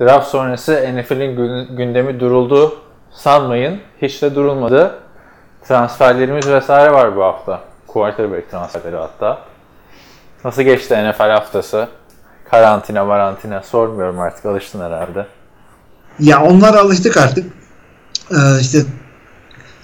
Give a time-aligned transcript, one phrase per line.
[0.00, 2.78] Draft sonrası NFL'in gün- gündemi duruldu
[3.10, 3.80] sanmayın.
[4.02, 4.94] Hiç de durulmadı.
[5.68, 7.60] Transferlerimiz vesaire var bu hafta.
[7.86, 9.38] Quarterback transferleri hatta.
[10.44, 11.88] Nasıl geçti NFL haftası?
[12.50, 15.26] Karantina, marantina sormuyorum artık alıştın herhalde.
[16.18, 17.52] Ya onlara alıştık artık.
[18.30, 18.78] Ee, işte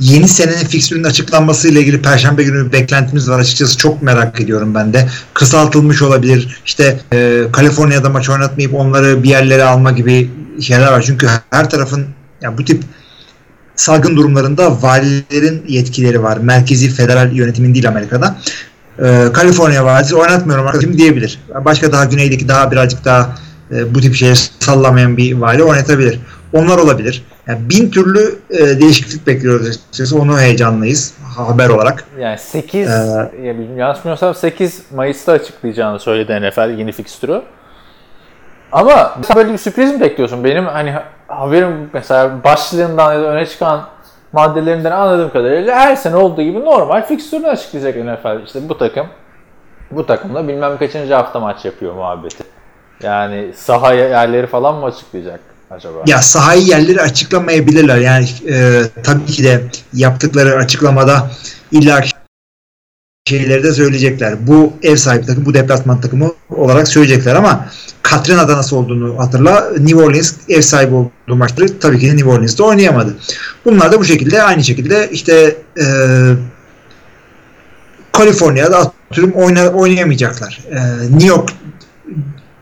[0.01, 3.41] yeni senenin fiksürünün açıklanmasıyla ilgili Perşembe günü bir beklentimiz var.
[3.41, 5.09] Açıkçası çok merak ediyorum ben de.
[5.35, 6.61] Kısaltılmış olabilir.
[6.67, 10.31] İşte e, Kaliforniya'da maç oynatmayıp onları bir yerlere alma gibi
[10.61, 11.03] şeyler var.
[11.07, 12.07] Çünkü her tarafın
[12.43, 12.83] ya bu tip
[13.77, 16.39] salgın durumlarında valilerin yetkileri var.
[16.39, 18.37] Merkezi federal yönetimin değil Amerika'da.
[18.99, 21.41] Ee, Kaliforniya valisi oynatmıyorum arkadaşım diyebilir.
[21.65, 23.37] Başka daha güneydeki daha birazcık daha
[23.71, 26.21] e, bu tip şeyleri sallamayan bir vali oynatabilir.
[26.53, 27.23] Onlar olabilir.
[27.47, 30.21] Yani bin türlü e, değişiklik bekliyoruz açıkçası.
[30.21, 32.05] Onu heyecanlıyız haber olarak.
[32.19, 32.93] Yani 8, Ee,
[33.43, 37.43] ya yanlış bilmiyorsam 8 Mayıs'ta açıklayacağını söyledi NFL yeni fikstürü.
[38.73, 40.45] Ama mesela böyle bir sürpriz mi bekliyorsun?
[40.45, 40.95] Benim hani
[41.29, 43.83] haberim mesela başlığından ya da öne çıkan
[44.33, 48.47] maddelerinden anladığım kadarıyla her sene olduğu gibi normal fikstürünü açıklayacak NFL.
[48.47, 49.07] İşte bu takım
[49.91, 52.45] bu takımda bilmem kaçıncı hafta maç yapıyor muhabbeti.
[53.03, 56.03] Yani saha yerleri falan mı açıklayacak acaba?
[56.07, 57.99] Ya sahayı yerleri açıklamayabilirler.
[57.99, 61.31] Yani e, tabii ki de yaptıkları açıklamada
[61.73, 62.05] illa
[63.27, 64.47] şeyleri de söyleyecekler.
[64.47, 67.69] Bu ev sahibi takım, bu deplasman takımı olarak söyleyecekler ama
[68.03, 69.71] Katrina'da nasıl olduğunu hatırla.
[69.79, 73.17] New Orleans ev sahibi olduğu maçları tabii ki New Orleans'da oynayamadı.
[73.65, 75.85] Bunlar da bu şekilde aynı şekilde işte e,
[78.13, 80.61] Kaliforniya'da atıyorum oyna, oynayamayacaklar.
[80.71, 80.79] E,
[81.11, 81.51] New York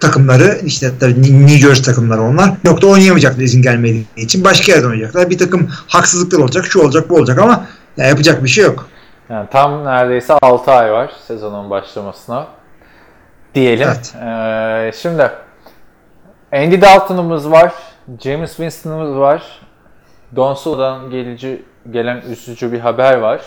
[0.07, 2.49] takımları işte tabii New Jersey takımları onlar.
[2.49, 4.45] New York'ta oynayamayacaklar izin gelmediği için.
[4.45, 5.31] Başka yerde oynayacaklar.
[5.31, 6.65] Bir takım haksızlıklar olacak.
[6.67, 7.67] Şu olacak bu olacak ama
[7.97, 8.89] ya yapacak bir şey yok.
[9.31, 12.47] Yani tam neredeyse 6 ay var sezonun başlamasına
[13.55, 13.89] diyelim.
[13.89, 14.15] Evet.
[14.23, 15.31] Ee, şimdi
[16.53, 17.73] Andy Dalton'umuz var,
[18.21, 19.61] James Winston'umuz var.
[20.37, 23.41] Don Sula'dan gelici, gelen üzücü bir haber var.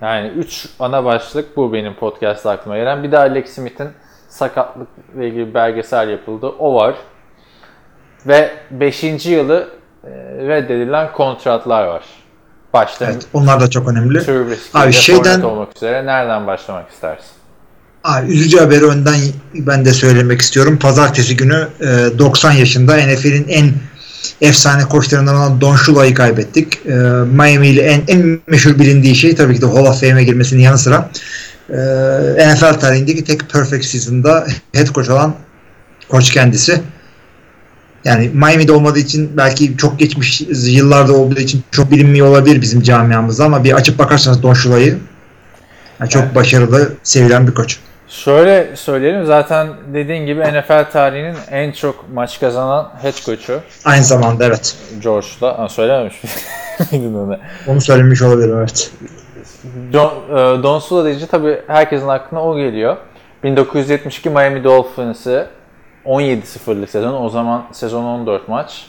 [0.00, 3.02] Yani 3 ana başlık bu benim podcast'ta aklıma gelen.
[3.02, 3.88] Bir de Alex Smith'in
[4.28, 6.46] sakatlıkla ilgili bir belgesel yapıldı.
[6.58, 6.94] O var.
[8.26, 9.26] Ve 5.
[9.26, 9.68] yılı
[10.04, 10.08] e,
[10.48, 12.02] reddedilen kontratlar var.
[12.72, 14.24] Başta Evet, onlar da çok önemli.
[14.24, 17.26] Trubisky Abi şeyden- olmak üzere nereden başlamak istersin?
[18.04, 19.14] Abi, üzücü haberi önden
[19.54, 20.78] ben de söylemek istiyorum.
[20.78, 23.70] Pazartesi günü e, 90 yaşında NFL'in en
[24.40, 26.86] efsane koçlarından olan Don Shula'yı kaybettik.
[26.86, 26.90] E,
[27.32, 30.78] Miami ile en, en meşhur bilindiği şey tabii ki de Hall of Fame'e girmesinin yanı
[30.78, 31.10] sıra
[31.70, 35.34] e, NFL tarihindeki tek perfect season'da head coach olan
[36.08, 36.80] koç kendisi.
[38.04, 43.44] Yani Miami'de olmadığı için belki çok geçmiş yıllarda olduğu için çok bilinmiyor olabilir bizim camiamızda
[43.44, 44.98] ama bir açıp bakarsanız Don Shula'yı
[46.00, 46.34] yani çok Evet.
[46.34, 47.78] başarılı, sevilen bir koç.
[48.08, 54.44] Şöyle söyleyelim zaten dediğin gibi NFL tarihinin en çok maç kazanan head coach'u Aynı zamanda
[54.44, 54.76] evet.
[55.02, 55.58] George'la.
[55.58, 56.14] Ha, söylememiş
[56.92, 57.38] miydin onu?
[57.66, 58.90] Onu söylemiş olabilir evet.
[59.92, 62.96] John, e, Don Sula deyince tabii herkesin aklına o geliyor.
[63.44, 65.46] 1972 Miami Dolphins'i
[66.04, 67.22] 17-0'lık sezon.
[67.22, 68.86] O zaman sezon 14 maç.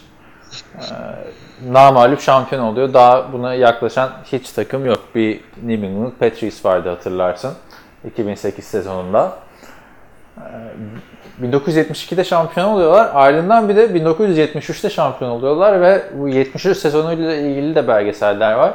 [0.75, 2.93] E, şampiyon oluyor.
[2.93, 4.99] Daha buna yaklaşan hiç takım yok.
[5.15, 7.53] Bir New England Patriots vardı hatırlarsın.
[8.05, 9.37] 2008 sezonunda.
[10.37, 10.43] E,
[11.41, 13.11] 1972'de şampiyon oluyorlar.
[13.13, 18.73] Ardından bir de 1973'te şampiyon oluyorlar ve bu 73 sezonuyla ilgili de belgeseller var.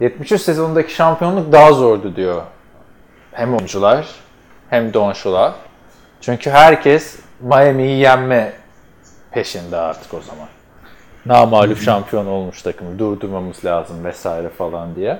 [0.00, 2.42] 73 sezonundaki şampiyonluk daha zordu diyor.
[3.32, 4.06] Hem oyuncular
[4.70, 5.54] hem Don Shula.
[6.20, 8.52] Çünkü herkes Miami'yi yenme
[9.30, 10.48] peşinde artık o zaman.
[11.26, 15.18] Namalup şampiyon olmuş takımı durdurmamız lazım vesaire falan diye.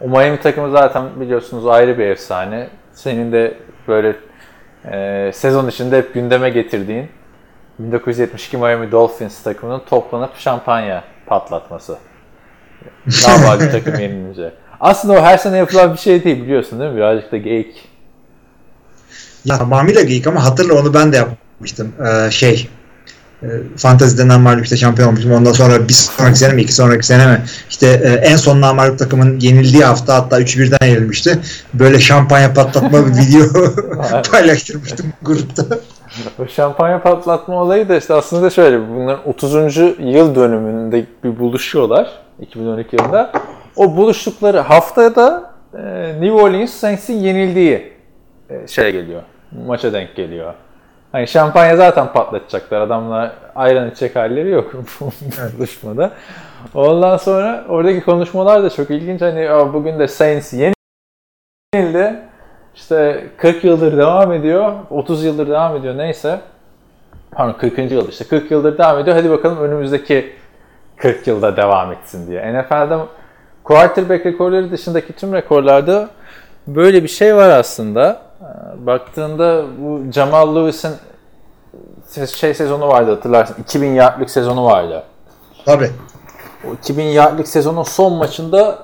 [0.00, 2.68] O Miami takımı zaten biliyorsunuz ayrı bir efsane.
[2.92, 3.58] Senin de
[3.88, 4.16] böyle
[4.84, 7.08] e, sezon içinde hep gündeme getirdiğin
[7.78, 11.98] 1972 Miami Dolphins takımının toplanıp şampanya patlatması.
[13.28, 14.52] Namalup takım yenilince.
[14.80, 16.96] Aslında o her sene yapılan bir şey değil biliyorsun değil mi?
[16.96, 17.88] Birazcık da geyik.
[19.44, 21.92] Ya tamamıyla geyik ama hatırla onu ben de yapmıştım.
[22.06, 22.68] Ee, şey
[23.42, 25.32] e, Fanteziden namalip işte şampiyon olmuştum.
[25.32, 28.98] Ondan sonra bir sonraki sene mi iki sonraki sene mi işte e, en son namalip
[28.98, 31.38] takımın yenildiği hafta hatta 3-1'den yenilmişti.
[31.74, 33.44] Böyle şampanya patlatma bir video
[34.30, 35.64] paylaştırmıştım grupta.
[36.38, 39.76] o şampanya patlatma olayı da işte aslında şöyle bunların 30.
[39.98, 42.10] yıl dönümünde bir buluşuyorlar
[42.40, 43.32] 2012 yılında.
[43.76, 45.80] O buluştukları haftada e,
[46.20, 47.92] New Orleans Saints'in yenildiği
[48.50, 49.22] e, şeye geliyor.
[49.66, 50.54] Maça denk geliyor.
[51.12, 52.80] Hani şampanya zaten patlatacaklar.
[52.80, 55.10] Adamlar ayran içecek halleri yok bu
[55.58, 56.10] buluşmada.
[56.74, 59.20] Ondan sonra oradaki konuşmalar da çok ilginç.
[59.20, 60.52] Hani bugün de Saints
[61.72, 62.16] yenildi.
[62.74, 64.72] İşte 40 yıldır devam ediyor.
[64.90, 66.40] 30 yıldır devam ediyor neyse.
[67.30, 67.78] Pardon 40.
[67.78, 69.16] yıl işte 40 yıldır devam ediyor.
[69.16, 70.32] Hadi bakalım önümüzdeki
[71.00, 72.52] 40 yılda devam etsin diye.
[72.52, 72.98] NFL'de
[73.64, 76.10] quarterback rekorları dışındaki tüm rekorlarda
[76.66, 78.22] böyle bir şey var aslında.
[78.76, 80.92] Baktığında bu Jamal Lewis'in
[82.26, 83.56] şey sezonu vardı hatırlarsın.
[83.62, 85.02] 2000 yardlık sezonu vardı.
[85.64, 85.90] Tabii.
[86.68, 88.78] O 2000 yardlık sezonun son maçında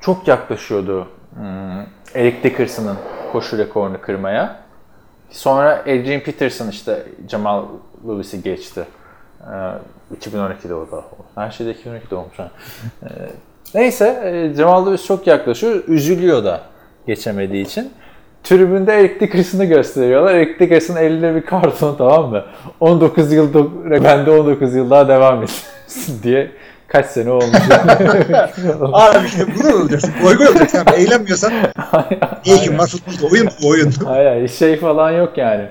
[0.00, 1.80] çok yaklaşıyordu hmm,
[2.14, 2.96] Eric Dickerson'ın
[3.32, 4.56] koşu rekorunu kırmaya.
[5.30, 7.64] Sonra Adrian Peterson işte Jamal
[8.08, 8.86] Lewis'i geçti.
[10.18, 11.04] 2012'de o da.
[11.34, 12.38] Her şeyde 2012'de olmuş.
[12.38, 12.50] Ha.
[13.74, 15.84] Neyse Jamal Lewis çok yaklaşıyor.
[15.88, 16.60] Üzülüyor da
[17.06, 17.92] geçemediği için.
[18.44, 20.34] Tribünde Eric Dickerson'ı gösteriyorlar.
[20.34, 22.44] Eric Dickerson elinde bir karton tamam mı?
[22.80, 23.54] 19 yıl
[24.04, 26.50] ben de 19 yıl daha devam etsin diye
[26.88, 27.58] kaç sene olmuş.
[28.92, 30.12] Abi işte bunu olacaksın.
[30.22, 30.82] Goy olacaksın.
[30.96, 31.52] Eğlenmiyorsan
[32.44, 33.90] iyi ki futbolda oyun bu oyun.
[34.04, 35.68] Hayır şey falan yok yani.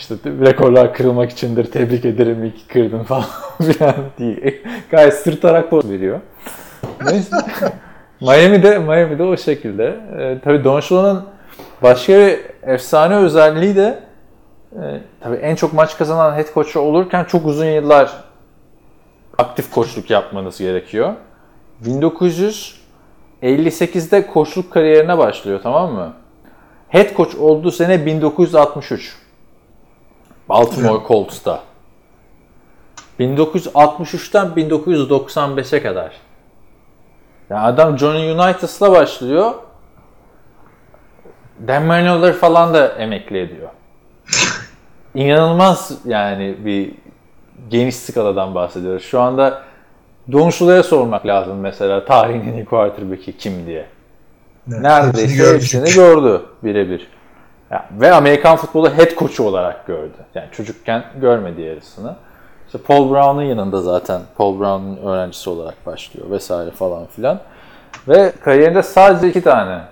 [0.00, 1.70] İşte rekorlar kırılmak içindir.
[1.70, 3.24] Tebrik ederim iyi ki kırdın falan
[3.62, 4.62] filan değil.
[4.90, 6.20] Gayet sırtarak poz veriyor.
[7.04, 7.36] Neyse.
[8.20, 9.96] Miami'de, Miami'de o şekilde.
[10.18, 11.24] Ee, tabii Don Shula'nın
[11.82, 13.98] başka bir efsane özelliği de
[14.72, 18.10] e, tabii en çok maç kazanan head coach olurken çok uzun yıllar
[19.38, 21.12] aktif koçluk yapmanız gerekiyor.
[21.84, 26.12] 1958'de koçluk kariyerine başlıyor tamam mı?
[26.88, 29.16] Head coach olduğu sene 1963.
[30.50, 31.60] Baltimore Colts'ta.
[33.20, 36.12] 1963'ten 1995'e kadar.
[37.50, 39.54] Yani adam Johnny United'la başlıyor.
[41.68, 43.68] Dan Marino'ları falan da emekli ediyor.
[45.14, 46.94] İnanılmaz yani bir
[47.68, 49.04] geniş skaladan bahsediyoruz.
[49.04, 49.62] Şu anda
[50.32, 53.86] Don Shula'ya sormak lazım mesela tarihin en iyi quarterback'i kim diye.
[54.72, 57.08] Evet, Neredeyse hepsini gördü birebir.
[57.70, 60.16] Ve Amerikan futbolu head coach'u olarak gördü.
[60.34, 62.16] Yani çocukken görmedi yarısını.
[62.66, 67.40] İşte Paul Brown'un yanında zaten Paul Brown'un öğrencisi olarak başlıyor vesaire falan filan.
[68.08, 69.82] Ve kariyerinde sadece iki tane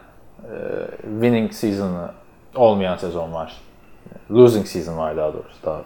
[0.44, 0.56] e,
[1.02, 2.10] winning season'ı
[2.54, 3.56] olmayan sezon var.
[4.30, 5.66] Losing season var daha doğrusu.
[5.66, 5.82] Daha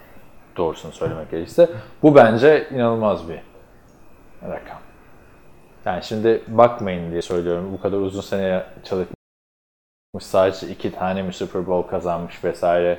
[0.56, 1.68] doğrusunu söylemek gerekirse.
[2.02, 3.40] Bu bence inanılmaz bir
[4.42, 4.78] rakam.
[5.84, 7.72] Yani şimdi bakmayın diye söylüyorum.
[7.72, 9.21] Bu kadar uzun seneye çalışmış
[10.20, 12.98] sadece iki tane mi Super Bowl kazanmış vesaire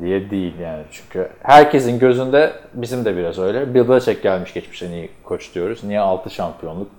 [0.00, 0.82] diye değil yani.
[0.90, 3.74] Çünkü herkesin gözünde bizim de biraz öyle.
[3.74, 5.84] Bill Belichick gelmiş geçmiş en iyi koç diyoruz.
[5.84, 6.90] Niye 6 şampiyonluk?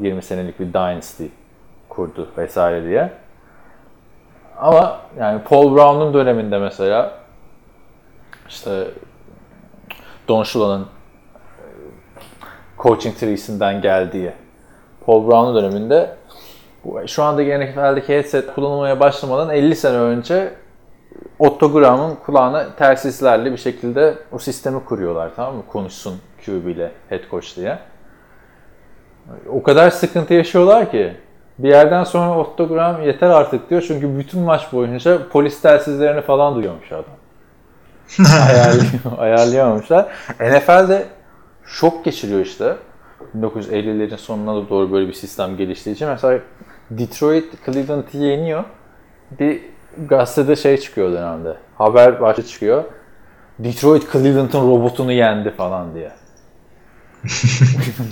[0.00, 1.24] 20 senelik bir dynasty
[1.88, 3.12] kurdu vesaire diye.
[4.56, 7.12] Ama yani Paul Brown'un döneminde mesela
[8.48, 8.86] işte
[10.28, 10.86] Don Shula'nın
[12.78, 14.32] coaching tree'sinden geldiği
[15.06, 16.19] Paul Brown'un döneminde
[17.06, 20.52] şu anda NFL'deki headset kullanılmaya başlamadan 50 sene önce
[21.38, 25.62] Otto Graham'ın kulağına telsizlerle bir şekilde o sistemi kuruyorlar tamam mı?
[25.68, 27.78] Konuşsun QB ile head coach diye.
[29.48, 31.16] O kadar sıkıntı yaşıyorlar ki
[31.58, 36.54] bir yerden sonra Otto Graham yeter artık diyor çünkü bütün maç boyunca polis telsizlerini falan
[36.54, 37.04] duyuyormuş adam.
[38.48, 40.06] Ayarlıyor, ayarlayamamışlar.
[40.40, 41.06] NFL'de
[41.64, 42.76] şok geçiriyor işte.
[43.38, 46.08] 1950'lerin sonuna doğru böyle bir sistem geliştiği için.
[46.08, 46.40] Mesela
[46.90, 48.64] Detroit Cleveland'ı yeniyor.
[49.40, 49.60] Bir
[50.08, 51.56] gazetede şey çıkıyor dönemde.
[51.78, 52.84] Haber başlığı çıkıyor.
[53.58, 56.10] Detroit Cleveland'ın robotunu yendi falan diye.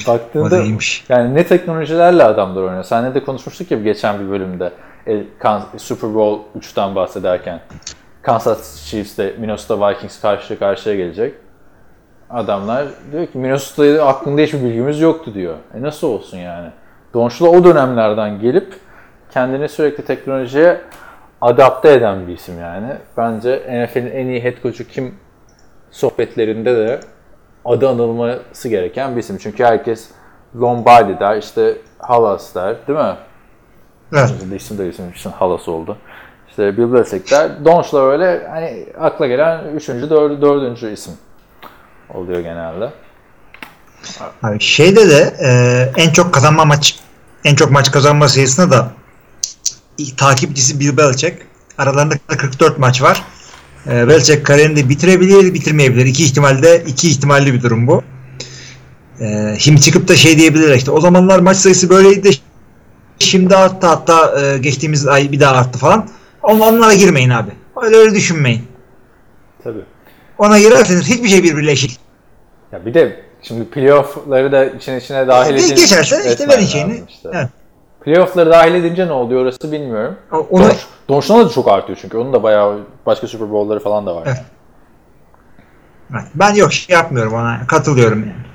[0.07, 0.63] Baktığında
[1.09, 2.85] yani ne teknolojilerle adamlar oynuyor.
[2.85, 4.73] Seninle de konuşmuştuk ya geçen bir bölümde
[5.77, 7.61] Super Bowl 3'ten bahsederken.
[8.23, 11.35] Kansas Chiefs ile Minnesota Vikings karşı karşıya gelecek.
[12.31, 15.57] Adamlar diyor ki Minnesota'yı aklında hiçbir bilgimiz yoktu diyor.
[15.75, 16.69] E nasıl olsun yani?
[17.15, 18.75] Don Shula o dönemlerden gelip
[19.31, 20.81] kendini sürekli teknolojiye
[21.41, 22.93] adapte eden bir isim yani.
[23.17, 25.15] Bence NFL'in en iyi head coach'u kim
[25.91, 27.01] sohbetlerinde de
[27.65, 29.39] adı anılması gereken bir isim.
[29.39, 30.11] Çünkü herkes
[30.61, 33.15] Lombardi der, işte Halas der, değil mi?
[34.13, 34.31] Evet.
[34.57, 35.97] İsim de isim için Halas oldu.
[36.49, 37.65] İşte Bill Belichick der.
[37.65, 41.15] Donch'la öyle hani akla gelen üçüncü, dördü, dördüncü isim
[42.15, 42.91] oluyor genelde.
[44.43, 46.99] Abi şeyde de e, en çok kazanma maç
[47.45, 48.91] en çok maç kazanma sayısında da
[50.17, 51.37] takipçisi Bill Belichick.
[51.79, 53.23] Aralarında 44 maç var.
[53.87, 56.07] E, Belichick kariyerini bitirebilir, bitirmeyebilir.
[56.07, 58.03] İki ihtimalde, iki ihtimalli bir durum bu.
[59.21, 62.31] E, şimdi çıkıp da şey diyebilir işte o zamanlar maç sayısı böyleydi
[63.19, 66.09] şimdi arttı hatta e, geçtiğimiz ay bir daha arttı falan.
[66.43, 67.51] On- Onlara girmeyin abi.
[67.83, 68.63] Öyle öyle düşünmeyin.
[69.65, 69.85] Tabii.
[70.39, 71.99] Ona girerseniz hiçbir şey birbiriyle eşit.
[72.73, 75.75] Ya bir de şimdi playoff'ları da için içine dahil edince...
[75.75, 77.03] geçerse işte şeyini.
[77.09, 77.29] işte.
[77.35, 77.49] Evet.
[78.01, 80.17] Playoff'ları dahil edince ne oluyor orası bilmiyorum.
[80.31, 80.77] Onu, Donch,
[81.09, 82.17] Donch'tan da çok artıyor çünkü.
[82.17, 84.23] Onun da bayağı başka Super Bowl'ları falan da var.
[84.27, 84.45] Evet.
[86.35, 87.67] Ben yok şey yapmıyorum ona.
[87.67, 88.49] Katılıyorum yani.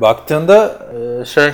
[0.00, 0.78] Baktığında
[1.20, 1.52] e, şey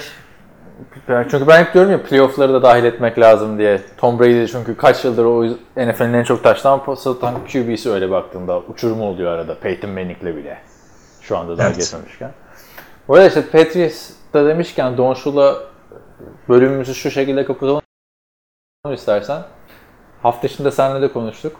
[1.06, 3.80] çünkü ben hep diyorum ya playoff'ları da dahil etmek lazım diye.
[3.96, 5.44] Tom Brady çünkü kaç yıldır o
[5.76, 10.58] NFL'in en çok taştan pas atan QB'si öyle baktığında uçurum oluyor arada Peyton Manning'le bile.
[11.32, 11.76] Şu anda daha Evet.
[11.76, 12.30] geçmemişken.
[13.08, 15.56] Bu arada işte Patriots'ta demişken Don Shula
[16.48, 17.82] bölümümüzü şu şekilde kapatalım
[18.92, 19.42] istersen.
[20.22, 21.56] Hafta içinde seninle de konuştuk.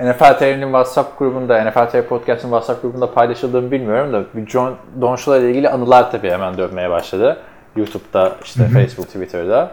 [0.00, 5.16] NFL TR'nin WhatsApp grubunda, NFL TR Podcast'ın WhatsApp grubunda paylaşıldığını bilmiyorum da bir John Don
[5.16, 7.42] Shula ile ilgili anılar tabii hemen dönmeye başladı.
[7.76, 9.70] YouTube'da, işte Facebook, Twitter'da.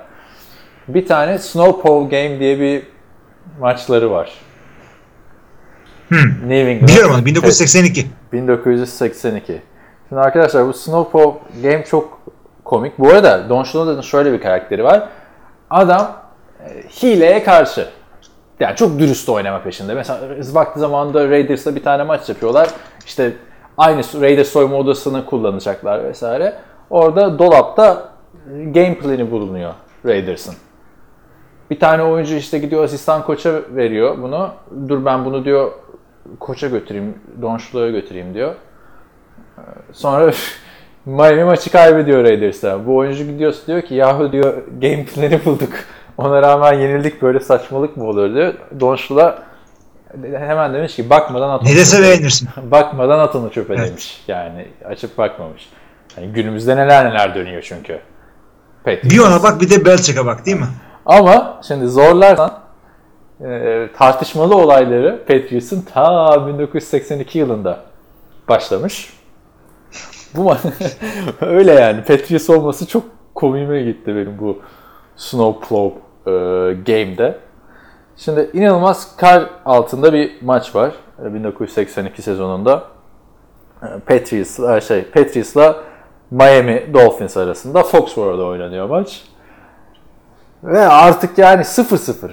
[0.88, 2.84] Bir tane Snow Pole Game diye bir
[3.60, 4.32] maçları var.
[6.46, 6.90] New England.
[6.90, 8.08] Biliyorum onu 1982.
[8.34, 9.62] 1982.
[10.10, 12.22] Şimdi arkadaşlar bu Snowpaw Game çok
[12.66, 13.00] komik.
[13.00, 15.10] Bu arada Don Schneider'ın şöyle bir karakteri var.
[15.70, 16.12] Adam
[16.60, 17.88] e, hileye karşı.
[18.60, 19.94] Yani çok dürüst oynama peşinde.
[19.94, 20.20] Mesela
[20.54, 22.70] vakti zamanında Raiders'la bir tane maç yapıyorlar.
[23.06, 23.34] İşte
[23.78, 26.56] aynı Raiders soyma odasını kullanacaklar vesaire.
[26.90, 28.10] Orada dolapta
[28.48, 29.74] game plan'i bulunuyor
[30.06, 30.56] Raiders'ın.
[31.70, 34.50] Bir tane oyuncu işte gidiyor asistan koça veriyor bunu.
[34.88, 35.72] Dur ben bunu diyor
[36.40, 38.56] koça götüreyim, Don Shula'ya götüreyim diyor.
[39.92, 40.34] Sonra
[41.06, 42.86] Miami maçı kaybediyor Raiders'a.
[42.86, 45.74] Bu oyuncu gidiyor diyor ki yahu diyor game plan'i bulduk.
[46.18, 48.54] Ona rağmen yenildik böyle saçmalık mı olur diyor.
[48.80, 49.44] Don Shula
[50.22, 51.64] hemen demiş ki bakmadan at.
[51.64, 52.50] Ne dese beğenirsin.
[52.72, 54.24] bakmadan at onu çöpe demiş.
[54.28, 55.70] Yani açıp bakmamış.
[56.18, 58.00] Yani günümüzde neler neler dönüyor çünkü.
[58.84, 59.10] Patriots.
[59.10, 60.68] Bir ona bak bir de Belichick'e bak değil mi?
[61.06, 62.60] Ama şimdi zorlarsan
[63.46, 67.80] e, tartışmalı olayları Patriots'ın ta 1982 yılında
[68.50, 69.14] başlamış.
[70.36, 70.54] Bu
[71.42, 72.04] öyle yani.
[72.04, 73.04] Patriots olması çok
[73.36, 74.60] komiğime gitti benim bu
[75.16, 76.32] Snowplow e,
[76.74, 77.40] game'de.
[78.18, 80.92] Şimdi inanılmaz kar altında bir maç var
[81.26, 82.84] e, 1982 sezonunda.
[83.84, 85.84] E, Patriots'la şey Patriots'la
[86.32, 89.24] Miami Dolphins arasında Foxborough'da oynanıyor maç.
[90.64, 92.32] Ve artık yani 0-0.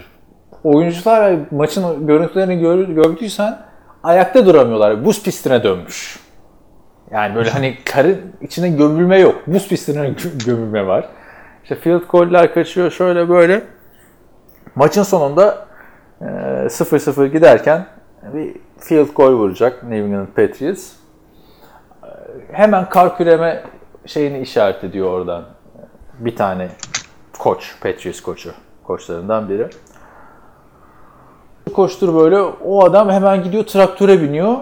[0.65, 3.59] Oyuncular maçın görüntülerini gör, gördüysen
[4.03, 5.05] ayakta duramıyorlar.
[5.05, 6.21] Buz pistine dönmüş.
[7.11, 9.43] Yani böyle hani karın içine gömülme yok.
[9.47, 11.09] Buz pistine gö- gömülme var.
[11.63, 13.63] İşte field goal'ler kaçıyor şöyle böyle.
[14.75, 15.67] Maçın sonunda
[16.21, 17.87] e, 0-0 giderken
[18.35, 20.93] bir field goal vuracak New England Patriots.
[22.53, 23.63] Hemen kar küreme
[24.07, 25.45] şeyini işaret ediyor oradan.
[26.19, 26.69] Bir tane
[27.39, 28.51] koç, Patriots koçu,
[28.85, 29.69] koçlarından biri.
[31.73, 34.57] Koştur böyle, o adam hemen gidiyor traktöre biniyor.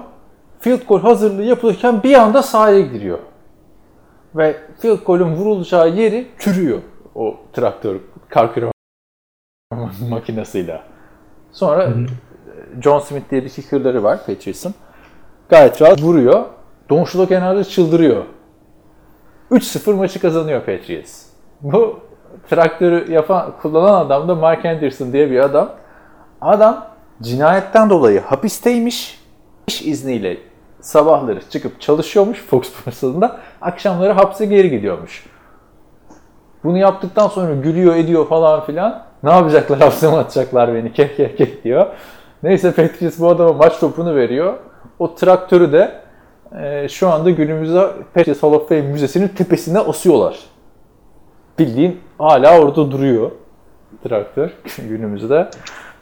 [0.60, 3.18] Field goal hazırlığı yapılırken bir anda sahaya giriyor.
[4.34, 6.78] Ve field goal'ün vurulacağı yeri çürüyor
[7.14, 7.96] o traktör,
[8.28, 8.50] kar
[10.10, 10.82] makinesiyle.
[11.52, 11.92] Sonra
[12.82, 14.74] John Smith diye bir kicker'ları var Patriots'ın.
[15.48, 16.44] Gayet rahat vuruyor.
[16.90, 18.24] Don kenarda çıldırıyor.
[19.50, 21.26] 3-0 maçı kazanıyor Patriots.
[21.60, 22.00] Bu
[22.50, 25.70] traktörü yapan, kullanan adam da Mark Anderson diye bir adam.
[26.40, 26.86] Adam
[27.22, 29.20] cinayetten dolayı hapisteymiş.
[29.66, 30.36] İş izniyle
[30.80, 33.40] sabahları çıkıp çalışıyormuş Fox Sports'ında.
[33.60, 35.26] Akşamları hapse geri gidiyormuş.
[36.64, 39.02] Bunu yaptıktan sonra gülüyor ediyor falan filan.
[39.22, 41.86] Ne yapacaklar hapse mi atacaklar beni keh keh keh diyor.
[42.42, 44.54] Neyse Patriots bu adama maç topunu veriyor.
[44.98, 46.00] O traktörü de
[46.62, 50.38] e, şu anda günümüzde Patriots Hall of Fame Müzesi'nin tepesine asıyorlar.
[51.58, 53.30] Bildiğin hala orada duruyor
[54.02, 54.50] traktör
[54.88, 55.50] günümüzde.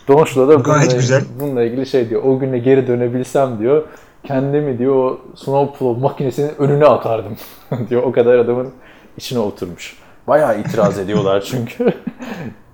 [0.08, 1.22] Donuş'la da Gayet bununla, güzel.
[1.40, 2.22] bununla ilgili şey diyor.
[2.22, 3.84] O güne geri dönebilsem diyor.
[4.24, 7.36] Kendimi diyor o snowplow makinesinin önüne atardım
[7.90, 8.02] diyor.
[8.02, 8.74] O kadar adamın
[9.16, 9.98] içine oturmuş.
[10.26, 11.92] Bayağı itiraz ediyorlar çünkü.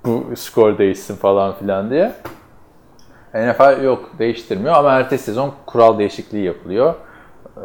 [0.05, 2.13] Bu skor değişsin falan filan diye.
[3.35, 6.95] NFL yok değiştirmiyor ama ertesi sezon kural değişikliği yapılıyor.
[7.57, 7.61] Ee,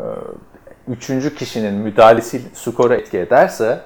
[0.88, 3.80] Üçüncü kişinin müdahalesi skora etki ederse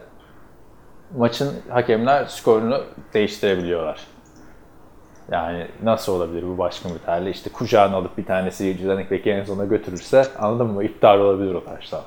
[1.18, 2.82] maçın hakemler skorunu
[3.14, 4.00] değiştirebiliyorlar.
[5.32, 7.32] Yani nasıl olabilir bu başka müdahale?
[7.32, 10.84] İşte kucağına alıp bir tanesi running back'i en sona götürürse anladın mı?
[10.84, 12.02] İptal olabilir o taştan.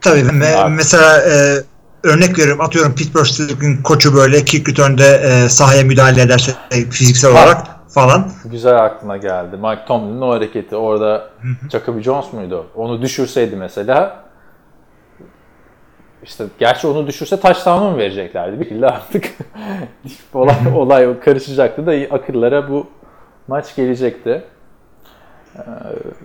[0.00, 1.56] Tabii me- mesela e,
[2.02, 7.30] örnek veriyorum atıyorum Pittsburgh Steelers'ın koçu böyle kick return'de e, sahaya müdahale ederse e, fiziksel
[7.30, 8.30] olarak falan.
[8.44, 9.56] Güzel aklına geldi.
[9.56, 11.30] Mike Tomlin'in o hareketi orada
[11.72, 12.66] Jacoby Jones muydu?
[12.74, 14.24] Onu düşürseydi mesela
[16.22, 18.60] işte gerçi onu düşürse touchdown'u mu vereceklerdi?
[18.60, 19.24] Bir artık
[20.34, 22.86] olay, olay karışacaktı da akıllara bu
[23.48, 24.42] maç gelecekti.
[25.56, 25.60] Ee,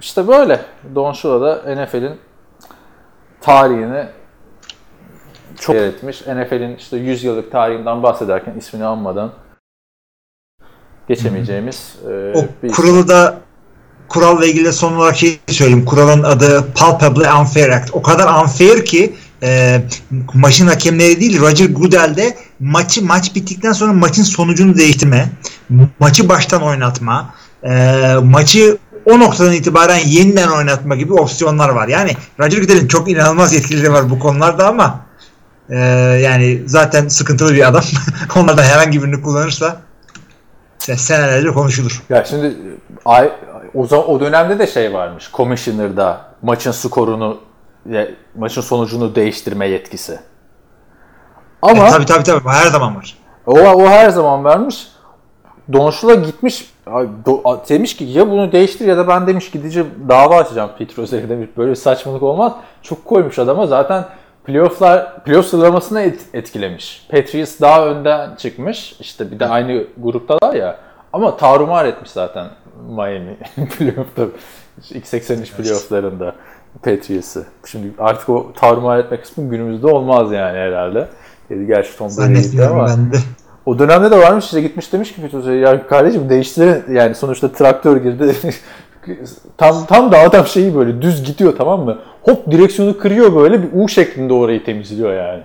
[0.01, 0.59] işte böyle.
[0.95, 2.19] Don Shula da NFL'in
[3.41, 4.05] tarihini
[5.59, 6.21] çok etmiş.
[6.21, 9.31] NFL'in işte 100 yıllık tarihinden bahsederken ismini anmadan
[11.07, 13.37] geçemeyeceğimiz e, O bir kuralı da
[14.07, 15.85] kuralla ilgili son olarak şey söyleyeyim.
[15.85, 17.89] Kuralın adı Palpably Unfair Act.
[17.93, 19.81] O kadar unfair ki e,
[20.33, 25.29] maçın hakemleri değil Roger Goodell de maçı maç bittikten sonra maçın sonucunu değiştirme,
[25.99, 27.33] maçı baştan oynatma,
[27.63, 31.87] e, maçı o noktadan itibaren yeniden oynatma gibi opsiyonlar var.
[31.87, 35.05] Yani Roger Goodell'in çok inanılmaz yetkileri var bu konularda ama
[35.69, 35.77] e,
[36.23, 37.83] yani zaten sıkıntılı bir adam.
[38.35, 39.81] Onlardan herhangi birini kullanırsa
[40.79, 42.03] senelerce konuşulur.
[42.09, 42.57] Ya şimdi
[43.73, 45.29] o, o dönemde de şey varmış.
[45.33, 47.44] Commissioner'da maçın skorunu
[48.35, 50.19] maçın sonucunu değiştirme yetkisi.
[51.61, 53.17] Ama E, tabii tabii tabii her zaman var.
[53.45, 54.87] o, o her zaman vermiş.
[55.73, 56.71] Donşula gitmiş
[57.69, 61.49] demiş ki ya bunu değiştir ya da ben demiş gideceğim dava açacağım Pete Rose'ye demiş.
[61.57, 62.53] Böyle bir saçmalık olmaz.
[62.81, 63.67] Çok koymuş adama.
[63.67, 64.05] Zaten
[64.45, 67.07] playofflar, playoff sıralamasını et, etkilemiş.
[67.11, 68.95] Patriots daha önden çıkmış.
[68.99, 70.77] İşte bir de aynı gruptalar ya.
[71.13, 72.47] Ama tarumar etmiş zaten
[72.89, 73.37] Miami
[73.77, 74.23] playoff'ta.
[74.89, 76.35] İlk 83 playoff'larında
[76.84, 77.46] Patriots'ı.
[77.65, 81.08] Şimdi artık o tarumar etme kısmı günümüzde olmaz yani herhalde.
[81.50, 82.88] Dedi gerçi Tom Brady gitti Zannetmiyorum ama.
[82.88, 83.17] ben de.
[83.65, 87.98] O dönemde de varmış işte gitmiş demiş ki Fütüz'e ya kardeşim değiştirin yani sonuçta traktör
[87.98, 88.36] girdi.
[89.58, 92.00] tam tam da adam şeyi böyle düz gidiyor tamam mı?
[92.22, 95.44] Hop direksiyonu kırıyor böyle bir U şeklinde orayı temizliyor yani.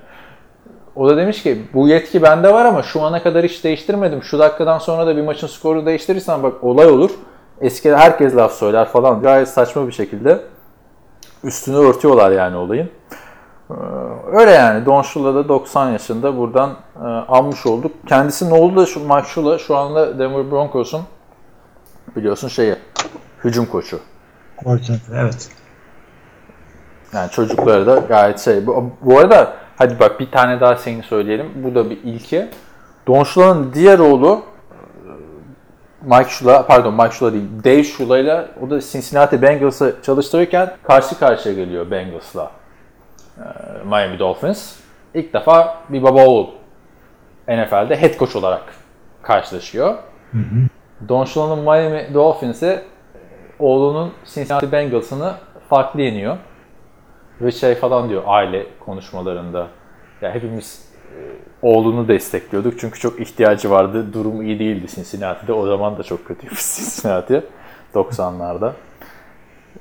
[0.96, 4.22] O da demiş ki bu yetki bende var ama şu ana kadar hiç değiştirmedim.
[4.22, 7.10] Şu dakikadan sonra da bir maçın skoru değiştirirsen bak olay olur.
[7.60, 9.22] Eski herkes laf söyler falan.
[9.22, 10.40] Gayet saçma bir şekilde
[11.44, 12.90] üstünü örtüyorlar yani olayın.
[13.70, 13.74] Ee,
[14.32, 14.86] Öyle yani.
[14.86, 17.92] Don Shula da 90 yaşında buradan e, almış olduk.
[18.06, 21.02] Kendisi ne oldu da şu Mike Shula şu anda Denver Broncos'un
[22.16, 22.76] biliyorsun şeyi
[23.44, 24.00] hücum koçu.
[25.14, 25.48] Evet.
[27.12, 28.66] Yani çocukları da gayet şey.
[28.66, 31.46] Bu, bu arada hadi bak bir tane daha seni söyleyelim.
[31.54, 32.48] Bu da bir ilki.
[33.06, 34.42] Don Shula'nın diğer oğlu
[36.02, 41.18] Mike Shula, pardon Mike Shula değil, Dave Shula ile o da Cincinnati Bengals'ı çalıştırırken karşı
[41.18, 42.50] karşıya geliyor Bengals'la.
[43.38, 43.42] e,
[43.84, 44.76] Miami Dolphins.
[45.14, 46.46] İlk defa bir baba oğul
[47.48, 48.62] NFL'de head coach olarak
[49.22, 49.94] karşılaşıyor.
[51.08, 52.82] Don Shula'nın Miami Dolphins'i
[53.58, 55.34] oğlunun Cincinnati Bengals'ını
[55.68, 56.36] farklı yeniyor.
[57.40, 59.66] Ve şey falan diyor aile konuşmalarında.
[60.22, 61.18] Ya hepimiz e,
[61.62, 64.12] oğlunu destekliyorduk çünkü çok ihtiyacı vardı.
[64.12, 65.52] Durum iyi değildi Cincinnati'de.
[65.52, 67.42] O zaman da çok kötüydü Cincinnati
[67.94, 68.72] 90'larda.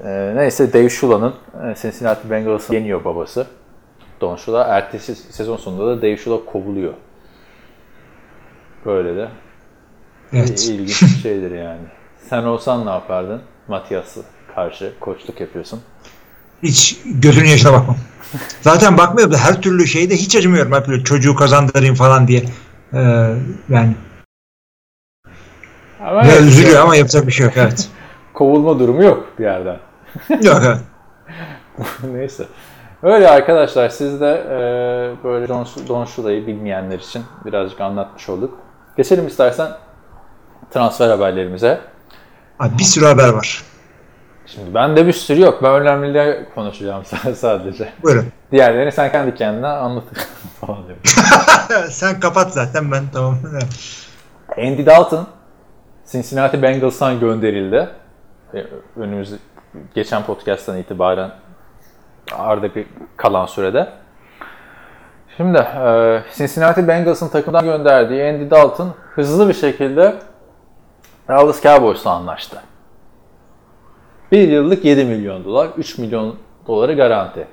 [0.04, 1.34] Ee, neyse Dave Shula'nın
[1.72, 3.48] e, Cincinnati Bengals'ı yeniyor babası.
[4.22, 4.64] Don Shula.
[4.64, 6.94] Ertesi sezon sonunda da Dave Shula kovuluyor.
[8.86, 9.28] Böyle de
[10.34, 10.66] Evet.
[10.70, 11.82] ilginç bir şeydir yani.
[12.18, 13.42] Sen olsan ne yapardın?
[13.68, 14.22] Matias'ı
[14.56, 15.82] karşı koçluk yapıyorsun.
[16.64, 17.98] Hiç gözünün yaşına bakmam.
[18.62, 20.74] Zaten bakmıyorum da her türlü şeyde hiç acımıyorum.
[20.74, 22.44] Hep böyle çocuğu kazandırayım falan diye.
[22.94, 23.00] Ee,
[23.70, 23.96] yani
[26.00, 27.90] Ama ya üzülüyor ama yapacak bir şey yok evet.
[28.34, 29.78] kovulma durumu yok bir yerden.
[30.42, 30.80] yok evet.
[32.14, 32.46] Neyse.
[33.04, 34.58] Öyle arkadaşlar siz de e,
[35.24, 38.58] böyle Don, Don Shula'yı bilmeyenler için birazcık anlatmış olduk.
[38.98, 39.72] Geçelim istersen
[40.72, 41.82] transfer haberlerimize.
[42.60, 43.64] Abi bir sürü haber var.
[44.56, 45.64] Şimdi bende bir sürü yok.
[45.64, 47.04] Ben önemlileri konuşacağım
[47.36, 47.90] sadece.
[48.04, 48.26] Buyurun.
[48.52, 50.04] Diğerlerini sen kendi kendine anlat
[50.62, 51.02] falan diyorum.
[51.90, 53.38] Sen kapat zaten ben tamam.
[54.58, 55.28] Andy Dalton
[56.12, 57.90] Cincinnati Bengals'tan gönderildi.
[58.54, 59.34] E, Önümüz
[59.96, 61.32] geçen podcast'tan itibaren
[62.38, 63.90] ardaki kalan sürede.
[65.38, 70.16] Şimdi e, Cincinnati Bengals'ın takımdan gönderdiği Andy Dalton hızlı bir şekilde
[71.28, 72.62] Dallas Cowboys'la anlaştı.
[74.32, 76.36] Bir yıllık 7 milyon dolar, 3 milyon
[76.68, 77.48] doları garanti.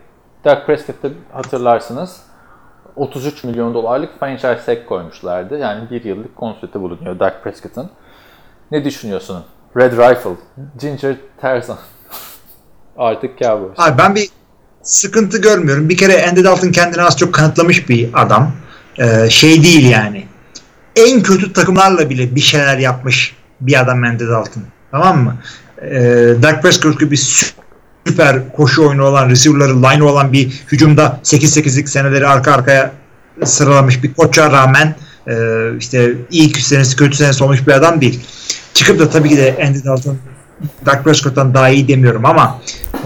[0.45, 2.17] Dak Prescott'ı hatırlarsınız
[2.97, 5.59] 33 milyon dolarlık franchise tag koymuşlardı.
[5.59, 7.91] Yani bir yıllık kontratı bulunuyor Dak Prescott'ın.
[8.71, 9.45] Ne düşünüyorsun?
[9.77, 10.31] Red Rifle,
[10.81, 11.79] Ginger Tarzan.
[12.97, 13.79] Artık Cowboys.
[13.79, 14.29] Abi ben bir
[14.83, 15.89] sıkıntı görmüyorum.
[15.89, 18.53] Bir kere Andy Dalton kendini az çok kanıtlamış bir adam.
[18.99, 20.27] Ee, şey değil yani.
[20.97, 24.63] En kötü takımlarla bile bir şeyler yapmış bir adam Andy Dalton.
[24.91, 25.37] Tamam mı?
[25.83, 27.17] Ee, Dak Prescott gibi
[28.07, 32.93] süper koşu oyunu olan, receiver'ları line olan bir hücumda 8-8'lik seneleri arka arkaya
[33.45, 34.95] sıralamış bir koça rağmen
[35.29, 35.35] e,
[35.79, 38.21] işte iyi senesi kötü senesi olmuş bir adam değil.
[38.75, 40.19] çıkıp da tabii ki de Andy Dalton
[40.87, 42.61] Dak Prescott'tan daha iyi demiyorum ama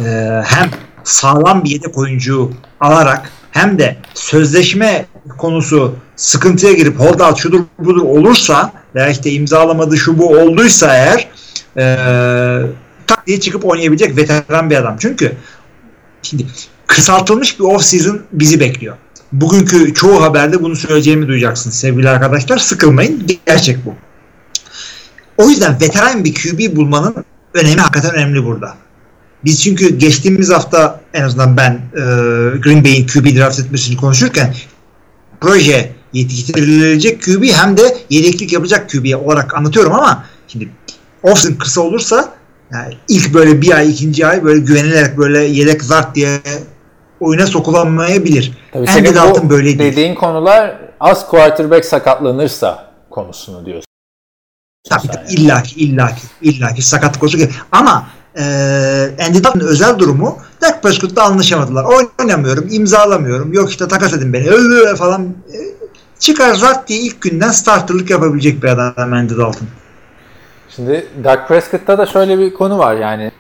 [0.04, 0.70] e, hem
[1.04, 5.06] sağlam bir yedek oyuncu alarak hem de sözleşme
[5.38, 11.28] konusu sıkıntıya girip holdout şudur budur olursa veya işte imzalamadı şu bu olduysa eğer
[11.76, 11.96] e,
[13.06, 14.96] tak diye çıkıp oynayabilecek veteran bir adam.
[14.98, 15.33] Çünkü
[16.22, 16.46] şimdi
[16.87, 18.96] kısaltılmış bir off season bizi bekliyor.
[19.33, 22.59] Bugünkü çoğu haberde bunu söyleyeceğimi duyacaksınız sevgili arkadaşlar.
[22.59, 23.26] Sıkılmayın.
[23.46, 23.94] Gerçek bu.
[25.37, 28.76] O yüzden veteran bir QB bulmanın önemi hakikaten önemli burada.
[29.44, 32.00] Biz çünkü geçtiğimiz hafta en azından ben e,
[32.59, 34.54] Green Bay'in QB draft etmesini konuşurken
[35.40, 40.68] proje yetiştirilecek QB hem de yedeklik yapacak QB olarak anlatıyorum ama şimdi
[41.22, 42.35] offseason kısa olursa
[42.72, 46.40] yani ilk böyle bir ay ikinci ay böyle güvenilerek böyle yedek zart diye
[47.20, 48.52] oyuna sokulamayabilir.
[48.72, 49.78] Tabii Andy Dalton böyle değil.
[49.78, 53.87] dediğin konular az quarterback sakatlanırsa konusunu diyorsun.
[54.88, 55.33] Tabii tabii, yani.
[55.33, 57.52] illaki illaki illaki sakatlık olacak.
[57.72, 58.06] Ama
[58.38, 58.42] e,
[59.28, 61.85] Andy Dalton'ın özel durumu Dak Prescott'la anlaşamadılar.
[61.85, 63.52] Oynamıyorum, imzalamıyorum.
[63.52, 64.50] Yok işte takas edin beni.
[64.50, 65.22] Öyle falan.
[65.22, 65.59] E,
[66.18, 69.68] çıkar zat diye ilk günden starterlık yapabilecek bir adam Andy Dalton.
[70.76, 73.30] Şimdi Dak Prescott'ta da şöyle bir konu var yani.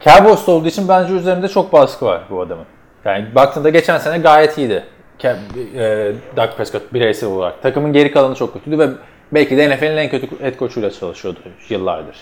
[0.00, 2.64] Cowboys'ta olduğu için bence üzerinde çok baskı var bu adamın.
[3.04, 4.84] Yani baktığında geçen sene gayet iyiydi.
[5.24, 6.12] E,
[6.56, 7.62] Prescott bireysel olarak.
[7.62, 8.88] Takımın geri kalanı çok kötüydü ve
[9.32, 12.16] belki de NFL'in en kötü head coach'uyla çalışıyordu yıllardır.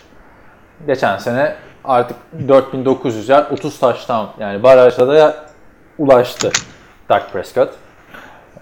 [0.87, 2.17] Geçen sene artık
[2.49, 5.37] 4900 yard 30 touchdown yani barajda da
[5.99, 6.51] ulaştı
[7.09, 7.69] Dak Prescott.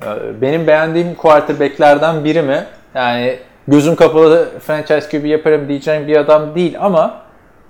[0.02, 2.64] Ee, Benim beğendiğim quarterback'lerden biri mi?
[2.94, 7.22] Yani gözüm kapalı franchise QB yaparım diyeceğim bir adam değil ama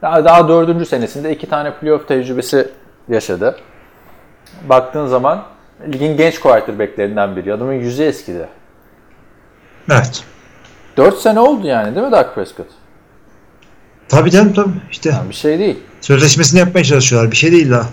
[0.03, 2.69] daha, daha dördüncü senesinde iki tane playoff tecrübesi
[3.09, 3.57] yaşadı.
[4.69, 5.43] Baktığın zaman
[5.93, 7.55] ligin genç quarterback'lerinden biri.
[7.55, 8.49] Adamın yüzü eskidi.
[9.91, 10.25] Evet.
[10.97, 12.67] 4 sene oldu yani değil mi Dak Prescott?
[14.09, 14.71] Tabii canım tabii.
[14.91, 15.79] İşte Yani bir şey değil.
[16.01, 17.31] sözleşmesini yapmaya çalışıyorlar.
[17.31, 17.87] Bir şey değil daha.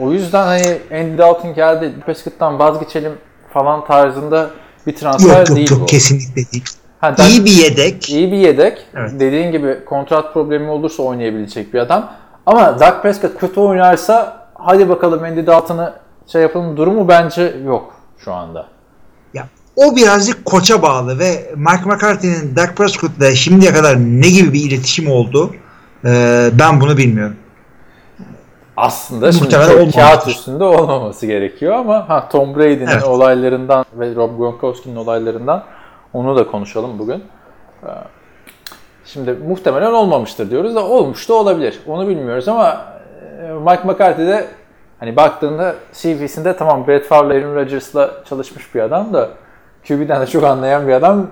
[0.00, 3.12] O yüzden hani Andy Dalton geldi Prescott'tan vazgeçelim
[3.52, 4.50] falan tarzında
[4.86, 5.86] bir transfer Yok yok değil yok bu.
[5.86, 6.64] kesinlikle değil.
[7.00, 8.10] Ha, İyi bir yedek.
[8.10, 8.78] İyi bir yedek.
[8.96, 9.10] Evet.
[9.20, 12.12] Dediğin gibi kontrat problemi olursa oynayabilecek bir adam.
[12.46, 15.92] Ama Dak Prescott kötü oynarsa hadi bakalım Andy Dalton'ı
[16.26, 18.66] şey yapalım durumu bence yok şu anda.
[19.34, 24.60] Ya, o birazcık koça bağlı ve Mike McCarthy'nin Dak Prescott'la şimdiye kadar ne gibi bir
[24.70, 25.54] iletişim oldu
[26.04, 26.10] e,
[26.52, 27.36] ben bunu bilmiyorum.
[28.76, 30.00] Aslında şimdi Muhtemelen olmamıştır.
[30.00, 33.04] kağıt üstünde olmaması gerekiyor ama ha Tom Brady'nin Evet.
[33.04, 35.64] olaylarından ve Rob Gronkowski'nin olaylarından
[36.16, 37.24] onu da konuşalım bugün.
[37.82, 37.88] Ee,
[39.06, 41.80] Şimdi muhtemelen olmamıştır diyoruz da olmuş da olabilir.
[41.86, 42.86] Onu bilmiyoruz ama
[43.42, 44.46] e, Mike McCarthy de
[45.00, 49.30] hani baktığında CV'sinde tamam Brett Favre, Aaron Rodgers'la çalışmış bir adam da
[49.88, 51.30] QB'den de çok anlayan bir adam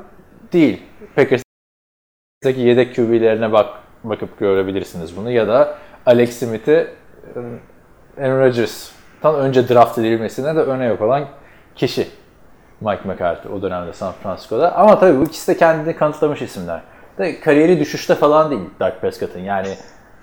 [0.52, 0.82] değil.
[1.16, 3.66] Packers'taki yedek QB'lerine bak
[4.04, 10.84] bakıp görebilirsiniz bunu ya da Alex Smith'i e, Aaron Rodgers'tan önce draft edilmesine de öne
[10.86, 11.24] yok olan
[11.74, 12.08] kişi
[12.84, 14.76] Mike McCarthy o dönemde San Francisco'da.
[14.76, 16.80] Ama tabii bu ikisi de kendini kanıtlamış isimler.
[17.18, 19.40] De kariyeri düşüşte falan değil Dak Prescott'ın.
[19.40, 19.68] Yani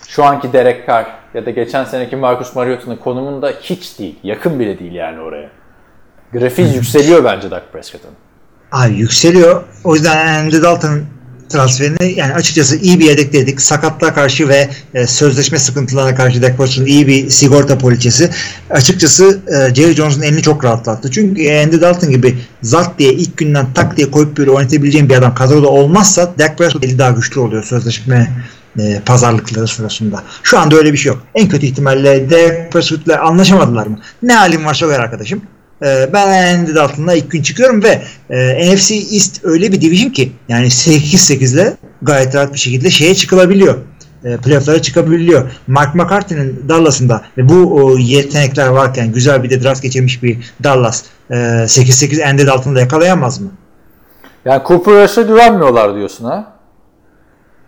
[0.08, 4.19] şu anki Derek Carr ya da geçen seneki Marcus Mariota'nın konumunda hiç değil.
[4.24, 5.50] Yakın bile değil yani oraya.
[6.34, 8.12] Grafiği yükseliyor bence Dak Prescott'ın.
[8.71, 9.63] Abi yükseliyor.
[9.84, 11.06] O yüzden Andy Dalton'ın
[11.52, 13.62] transferini yani açıkçası iyi bir yedek dedik.
[13.62, 18.30] Sakatlığa karşı ve e, sözleşme sıkıntılarına karşı Dak Prescott'un iyi bir sigorta poliçesi.
[18.70, 21.12] Açıkçası e, Jerry Jones'un elini çok rahatlattı.
[21.12, 25.36] Çünkü Andy Dalton gibi zat diye ilk günden tak diye koyup böyle oynatabileceğim bir adam
[25.36, 28.32] kadroda olmazsa Dak Prescott eli daha güçlü oluyor sözleşme
[28.80, 30.24] e, pazarlıkları sırasında.
[30.44, 31.24] Şu anda öyle bir şey yok.
[31.36, 34.00] En kötü ihtimalle Dak Prescott'la anlaşamadılar mı?
[34.24, 35.42] Ne halin varsa gör arkadaşım.
[35.86, 40.32] Ee, ben Andy Dalton'la ilk gün çıkıyorum ve e, NFC East öyle bir division ki
[40.50, 43.78] yani 8-8 ile gayet rahat bir şekilde şeye çıkılabiliyor.
[44.24, 45.52] E, playoff'lara çıkabiliyor.
[45.67, 51.04] Mark McCarthy'nin Dallas'ında ve bu o, yetenekler varken güzel bir de draft geçirmiş bir Dallas
[51.30, 53.52] e, 8-8 Andy Dalton'u da yakalayamaz mı?
[54.46, 56.54] Yani Cooper Rush'a güvenmiyorlar diyorsun ha?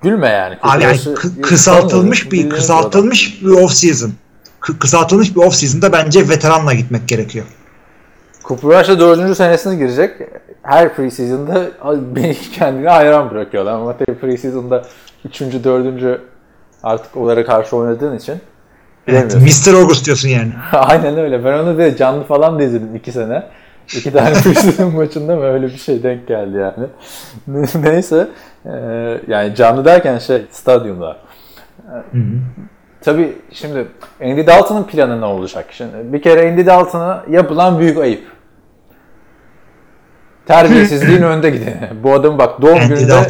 [0.02, 0.56] Gülme yani.
[0.62, 4.14] Cooper Abi yani kı- kısaltılmış bir kısaltılmış bir off season.
[4.62, 7.46] Kı- kısaltılmış bir off season'da bence veteranla gitmek gerekiyor.
[8.44, 10.12] Cooper Rush da dördüncü senesine girecek.
[10.62, 11.66] Her preseason'da
[12.16, 13.74] beni kendine hayran bırakıyorlar.
[13.74, 14.84] Ama tabii preseason'da
[15.26, 16.22] üçüncü, dördüncü
[16.84, 18.36] artık onlara karşı oynadığın için
[19.08, 19.36] Evet.
[19.36, 19.74] Mr.
[19.74, 20.52] August diyorsun yani.
[20.72, 21.46] Aynen öyle.
[21.46, 23.44] Ben onu da canlı falan da izledim iki sene.
[23.88, 26.88] İki tane preseason maçında mı öyle bir şey denk geldi yani.
[27.84, 28.28] Neyse.
[29.28, 31.18] Yani canlı derken şey stadyumda.
[33.02, 33.88] Tabii şimdi
[34.22, 35.66] Andy Dalton'ın planı ne olacak?
[35.72, 38.33] Şimdi bir kere Andy Dalton'a yapılan büyük ayıp.
[40.46, 41.90] Terbiyesizliğin önde gideni.
[42.04, 43.28] Bu adam bak doğum gününde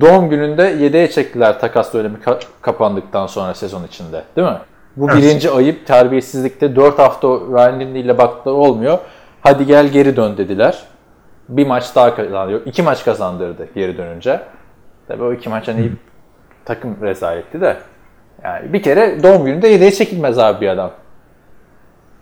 [0.00, 4.22] doğum gününde yedeğe çektiler takas dönemi ka- kapandıktan sonra sezon içinde.
[4.36, 4.58] Değil mi?
[4.96, 5.22] Bu Evet.
[5.22, 8.98] birinci ayıp terbiyesizlikte 4 hafta Ryan Lindley ile baktılar olmuyor.
[9.40, 10.82] Hadi gel geri dön dediler.
[11.48, 12.60] Bir maç daha kazanıyor.
[12.66, 14.40] İki maç kazandırdı geri dönünce.
[15.08, 15.92] Tabii o iki maç hani
[16.64, 17.76] takım rezaletti de.
[18.44, 20.90] Yani bir kere doğum gününde yedeğe çekilmez abi bir adam.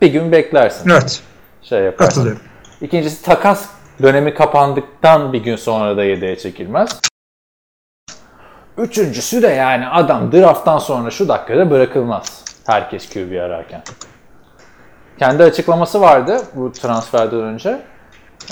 [0.02, 0.90] Bir gün beklersin.
[0.90, 1.22] Evet.
[1.62, 2.06] Şey yaparsın.
[2.08, 2.42] Katılıyorum.
[2.80, 3.68] İkincisi takas
[4.02, 7.00] dönemi kapandıktan bir gün sonra da yedeğe çekilmez.
[8.78, 12.44] Üçüncüsü de yani adam drafttan sonra şu dakikada bırakılmaz.
[12.66, 13.82] Herkes QB ararken.
[15.18, 17.80] Kendi açıklaması vardı bu transferden önce.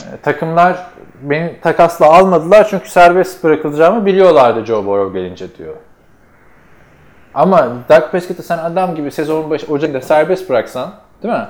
[0.01, 0.87] Ee, takımlar
[1.23, 5.77] beni takasla almadılar çünkü serbest bırakılacağımı biliyorlardı Joe Burrow gelince diyor.
[7.35, 11.47] Ama Dak Prescott'ı sen adam gibi sezonun başı Ocak'ta serbest bıraksan değil mi?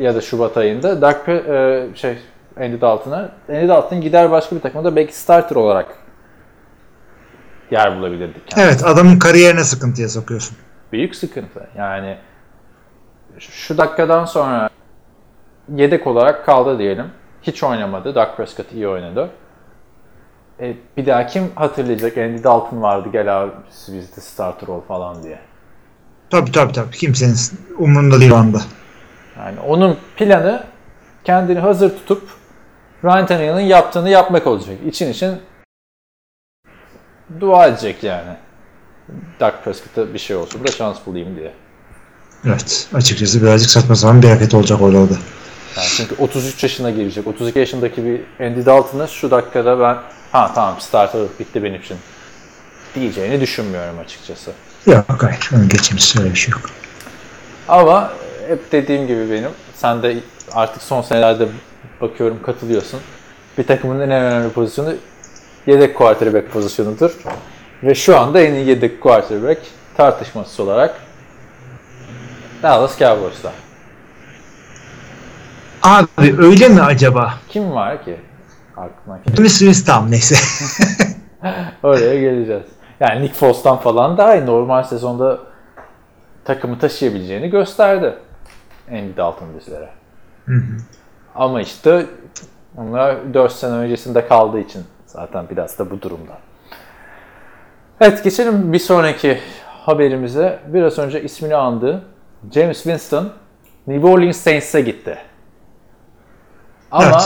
[0.00, 2.18] Ya da Şubat ayında Dak e, şey
[2.60, 5.86] Andy Dalton'a Andy Dalton gider başka bir takıma da belki starter olarak
[7.70, 8.48] yer bulabilirdik.
[8.48, 8.66] kendine.
[8.66, 10.56] Evet adamın kariyerine sıkıntıya sokuyorsun.
[10.92, 11.66] Büyük sıkıntı.
[11.78, 12.16] Yani
[13.38, 14.70] şu dakikadan sonra
[15.74, 17.06] yedek olarak kaldı diyelim.
[17.42, 18.14] Hiç oynamadı.
[18.14, 19.30] Dak Prescott iyi oynadı.
[20.60, 22.18] E, bir daha kim hatırlayacak?
[22.18, 23.52] Andy Dalton vardı gel abi
[23.88, 25.38] bizde starter ol falan diye.
[26.30, 26.90] Tabii tabii tabii.
[26.90, 27.36] Kimsenin
[27.78, 28.60] umurunda değil o anda.
[29.38, 30.64] Yani onun planı
[31.24, 32.28] kendini hazır tutup
[33.04, 34.76] Ryan Tannehill'in yaptığını yapmak olacak.
[34.86, 35.40] İçin için
[37.40, 38.36] dua edecek yani.
[39.40, 41.52] Dak Prescott'a bir şey olsun da şans bulayım diye.
[42.46, 42.88] Evet.
[42.94, 45.14] Açıkçası birazcık saçma sapan bir hareket olacak orada.
[45.76, 47.26] Yani çünkü 33 yaşına girecek.
[47.26, 49.96] 32 yaşındaki bir Andy Dalton'ı şu dakikada ben
[50.32, 51.96] ha tamam starter bitti benim için
[52.94, 54.50] diyeceğini düşünmüyorum açıkçası.
[54.86, 55.50] Yok hayır.
[55.56, 56.70] Onu geçimiz öyle bir şey yok.
[57.68, 58.12] Ama
[58.48, 60.16] hep dediğim gibi benim sen de
[60.52, 61.48] artık son senelerde
[62.00, 63.00] bakıyorum katılıyorsun.
[63.58, 64.94] Bir takımın en önemli pozisyonu
[65.66, 67.16] yedek quarterback pozisyonudur.
[67.82, 69.60] Ve şu anda en iyi yedek quarterback
[69.96, 70.94] tartışmasız olarak
[72.62, 73.52] Dallas Cowboys'ta.
[75.82, 77.34] Abi öyle mi acaba?
[77.48, 78.16] Kim var ki?
[78.76, 79.48] Aklına kim?
[79.48, 80.34] Smith tam neyse.
[81.82, 82.64] Oraya geleceğiz.
[83.00, 84.46] Yani Nick Foles'tan falan daha iyi.
[84.46, 85.38] Normal sezonda
[86.44, 88.14] takımı taşıyabileceğini gösterdi.
[88.90, 89.88] Andy Dalton bizlere.
[91.34, 92.06] Ama işte
[92.76, 96.38] onlar 4 sene öncesinde kaldığı için zaten biraz da bu durumda.
[98.00, 100.58] Evet geçelim bir sonraki haberimize.
[100.66, 102.02] Biraz önce ismini andı.
[102.52, 103.32] James Winston
[103.86, 105.18] New Orleans Saints'e gitti.
[106.90, 107.20] Ama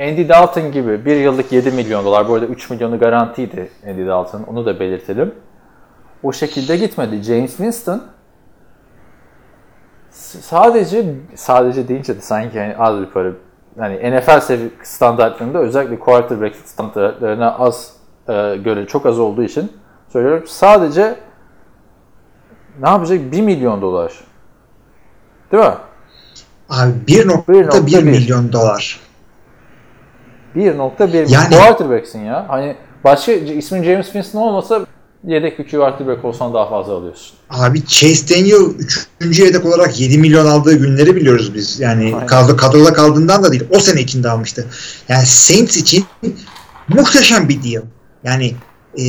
[0.00, 4.42] Andy Dalton gibi bir yıllık 7 milyon dolar, bu arada 3 milyonu garantiydi Andy Dalton,
[4.42, 5.34] onu da belirtelim.
[6.22, 7.22] O şekilde gitmedi.
[7.22, 8.02] James Winston
[10.20, 13.28] sadece sadece deyince de sanki yani az bir para
[13.80, 17.92] yani NFL sevi- standartlarında özellikle quarterback standartlarına az
[18.28, 19.72] e, göre çok az olduğu için
[20.12, 20.44] söylüyorum.
[20.46, 21.14] Sadece
[22.82, 23.32] ne yapacak?
[23.32, 24.12] 1 milyon dolar.
[25.52, 25.70] Değil mi?
[26.68, 29.00] Abi 1.1 1.1 milyon dolar.
[30.56, 32.44] 1.1 Yani- quarterback'sin ya.
[32.48, 34.80] Hani başka ismin James Winston olmasa
[35.26, 37.36] yedek bir quarterback olsan daha fazla alıyorsun.
[37.50, 38.62] Abi Chase Daniel
[39.20, 39.38] 3.
[39.38, 41.80] yedek olarak 7 milyon aldığı günleri biliyoruz biz.
[41.80, 42.26] Yani Aynen.
[42.26, 43.64] kadro, kadroda kaldığından da değil.
[43.70, 44.66] O sene içinde almıştı.
[45.08, 46.04] Yani Saints için
[46.88, 47.82] muhteşem bir deal.
[48.24, 48.54] Yani
[48.94, 49.04] e,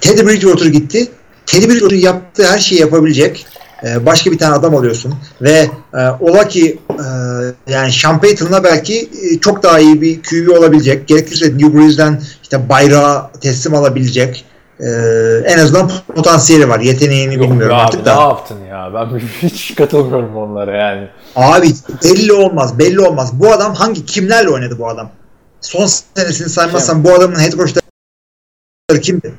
[0.00, 1.08] Teddy Bridgewater gitti.
[1.46, 3.46] Teddy Bridgewater yaptığı her şeyi yapabilecek
[3.84, 9.10] e, başka bir tane adam alıyorsun ve e, ola ki e, yani Sean Payton'la belki
[9.22, 11.08] e, çok daha iyi bir QB olabilecek.
[11.08, 14.44] Gerekirse New Brees'den işte bayrağı teslim alabilecek.
[14.80, 14.88] E,
[15.44, 16.80] en azından potansiyeli var.
[16.80, 18.14] Yeteneğini bilmiyorum ya artık abi, da.
[18.14, 18.90] Ne yaptın ya?
[18.94, 21.08] Ben hiç katılmıyorum onlara yani.
[21.36, 21.72] Abi
[22.04, 22.78] belli olmaz.
[22.78, 23.30] Belli olmaz.
[23.32, 25.10] Bu adam hangi kimlerle oynadı bu adam?
[25.60, 25.86] Son
[26.16, 29.34] senesini saymazsam bu adamın head coachları kimdi?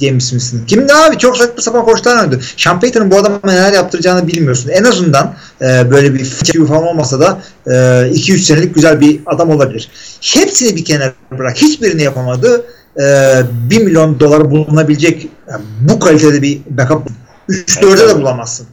[0.00, 0.66] James Smith'in.
[0.66, 1.18] Kimdi abi?
[1.18, 2.40] Çok saçma sapan koçlar oynadı.
[2.56, 4.70] Sean Payton'ın bu adama neler yaptıracağını bilmiyorsun.
[4.70, 9.90] En azından e, böyle bir fikir falan olmasa da 2-3 senelik güzel bir adam olabilir.
[10.20, 11.56] Hepsini bir kenara bırak.
[11.56, 12.64] Hiçbirini yapamadı.
[13.00, 17.08] E, 1 milyon dolara bulunabilecek yani bu kalitede bir backup
[17.48, 18.66] 3-4'e de bulamazsın.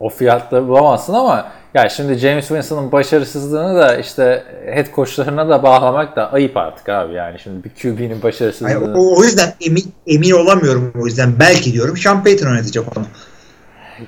[0.00, 6.16] O fiyatta bulamazsın ama ya şimdi James Winston'ın başarısızlığını da işte head coachlarına da bağlamak
[6.16, 8.98] da ayıp artık abi yani şimdi bir QB'nin Hayır, başarısızlığını.
[8.98, 13.06] o, o yüzden emin, emin olamıyorum o yüzden belki diyorum Sean Payton oynatacak onu.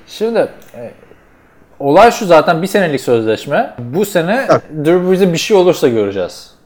[0.07, 0.39] Şimdi
[0.75, 0.91] e,
[1.79, 3.73] olay şu zaten bir senelik sözleşme.
[3.79, 4.85] Bu sene Tabii.
[4.85, 6.56] Drew Brees'e bir şey olursa göreceğiz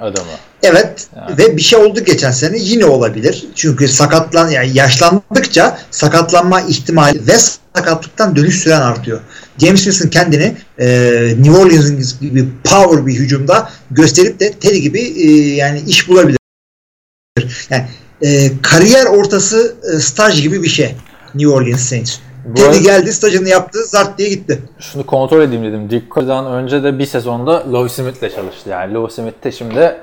[0.00, 0.30] adamı.
[0.62, 1.08] Evet
[1.38, 3.46] ve bir şey oldu geçen sene yine olabilir.
[3.54, 7.38] Çünkü sakatlan yani yaşlandıkça sakatlanma ihtimali ve
[7.74, 9.20] sakatlıktan dönüş süren artıyor.
[9.58, 10.86] James Winston kendini e,
[11.38, 16.38] New Orleans gibi power bir hücumda gösterip de Teddy gibi e, yani iş bulabilir.
[17.70, 17.86] Yani
[18.22, 20.94] e, kariyer ortası e, staj gibi bir şey.
[21.34, 22.18] New Orleans Saints.
[22.44, 24.62] Bu arada- geldi stajını yaptı zart diye gitti.
[24.78, 25.90] Şunu kontrol edeyim dedim.
[25.90, 28.70] Dick önce de bir sezonda Low Smith'le çalıştı.
[28.70, 29.96] Yani Low Smith de şimdi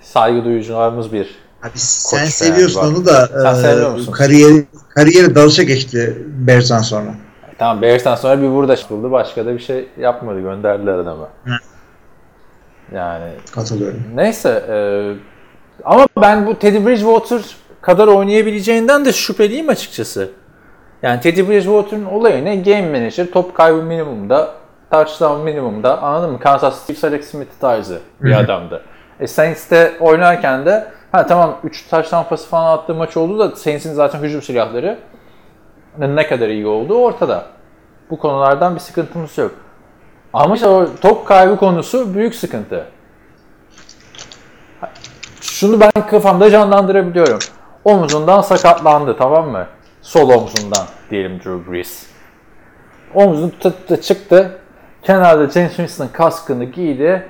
[0.00, 5.62] saygı duyacağımız bir Abi sen Koç seviyorsun yani onu da Sen e, kariyeri, kariyeri dalışa
[5.62, 7.14] geçti Bears'tan sonra.
[7.58, 9.10] Tamam Bears'tan sonra bir burada çıkıldı.
[9.10, 10.40] Başka da bir şey yapmadı.
[10.40, 11.28] Gönderdiler adamı.
[11.44, 11.52] Hı.
[12.94, 14.02] Yani Katılıyorum.
[14.14, 14.76] neyse e,
[15.84, 17.40] ama ben bu Teddy Bridgewater
[17.82, 20.30] kadar oynayabileceğinden de şüpheliyim açıkçası.
[21.02, 22.56] Yani Teddy Bridgewater'ın olayı ne?
[22.56, 24.50] Game manager, top kaybı minimumda,
[24.90, 26.02] touchdown minimumda.
[26.02, 26.38] Anladın mı?
[26.40, 28.82] Kansas City Alex Smith tarzı bir adamdı.
[29.20, 33.92] E Saints'te oynarken de ha tamam 3 touchdown pası falan attığı maç oldu da Saints'in
[33.92, 34.98] zaten hücum silahları
[35.98, 37.46] ne kadar iyi olduğu ortada.
[38.10, 39.52] Bu konulardan bir sıkıntımız yok.
[40.32, 42.84] Ama işte o top kaybı konusu büyük sıkıntı.
[45.40, 47.38] Şunu ben kafamda canlandırabiliyorum.
[47.84, 49.66] Omuzundan sakatlandı tamam mı?
[50.02, 52.06] Sol omzundan diyelim Drew Brees.
[53.14, 54.58] Omzunu tuttu çıktı.
[55.02, 57.28] Kenarda James Winston kaskını giydi.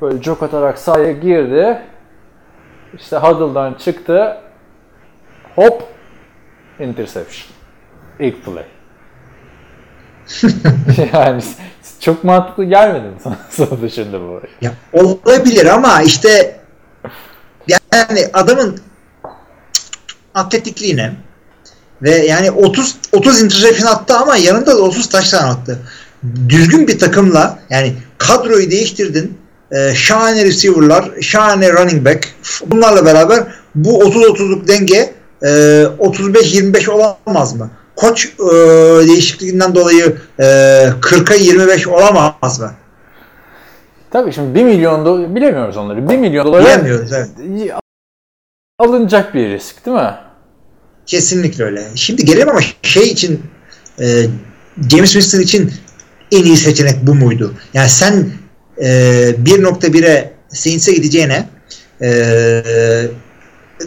[0.00, 1.82] Böyle jog atarak sahaya girdi.
[2.94, 4.36] İşte huddle'dan çıktı.
[5.54, 5.82] Hop.
[6.80, 7.56] Interception.
[8.20, 8.64] İlk play.
[11.12, 11.42] yani
[12.00, 14.40] çok mantıklı gelmedi mi sana, sana şimdi bu?
[14.60, 16.60] Ya olabilir ama işte
[17.68, 18.80] yani adamın
[20.34, 21.12] atletikliğine
[22.02, 25.78] ve yani 30 30 interception attı ama yanında da 30 taştan attı.
[26.48, 29.38] Düzgün bir takımla yani kadroyu değiştirdin.
[29.72, 32.28] Ee, şahane receiver'lar, şahane running back.
[32.66, 37.70] Bunlarla beraber bu 30-30'luk denge e, 35-25 olamaz mı?
[37.96, 38.46] Koç e,
[39.08, 40.42] değişikliğinden dolayı e,
[41.00, 42.72] 40'a 25 olamaz mı?
[44.10, 46.08] Tabii şimdi 1 milyon dolar bilemiyoruz onları.
[46.08, 47.28] 1 milyon dolara Bilemiyoruz evet.
[48.78, 50.14] alınacak bir risk değil mi?
[51.06, 51.88] Kesinlikle öyle.
[51.94, 53.42] Şimdi gelelim ama şey için
[54.00, 54.22] e,
[54.90, 55.72] James Winston için
[56.32, 57.54] en iyi seçenek bu muydu?
[57.74, 58.30] Yani sen
[58.78, 58.86] e,
[59.44, 61.48] 1.1'e Saints'e gideceğine
[62.02, 62.08] e,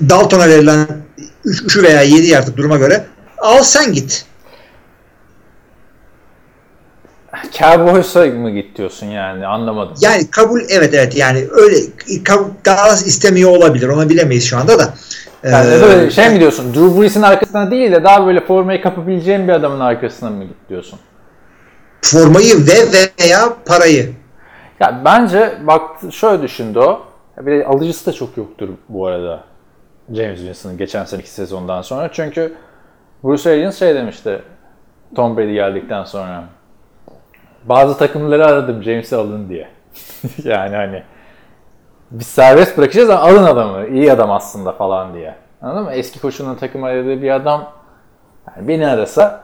[0.10, 0.88] Dalton'a verilen
[1.46, 3.06] 3 veya 7 artık duruma göre
[3.38, 4.26] al sen git.
[7.60, 9.96] Cowboys'a mı git diyorsun yani anlamadım.
[10.02, 11.76] Yani kabul evet evet yani öyle
[12.08, 13.88] kab- Dallas istemiyor olabilir.
[13.88, 14.94] Onu bilemeyiz şu anda da.
[15.44, 16.74] Yani Ee, böyle şey mi diyorsun?
[16.74, 21.00] Drew Brees'in arkasına değil de daha böyle formayı kapabileceğin bir adamın arkasına mı git diyorsun?
[22.02, 24.14] formayı ve veya parayı.
[24.80, 27.06] Ya bence bak şöyle düşündü o.
[27.38, 29.44] Bir de alıcısı da çok yoktur bu arada.
[30.14, 32.10] James Winston'ın geçen seneki sezondan sonra.
[32.12, 32.54] Çünkü
[33.24, 34.42] Bruce Arians şey demişti
[35.16, 36.44] Tom Brady geldikten sonra.
[37.66, 39.68] Bazı takımları aradım James'i alın diye.
[40.44, 41.04] yani hani
[42.12, 43.88] biz serbest bırakacağız ama alın adamı.
[43.88, 45.36] iyi adam aslında falan diye.
[45.62, 45.92] Anladın mı?
[45.92, 47.72] Eski koçunun takım aradığı bir adam
[48.48, 49.44] yani beni arasa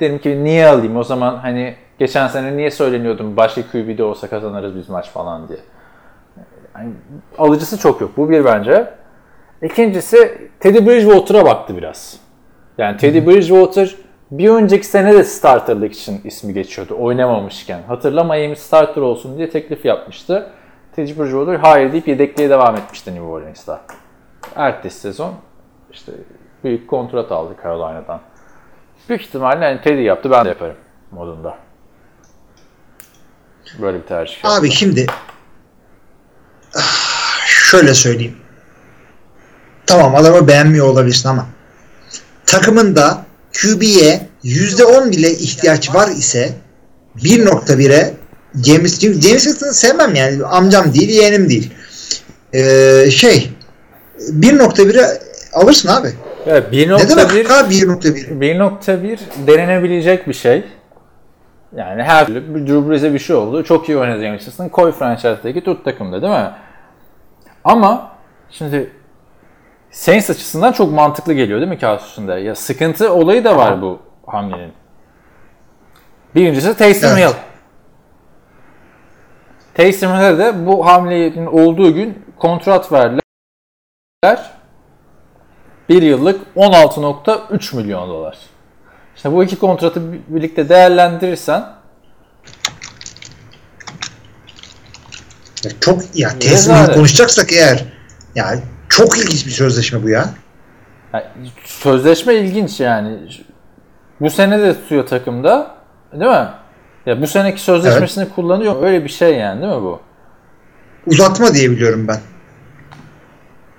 [0.00, 4.76] dedim ki niye alayım o zaman hani geçen sene niye söyleniyordum başka QB'de olsa kazanırız
[4.76, 5.58] biz maç falan diye.
[6.74, 6.92] Yani
[7.38, 8.10] alıcısı çok yok.
[8.16, 8.94] Bu bir bence.
[9.62, 12.20] İkincisi Teddy Bridgewater'a baktı biraz.
[12.78, 13.94] Yani Teddy Bridgewater
[14.30, 17.82] bir önceki sene de starterlık için ismi geçiyordu oynamamışken.
[17.88, 20.50] Hatırla Miami starter olsun diye teklif yapmıştı.
[20.96, 23.84] Teddy Bridgewater hayır deyip yedekliğe devam etmişti New Orleans'ta.
[24.56, 25.34] Ertesi sezon
[25.92, 26.12] işte
[26.64, 28.20] büyük kontrat aldı Carolina'dan.
[29.08, 30.76] Büyük ihtimalle yani Teddy yaptı ben de yaparım
[31.10, 31.58] modunda.
[33.80, 34.44] Böyle bir tercih.
[34.44, 34.58] yaptı.
[34.58, 35.06] Abi şimdi
[36.76, 38.36] ah, şöyle söyleyeyim.
[39.86, 41.46] Tamam adamı beğenmiyor olabilirsin ama
[42.46, 43.24] takımında
[43.62, 46.54] QB'ye %10 bile ihtiyaç var ise
[47.16, 48.14] 1.1'e
[48.62, 51.74] James, James Winston'ı sevmem yani amcam değil yeğenim değil.
[52.52, 53.50] Ee, şey
[54.18, 55.04] 1.1'e
[55.52, 56.08] alırsın abi.
[56.46, 58.38] Evet, Ne demek 1.1 abi 1.1?
[58.40, 60.64] 1.1 denenebilecek bir şey.
[61.76, 63.64] Yani her türlü bir Drew Brees'e bir şey oldu.
[63.64, 64.68] Çok iyi oynadı James Winston.
[64.68, 66.50] Koy franchise'daki tut takımda değil mi?
[67.64, 68.12] Ama
[68.50, 68.90] şimdi
[69.90, 72.32] Saints açısından çok mantıklı geliyor değil mi kağıt üstünde?
[72.32, 74.72] Ya sıkıntı olayı da var bu hamlenin.
[76.34, 77.28] Birincisi Taysom Evet.
[77.28, 77.34] Hill.
[79.74, 83.20] Taysom Hill'e de bu hamlenin olduğu gün kontrat verdiler.
[85.88, 88.38] Bir yıllık 16.3 milyon dolar.
[89.16, 91.64] İşte bu iki kontratı bi- birlikte değerlendirirsen
[95.64, 96.94] Ya Çok ya Rezalet.
[96.94, 97.84] konuşacaksak eğer
[98.34, 98.54] ya
[98.88, 100.24] çok ilginç bir sözleşme bu ya.
[101.12, 101.24] yani
[101.64, 103.18] sözleşme ilginç yani.
[104.20, 105.70] Bu sene de tutuyor takımda
[106.12, 106.48] değil mi?
[107.06, 108.82] Ya bu seneki sözleşmesini kullanıyor.
[108.82, 110.00] Öyle bir şey yani değil mi bu?
[111.06, 112.18] Uzatma diye biliyorum ben.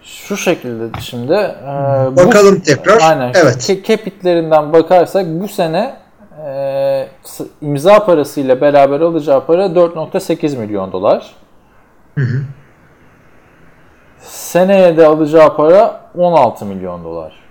[0.04, 1.34] şu şekilde şimdi.
[1.34, 1.66] e,
[2.12, 3.02] bu- Bakalım tekrar.
[3.02, 3.32] Aynen.
[3.36, 3.56] Evet.
[3.70, 5.96] Ke- cap hitlerinden bakarsak bu sene
[6.48, 7.08] e,
[7.62, 11.36] imza parasıyla beraber alacağı para 4.8 milyon dolar.
[14.20, 17.45] Seneye de alacağı para 16 milyon dolar.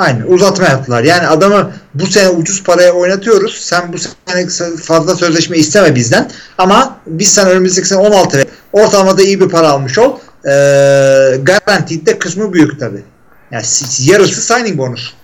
[0.00, 1.02] Aynen uzatma yaptılar.
[1.02, 3.60] Yani adamı bu sene ucuz paraya oynatıyoruz.
[3.60, 6.30] Sen bu sene fazla sözleşme isteme bizden.
[6.58, 8.46] Ama biz sen önümüzdeki sene 16 ver.
[8.72, 10.18] Ortalamada iyi bir para almış ol.
[10.44, 10.50] Ee,
[12.06, 13.04] de kısmı büyük tabi.
[13.50, 13.64] Yani
[13.98, 15.14] yarısı signing bonus.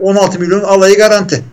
[0.00, 1.44] 16 milyon alayı garanti.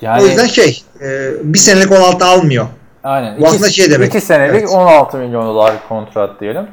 [0.00, 2.66] Yani o yüzden şey e, bir senelik 16 almıyor.
[3.04, 3.40] aynen.
[3.40, 4.08] bu aslında şey demek.
[4.08, 4.70] 2 senelik Evet.
[4.70, 6.66] 16 milyon dolar kontrat diyelim.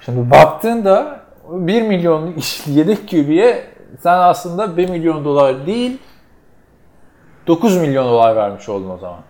[0.00, 2.34] Şimdi baktığında 1 milyon
[2.66, 3.64] yedek QB'ye
[4.00, 5.98] sen aslında 1 milyon dolar değil
[7.46, 9.20] 9 milyon dolar vermiş oldun o zaman.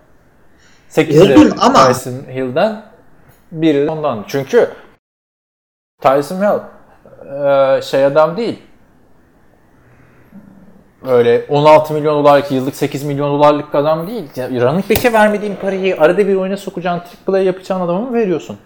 [0.89, 2.81] 8 Oldun ama- Tyson Hill'den
[3.51, 4.23] biri ondan.
[4.27, 4.69] Çünkü
[6.01, 6.59] Tyson Hill
[7.77, 8.59] e, şey adam değil.
[11.07, 14.23] Öyle 16 milyon dolarlık yıllık 8 milyon dolarlık adam değil.
[14.35, 18.57] Ya, running back'e vermediğin parayı arada bir oyuna sokacağın, trick play yapacağın adama mı veriyorsun?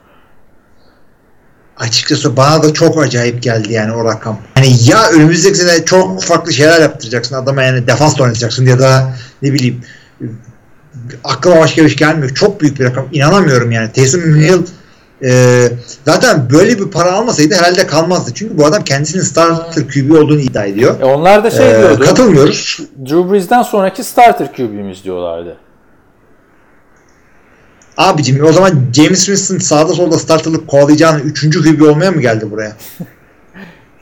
[1.79, 4.37] Açıkçası bana da çok acayip geldi yani o rakam.
[4.57, 9.53] Yani ya önümüzdeki sene çok farklı şeyler yaptıracaksın adama yani defans oynatacaksın ya da ne
[9.53, 9.81] bileyim
[11.23, 12.29] aklıma başka bir şey gelmiyor.
[12.35, 13.05] Çok büyük bir rakam.
[13.11, 13.91] İnanamıyorum yani.
[13.91, 14.61] Taysom Hill
[15.23, 15.67] e,
[16.05, 18.31] zaten böyle bir para almasaydı herhalde kalmazdı.
[18.35, 20.99] Çünkü bu adam kendisinin starter QB olduğunu iddia ediyor.
[21.01, 22.03] E onlar da şey Ee, diyordu.
[22.05, 22.79] katılmıyoruz.
[23.09, 25.57] Drew Brees'den sonraki starter QB'miz diyorlardı.
[27.99, 31.63] Abicim o zaman James Winston sağda solda starterlık kovalayacağını 3.
[31.63, 32.71] QB olmaya mı geldi buraya?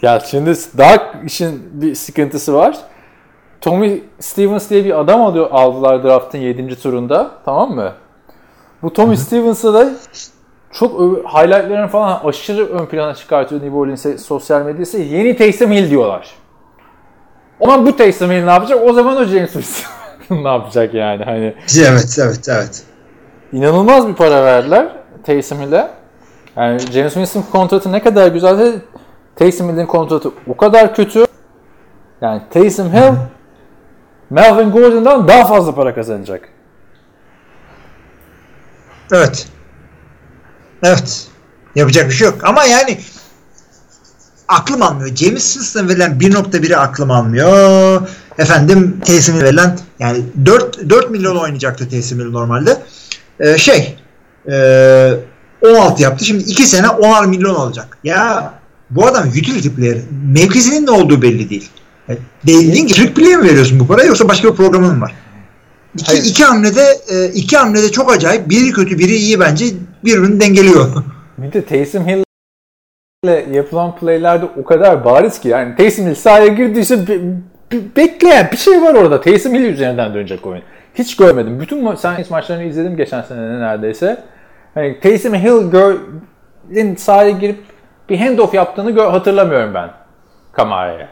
[0.02, 2.78] Ya şimdi daha işin bir sıkıntısı var.
[3.62, 6.76] Tommy Stevens diye bir adam alıyor, aldılar draftın 7.
[6.76, 7.32] turunda.
[7.45, 7.93] Tamam mı?
[8.82, 9.89] Bu Tommy Stevens'ı da
[10.72, 14.98] çok highlightlarını falan aşırı ön plana çıkartıyor New Orleans sosyal medyası.
[14.98, 16.30] Yeni Taysom Hill diyorlar.
[17.60, 18.80] O zaman bu Taysom Hill ne yapacak?
[18.86, 19.89] O zaman o James Winston
[20.43, 21.24] ne yapacak yani?
[21.24, 22.84] Hani Evet evet evet.
[23.54, 24.89] İnanılmaz bir para verdiler
[25.24, 25.89] Taysom Hill'e.
[26.56, 28.82] Yani James Winston kontratı ne kadar güzelse
[29.36, 31.26] Taysom Hill'in kontratı o kadar kötü.
[32.22, 33.14] Yani Taysom Hill
[34.30, 36.50] Melvin Gordon'dan daha fazla para kazanacak.
[39.12, 39.48] Evet.
[40.84, 41.28] Evet.
[41.76, 42.38] Yapacak bir şey yok.
[42.43, 42.98] Ama yani
[44.48, 45.16] aklım almıyor.
[45.16, 48.02] James Winston'a verilen 1.1'i aklım almıyor.
[48.38, 52.82] Efendim Taysom verilen yani 4, 4 milyon oynayacaktı Taysom Hill normalde.
[53.40, 53.96] Ee, şey
[54.52, 55.14] ee,
[55.62, 56.26] 16 yaptı.
[56.26, 57.98] Şimdi 2 sene 10'ar milyon alacak.
[58.04, 58.54] Ya
[58.90, 59.98] bu adam utility player.
[60.34, 61.70] Mevkisinin ne olduğu belli değil.
[62.08, 65.14] Yani Dediğin gibi Türk Play'e mi veriyorsun bu parayı yoksa başka bir programın mı var?
[65.96, 66.24] İki, Hayır.
[66.26, 68.50] iki hamlede e, iki hamlede çok acayip.
[68.50, 69.66] Biri kötü biri iyi bence
[70.06, 71.04] birbirini dengeliyor.
[71.38, 72.24] Bir de Taysom Hill
[73.52, 77.22] yapılan playlerde o kadar bariz ki yani Taysom Hill sahaya girdiyse be-
[77.72, 79.22] be- bekleyen bir şey var orada.
[79.22, 80.64] Taysom Hill üzerinden dönecek oyun.
[80.98, 81.60] Hiç görmedim.
[81.60, 84.24] Bütün ma- Saints maçlarını izledim geçen sene neredeyse.
[84.74, 87.60] Hani Taysom Hill'in sahaya girip
[88.10, 89.89] bir handoff yaptığını gö- hatırlamıyorum ben
[90.52, 91.08] Kamara'ya.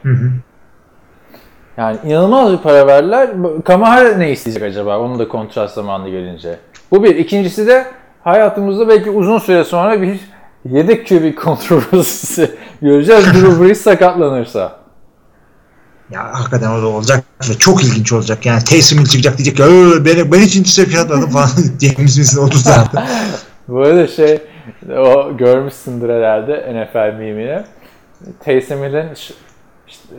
[1.78, 3.30] Yani inanılmaz bir para verdiler.
[3.66, 5.00] Kamara ne isteyecek acaba?
[5.00, 6.56] Onun da kontrat zamanı gelince.
[6.92, 7.16] Bu bir.
[7.16, 7.86] İkincisi de
[8.24, 10.20] hayatımızda belki uzun süre sonra bir
[10.66, 13.26] yedek QB kontroversisi göreceğiz.
[13.26, 14.72] Drew Brees sakatlanırsa.
[16.12, 18.46] Ya hakikaten o da olacak ve çok ilginç olacak.
[18.46, 21.50] Yani Taysom Hill çıkacak diyecek "Ee, ben, ben hiç intercept atmadım falan.
[21.82, 23.04] James Winston 30 attı.
[23.68, 24.42] Bu arada şey
[24.98, 27.64] o görmüşsündür herhalde NFL mimini.
[28.46, 29.34] Taysom Hill'in işte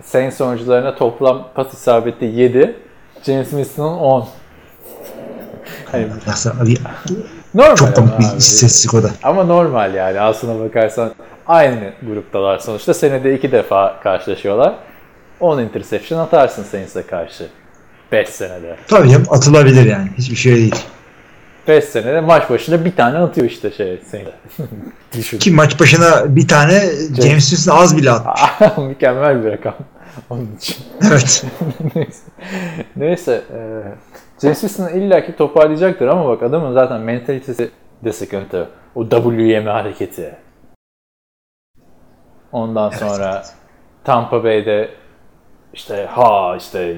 [0.04, 2.76] Saints oyuncularına toplam pas isabeti 7.
[3.26, 4.28] James Winston'ın 10.
[5.92, 6.06] Hani
[6.60, 6.76] abi,
[7.54, 9.10] normal çok komik bir istatistik o da.
[9.22, 11.10] Ama normal yani aslına bakarsan
[11.46, 12.94] aynı gruptalar sonuçta.
[12.94, 14.74] Senede iki defa karşılaşıyorlar.
[15.40, 17.48] 10 interception atarsın Saints'e karşı.
[18.12, 18.76] 5 senede.
[18.88, 20.08] Tabii canım atılabilir yani.
[20.18, 20.74] Hiçbir şey değil.
[21.68, 24.30] 5 senede maç başına bir tane atıyor işte şey Saints.
[25.16, 25.38] Düşün.
[25.38, 26.80] Ki maç başına bir tane
[27.22, 28.80] James Winston az bile attı.
[28.80, 29.74] Mükemmel bir rakam.
[30.30, 30.76] Onun için.
[31.10, 31.44] Evet.
[31.94, 32.22] Neyse.
[32.96, 33.42] Neyse.
[33.52, 33.58] E,
[34.42, 37.70] James Winston illaki toparlayacaktır ama bak adamın zaten mentalitesi
[38.04, 38.68] de sıkıntı.
[38.94, 40.34] O W yeme hareketi.
[42.52, 43.44] Ondan sonra
[44.04, 44.90] Tampa Bay'de
[45.76, 46.96] işte ha işte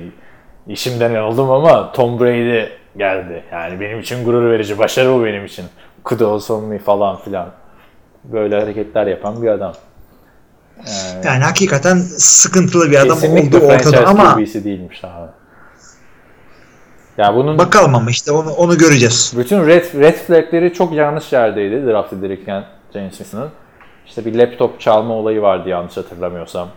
[0.66, 3.44] işimden oldum ama Tom Brady geldi.
[3.52, 5.64] Yani benim için gurur verici, başarı bu benim için.
[6.20, 7.48] Also me falan filan.
[8.24, 9.72] Böyle hareketler yapan bir adam.
[11.24, 15.30] Yani hakikaten sıkıntılı bir adam oldu ortada ama değilmiş abi.
[17.18, 19.34] Ya bunun bakalım ama işte onu, onu göreceğiz.
[19.38, 22.64] bütün red, red flagleri çok yanlış yerdeydi draft edilirken
[22.94, 23.50] James Winston'ın.
[24.06, 26.68] işte bir laptop çalma olayı vardı yanlış hatırlamıyorsam.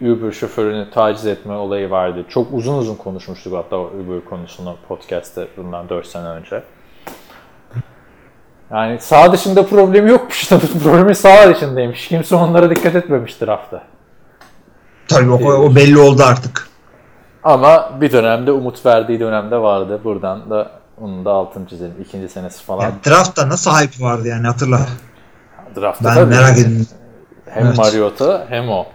[0.00, 2.24] Bir Uber şoförünü taciz etme olayı vardı.
[2.28, 6.62] Çok uzun uzun konuşmuştuk hatta o Uber konusunu podcast'te bundan 4 sene önce.
[8.70, 10.46] Yani sağ dışında problemi yokmuş.
[10.46, 12.08] Tabii problemi sağ dışındaymış.
[12.08, 13.82] Kimse onlara dikkat etmemiştir hafta.
[15.08, 16.68] Tabii o, o belli oldu artık.
[17.42, 20.00] Ama bir dönemde umut verdiği dönemde vardı.
[20.04, 20.70] Buradan da
[21.00, 21.94] onun da altını çizelim.
[22.00, 22.82] İkinci senesi falan.
[22.82, 24.80] Yani draftta nasıl hype vardı yani hatırla.
[25.76, 26.30] Draft'ta Ben tabii.
[26.30, 26.86] merak ettim.
[27.46, 27.78] Hem Evet.
[27.78, 28.86] Mariota hem o.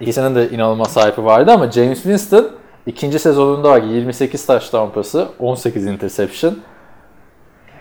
[0.00, 2.50] İkisinin de inanılmaz sahibi vardı ama James Winston
[2.86, 6.58] ikinci sezonunda var ki 28 taş tampası, 18 interception.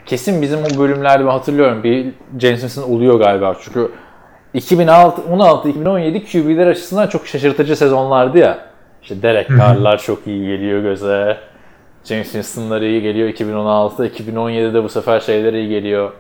[0.05, 3.91] Kesin bizim o bölümlerde ben hatırlıyorum bir James Winston oluyor galiba çünkü
[4.53, 8.59] 2016 16 2017 QB'ler açısından çok şaşırtıcı sezonlardı ya.
[9.01, 11.38] İşte Derek Carr'lar çok iyi geliyor göze.
[12.03, 14.07] James Winston'lar iyi geliyor 2016.
[14.07, 16.11] 2017'de bu sefer şeyler iyi geliyor.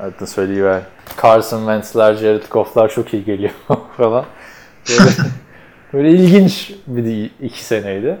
[0.00, 0.82] Adını söyleyiver.
[1.22, 3.50] Carson Wentz'ler, Jared Goff'lar çok iyi geliyor
[3.96, 4.24] falan.
[4.88, 5.10] Böyle,
[5.92, 8.16] böyle ilginç bir iki seneydi.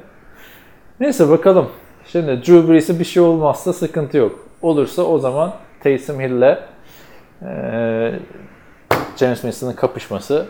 [1.00, 1.68] Neyse bakalım.
[2.06, 4.38] Şimdi Drew Brees'e bir şey olmazsa sıkıntı yok.
[4.62, 6.58] Olursa o zaman Taysom Hill'le
[7.42, 8.18] eee
[9.16, 10.46] James Winston'ın kapışması.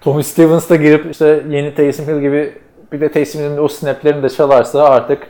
[0.00, 2.58] Tommy Stevens da girip işte yeni Taysom Hill gibi
[2.92, 5.26] bir de Taysom Hill'in o snaplerini de çalarsa artık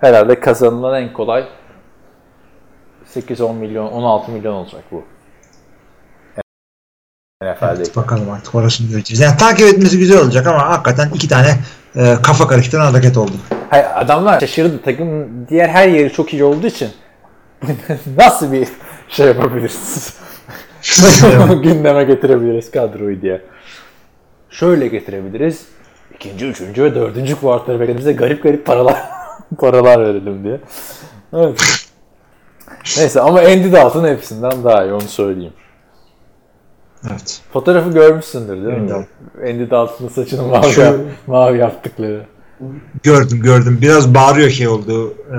[0.00, 1.44] herhalde kazanılan en kolay
[3.14, 5.04] 8-10 milyon, 16 milyon olacak bu.
[7.42, 7.96] NFL'deki.
[7.96, 9.20] Bakalım artık orasını göreceğiz.
[9.20, 11.48] Yani takip etmesi güzel olacak ama hakikaten iki tane
[11.96, 13.32] e, kafa karıştıran hareket oldu.
[13.70, 14.82] Hayır, adamlar şaşırdı.
[14.84, 16.90] Takım diğer her yeri çok iyi olduğu için
[18.18, 18.68] nasıl bir
[19.08, 20.14] şey yapabiliriz?
[21.62, 23.42] Gündeme getirebiliriz kadroyu diye.
[24.50, 25.66] Şöyle getirebiliriz.
[26.14, 28.96] İkinci, üçüncü ve dördüncü beklediğimizde garip garip paralar
[29.58, 30.60] paralar verelim diye.
[31.32, 31.86] Evet.
[32.98, 35.52] Neyse ama Andy Dalton hepsinden daha iyi onu söyleyeyim.
[37.10, 37.40] Evet.
[37.52, 38.90] Fotoğrafı görmüşsündür değil mi?
[38.96, 39.54] Evet.
[39.54, 42.22] Andy Dalton'ın saçını mavi, Şu- yap- mavi yaptıkları.
[43.02, 43.78] Gördüm gördüm.
[43.82, 45.14] Biraz bağırıyor şey oldu.
[45.32, 45.38] E,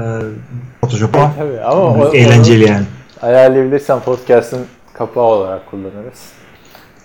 [0.82, 1.32] Photoshop'a.
[1.38, 2.86] Tabii ama o- Eğlenceli yani.
[3.22, 6.22] Ayarlayabilirsen podcast'ın kapağı olarak kullanırız.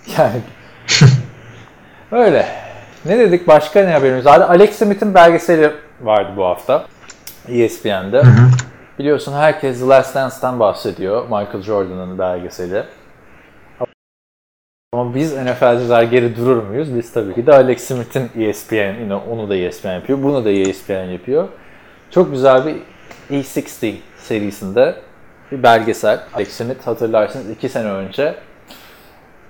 [0.17, 0.41] Yani
[2.11, 2.45] öyle.
[3.05, 3.47] Ne dedik?
[3.47, 4.27] Başka ne haberimiz?
[4.27, 6.85] Alex Smith'in belgeseli vardı bu hafta.
[7.47, 8.23] E ESPN'de.
[8.99, 11.23] Biliyorsun herkes The Last Dance'ten bahsediyor.
[11.23, 12.83] Michael Jordan'ın belgeseli.
[14.93, 16.95] Ama biz NFL'ciler geri durur muyuz?
[16.95, 20.23] Biz tabii ki de Alex Smith'in ESPN, yine onu da ESPN yapıyor.
[20.23, 21.47] Bunu da ESPN yapıyor.
[22.11, 22.75] Çok güzel bir
[23.31, 24.95] E60 serisinde
[25.51, 26.19] bir belgesel.
[26.33, 28.35] Alex Smith hatırlarsınız 2 sene önce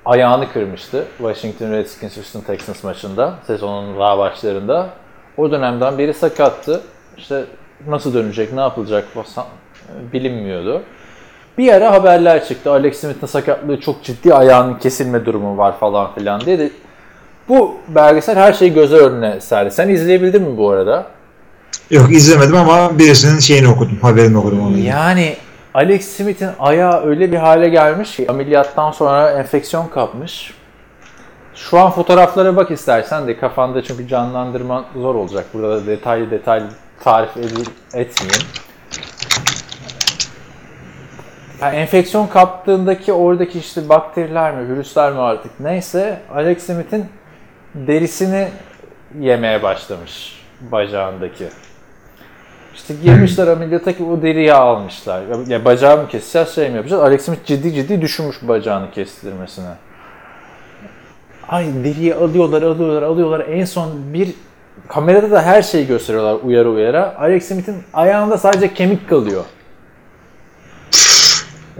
[0.05, 4.89] ayağını kırmıştı Washington Redskins Houston Texans maçında sezonun daha başlarında.
[5.37, 6.81] O dönemden beri sakattı.
[7.17, 7.43] İşte
[7.87, 9.07] nasıl dönecek, ne yapılacak
[10.13, 10.81] bilinmiyordu.
[11.57, 12.71] Bir ara haberler çıktı.
[12.71, 16.69] Alex Smith'in sakatlığı çok ciddi, ayağının kesilme durumu var falan filan diye de
[17.49, 19.71] bu belgesel her şeyi göze önüne serdi.
[19.71, 21.05] Sen izleyebildin mi bu arada?
[21.89, 23.97] Yok izlemedim ama birisinin şeyini okudum.
[24.01, 24.77] Haberini okudum onu.
[24.77, 25.35] Yani
[25.73, 30.53] Alex Smith'in ayağı öyle bir hale gelmiş ki ameliyattan sonra enfeksiyon kapmış.
[31.55, 35.45] Şu an fotoğraflara bak istersen de kafanda çünkü canlandırman zor olacak.
[35.53, 36.65] Burada da detaylı detaylı
[37.03, 38.47] tarif edil- etmeyeyim.
[41.63, 47.05] Yani enfeksiyon kaptığındaki oradaki işte bakteriler mi, virüsler mi artık neyse Alex Smith'in
[47.75, 48.47] derisini
[49.19, 51.47] yemeye başlamış bacağındaki.
[52.75, 55.21] İşte girmişler ameliyata ki o deriyi almışlar.
[55.21, 57.03] Ya, ya bacağı mı keseceğiz şey mi yapacağız?
[57.03, 59.69] Alex Smith ciddi ciddi düşünmüş bacağını kestirmesine.
[61.49, 63.45] Ay deriyi alıyorlar, alıyorlar, alıyorlar.
[63.49, 64.29] En son bir
[64.87, 67.15] kamerada da her şeyi gösteriyorlar uyarı uyara.
[67.19, 69.43] Alex Smith'in ayağında sadece kemik kalıyor.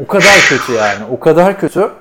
[0.04, 1.06] O kadar kötü yani.
[1.12, 1.92] O kadar kötü.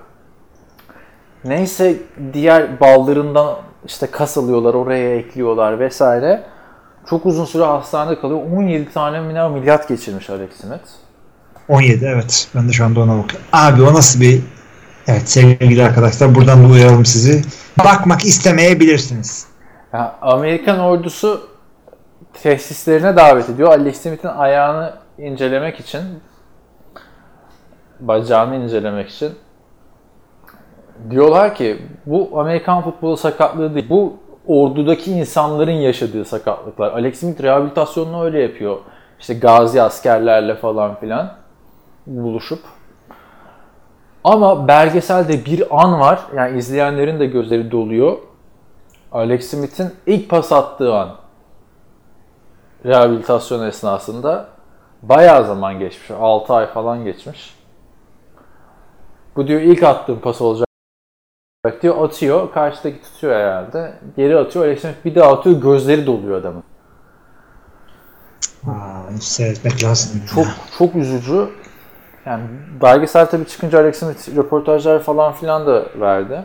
[1.45, 1.97] Neyse
[2.33, 6.43] diğer baldırından işte kas alıyorlar, oraya ekliyorlar vesaire.
[7.11, 8.41] Çok uzun süre hastanede kalıyor.
[8.57, 10.89] 17 tane ameliyat geçirmiş Alex Smith.
[11.69, 12.49] 17 evet.
[12.55, 13.49] Ben de şu anda ona bakıyorum.
[13.53, 14.41] Abi o nasıl bir...
[15.07, 17.43] Evet sevgili arkadaşlar buradan da uyaralım sizi.
[17.85, 19.47] Bakmak istemeyebilirsiniz.
[19.93, 21.49] Ya, Amerikan ordusu
[22.43, 23.69] tesislerine davet ediyor.
[23.69, 26.03] Alex Smith'in ayağını incelemek için
[28.09, 29.33] bacağını incelemek için
[31.11, 33.91] diyorlar ki bu Amerikan futbolu sakatlığı değil.
[33.91, 36.93] Bu ordudaki insanların yaşadığı sakatlıklar.
[36.93, 38.77] Alex Smith rehabilitasyonunu öyle yapıyor.
[39.21, 41.33] İşte gazi askerlerle falan filan
[42.07, 42.61] buluşup.
[44.25, 46.21] Ama belgeselde bir an var.
[46.37, 48.19] Yani izleyenlerin de gözleri doluyor.
[49.13, 51.09] Alex Smith'in ilk pas attığı an
[52.87, 54.49] rehabilitasyon esnasında
[55.03, 56.11] bayağı zaman geçmiş.
[56.11, 57.62] 6 ay falan geçmiş.
[59.37, 60.69] Bu diyor ilk attığım pas olacak
[61.83, 62.05] diyor.
[62.05, 62.53] Atıyor.
[62.53, 63.95] Karşıdaki tutuyor herhalde.
[64.17, 64.65] Geri atıyor.
[64.65, 65.61] Alex Smith bir daha atıyor.
[65.61, 66.65] Gözleri doluyor adamın.
[68.67, 70.23] Aa, hiç seyretmek lazım.
[70.35, 70.47] Çok
[70.79, 71.49] çok üzücü.
[72.27, 72.45] Yani
[72.83, 76.45] belgesel tabii çıkınca Alex Smith röportajlar falan filan da verdi.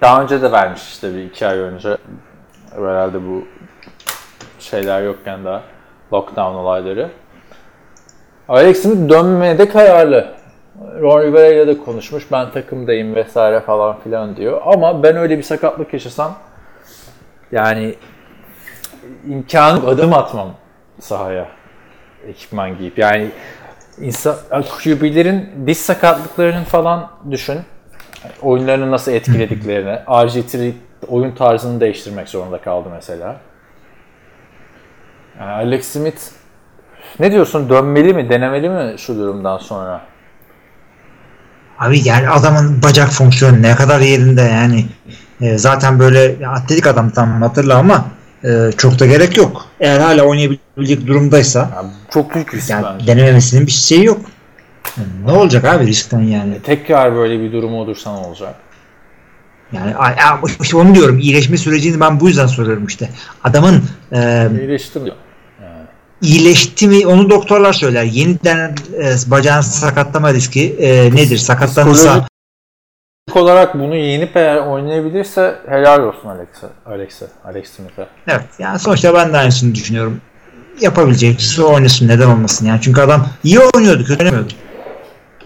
[0.00, 1.96] Daha önce de vermiş işte bir iki ay önce.
[2.74, 3.44] Herhalde bu
[4.58, 5.62] şeyler yokken daha
[6.12, 7.10] lockdown olayları.
[8.48, 10.39] Alex Smith dönmeye de kararlı.
[10.80, 12.32] Ron Rivera ile de konuşmuş.
[12.32, 14.62] Ben takımdayım vesaire falan filan diyor.
[14.64, 16.38] Ama ben öyle bir sakatlık yaşasam
[17.52, 17.94] yani
[19.28, 20.54] imkanı adım atmam
[21.00, 21.46] sahaya
[22.26, 22.98] ekipman giyip.
[22.98, 23.30] Yani
[23.98, 24.36] insan
[24.84, 27.58] QB'lerin diş sakatlıklarının falan düşün.
[28.42, 29.90] Oyunlarını nasıl etkilediklerini.
[30.06, 30.72] RG3
[31.08, 33.36] oyun tarzını değiştirmek zorunda kaldı mesela.
[35.40, 36.20] Yani Alex Smith
[37.20, 37.68] ne diyorsun?
[37.68, 38.28] Dönmeli mi?
[38.28, 40.09] Denemeli mi şu durumdan sonra?
[41.80, 44.86] Abi yani adamın bacak fonksiyonu ne kadar yerinde yani.
[45.40, 48.04] E, zaten böyle atletik adam tam hatırla ama
[48.44, 49.66] e, çok da gerek yok.
[49.80, 53.06] Eğer hala oynayabilecek durumdaysa Yani çok büyük risk yani bence.
[53.06, 54.20] denememesinin bir şeyi yok.
[55.24, 56.62] Ne olacak abi riskten yani?
[56.62, 58.54] Tekrar böyle bir durum olursa ne olacak?
[59.72, 59.94] Yani
[60.62, 61.18] işte onu diyorum.
[61.18, 63.10] iyileşme sürecini ben bu yüzden soruyorum işte.
[63.44, 65.16] Adamın e, İyileştim diyor.
[66.22, 68.02] İyileşti mi onu doktorlar söyler.
[68.04, 71.36] Yeniden e, bacağın sakatlama riski e, nedir?
[71.36, 72.26] Sakatlanırsa
[73.28, 76.66] Psikolojik olarak bunu yenip eğer oynayabilirse helal olsun Alex'e.
[76.86, 77.26] Alex'e.
[77.44, 78.06] Alex Smith'e.
[78.28, 80.20] evet yani sonuçta ben de aynısını düşünüyorum.
[80.80, 82.80] Yapabilecekse oynasın neden olmasın yani.
[82.82, 84.52] Çünkü adam iyi oynuyordu, kötü oynamıyordu.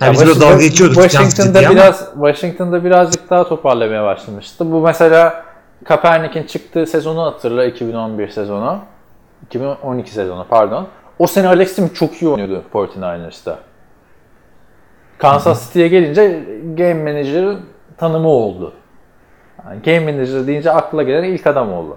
[0.00, 1.02] Yani biz böyle dalga geçiyorduk.
[1.02, 4.72] Washington'da City ama- biraz Washington'da birazcık daha toparlamaya başlamıştı.
[4.72, 5.44] Bu mesela
[5.84, 8.80] Kaepernick'in çıktığı sezonu hatırla 2011 sezonu.
[9.46, 10.88] 2012 sezonu pardon.
[11.18, 13.58] O sene Alex Smith çok iyi oynuyordu 49ers'ta.
[15.18, 17.60] Kansas City'ye gelince Game Manager'ın
[17.96, 18.72] tanımı oldu.
[19.64, 21.96] Yani Game Manager deyince akla gelen ilk adam oldu.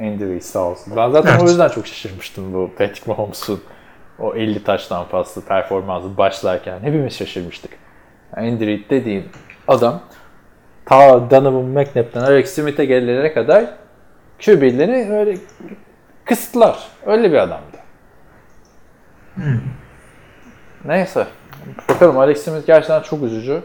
[0.00, 0.92] Andy Reid sağ olsun.
[0.96, 1.42] Ben zaten Evet.
[1.42, 3.60] o yüzden çok şaşırmıştım bu Patrick Mahomes'un
[4.18, 6.78] o 50 taştan fazla performansı başlarken.
[6.82, 7.70] Hepimiz şaşırmıştık.
[8.36, 9.24] Andy Reid dediğin
[9.68, 10.00] adam
[10.84, 13.64] ta Donovan McNabb'den Alex Smith'e gelene kadar
[14.44, 15.36] QB'leri öyle
[16.24, 16.88] kısıtlar.
[17.06, 17.76] Öyle bir adamdı.
[20.84, 21.26] Neyse.
[21.88, 23.62] Bakalım Alex Smith gerçekten çok üzücü.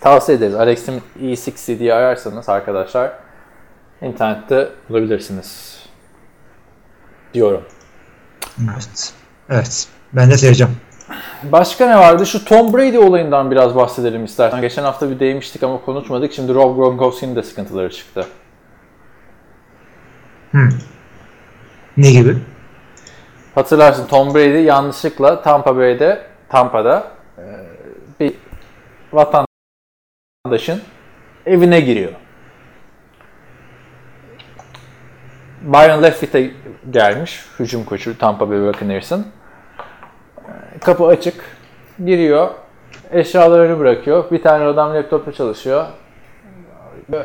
[0.00, 0.54] Tavsiye ederiz.
[0.54, 3.12] Alex Smith E6 diye ararsanız arkadaşlar
[4.02, 5.82] internette bulabilirsiniz.
[7.34, 7.62] Diyorum.
[8.74, 9.14] Evet.
[9.50, 9.88] Evet.
[10.12, 10.76] Ben de seveceğim.
[11.42, 12.26] Başka ne vardı?
[12.26, 14.60] Şu Tom Brady olayından biraz bahsedelim istersen.
[14.60, 16.32] Geçen hafta bir değmiştik ama konuşmadık.
[16.32, 18.26] Şimdi Rob Gronkowski'nin de sıkıntıları çıktı.
[21.96, 22.36] Ne gibi?
[23.54, 27.06] Hatırlarsın Tom Brady yanlışlıkla Tampa Bay'de, Tampa'da
[27.38, 27.44] e,
[28.20, 28.34] bir
[29.12, 30.82] vatandaşın
[31.46, 32.12] evine giriyor.
[35.62, 36.54] Byron Leftwich
[36.90, 39.26] gelmiş, hücum koçu Tampa Bay Buccaneers'ın.
[40.76, 41.44] E, Kapı açık,
[42.04, 42.50] giriyor,
[43.10, 44.30] eşyalarını bırakıyor.
[44.30, 45.86] Bir tane adam laptopla çalışıyor.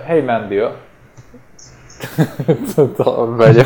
[0.06, 0.72] Hey man diyor.
[2.98, 3.66] tamam böyle.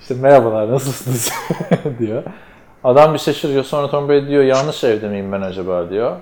[0.00, 1.32] İşte merhabalar nasılsınız
[1.98, 2.22] diyor.
[2.84, 6.16] Adam bir şaşırıyor sonra Tom Brady diyor yanlış evde miyim ben acaba diyor.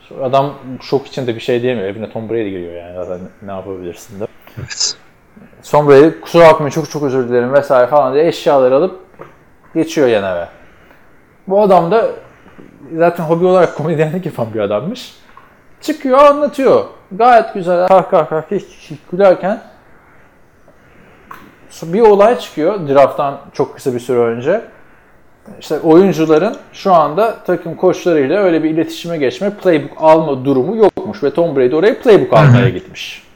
[0.00, 1.88] Sonra Adam şok içinde bir şey diyemiyor.
[1.88, 4.26] Evine Tom Brady giriyor yani zaten ne yapabilirsin de.
[4.58, 4.96] Evet.
[5.70, 9.00] Tom Brady kusura bakmayın çok çok özür dilerim vesaire falan diye eşyaları alıp
[9.74, 10.48] geçiyor yan eve.
[11.48, 12.06] Bu adam da
[12.96, 15.14] zaten hobi olarak komedyenlik yapan bir adammış.
[15.80, 16.84] Çıkıyor anlatıyor.
[17.12, 19.60] Gayet güzel kah kah kah hiç hiç gülerken
[21.82, 24.62] bir olay çıkıyor drafttan çok kısa bir süre önce.
[25.60, 31.34] İşte oyuncuların şu anda takım koçlarıyla öyle bir iletişime geçme, playbook alma durumu yokmuş ve
[31.34, 33.30] Tom Brady oraya playbook almaya gitmiş.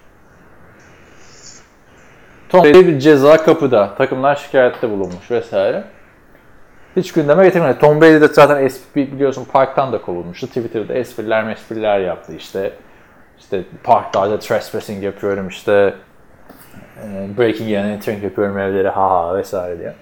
[2.48, 5.84] Tom Brady bir ceza kapıda, takımlar şikayette bulunmuş vesaire.
[6.96, 7.78] Hiç gündeme getirmedi.
[7.78, 10.46] Tom Brady de zaten espri biliyorsun parktan da kovulmuştu.
[10.46, 12.72] Twitter'da espriler mespriler yaptı işte.
[13.38, 15.94] İşte parklarda trespassing yapıyorum işte
[17.02, 19.94] e, breaking and entering yapıyorum evlere ha ha vesaire diye.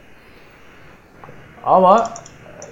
[1.64, 2.10] Ama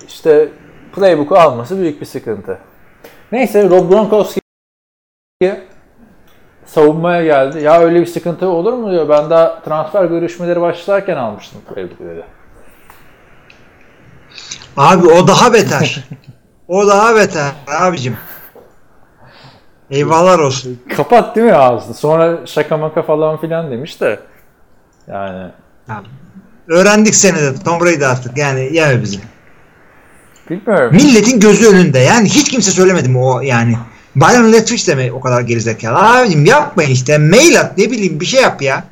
[0.08, 0.48] işte
[0.94, 2.58] playbook'u alması büyük bir sıkıntı.
[3.32, 4.40] Neyse Rob Gronkowski
[6.66, 7.60] savunmaya geldi.
[7.60, 9.08] Ya öyle bir sıkıntı olur mu diyor.
[9.08, 12.24] Ben daha transfer görüşmeleri başlarken almıştım playbook'u dedi.
[14.76, 16.04] Abi o daha beter.
[16.68, 18.16] o daha beter abicim.
[19.90, 20.78] Eyvallah olsun.
[20.96, 21.94] Kapat değil mi ağzını?
[21.94, 24.18] Sonra şaka maka falan filan demiş de.
[25.08, 25.50] Yani
[26.68, 29.18] Öğrendik seni de Tom Brady artık yani yeme bizi.
[30.50, 30.94] Bilmiyorum.
[30.94, 31.98] Milletin gözü önünde.
[31.98, 33.76] Yani hiç kimse söylemedi mi o yani.
[34.16, 35.98] Byron Leftwich de mi o kadar gerizekalı?
[35.98, 37.18] Abicim yapmayın işte.
[37.18, 38.84] Mail at ne bileyim bir şey yap ya.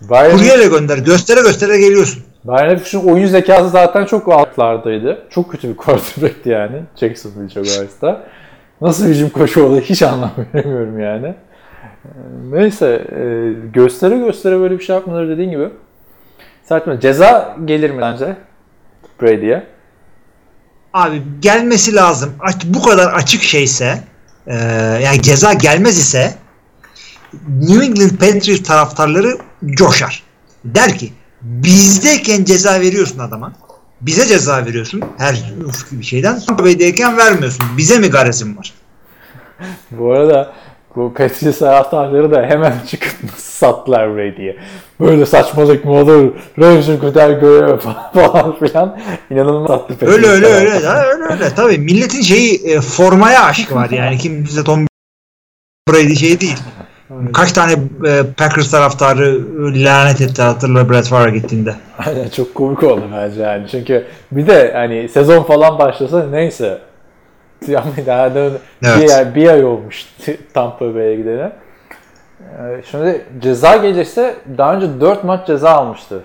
[0.00, 0.98] Bayern, Kuryeyle gönder.
[0.98, 2.22] Göstere göstere geliyorsun.
[2.44, 5.22] Bayern Leverkusen'in oyun zekası zaten çok altlardaydı.
[5.30, 6.82] Çok kötü bir quarterback'ti yani.
[6.96, 8.24] Jacksonville Jaguars'ta.
[8.82, 11.34] Nasıl hücum koşu oldu hiç anlam veremiyorum yani.
[12.50, 15.68] Neyse e, göstere göstere böyle bir şey yapmaları dediğin gibi.
[16.62, 18.36] Sertme ceza gelir mi bence
[19.22, 19.66] Brady'ye?
[20.92, 22.32] Abi gelmesi lazım.
[22.64, 23.98] Bu kadar açık şeyse
[24.46, 24.54] e,
[25.02, 26.34] yani ceza gelmez ise
[27.48, 30.22] New England Patriots taraftarları coşar.
[30.64, 31.12] Der ki
[31.42, 33.52] bizdeyken ceza veriyorsun adama.
[34.02, 35.52] Bize ceza veriyorsun her
[35.92, 36.40] bir şeyden.
[36.40, 37.64] Tampa Bay'deyken vermiyorsun.
[37.76, 38.72] Bize mi garezin var?
[39.90, 40.52] Bu arada
[40.96, 44.56] bu Patriots taraftarları da hemen çıkıp nasıl sattılar Brady'ye.
[45.00, 46.32] Böyle saçmalık mı olur?
[46.58, 47.78] Röntgen kadar görev
[48.14, 49.00] falan filan.
[49.30, 50.70] İnanılmaz sattı Patriots Öyle öyle öyle.
[50.70, 51.54] öyle öyle.
[51.56, 54.18] Tabii milletin şeyi e, formaya aşkı var yani.
[54.18, 54.86] Kimse Tom
[55.88, 56.58] Brady şey değil.
[57.32, 57.72] Kaç tane
[58.06, 59.40] e, Packers taraftarı
[59.84, 61.74] lanet etti hatırla Brett Favre gittiğinde.
[62.06, 63.68] Aynen çok komik oldu bence yani.
[63.70, 66.78] Çünkü bir de hani sezon falan başlasa neyse.
[67.66, 68.40] Yani daha da
[68.84, 69.02] Evet.
[69.02, 70.06] bir, ay, bir ay olmuş
[70.54, 71.52] Tampa Bay'e gidene.
[72.42, 76.20] Ee, Şimdi ceza gelirse daha önce 4 maç ceza almıştı.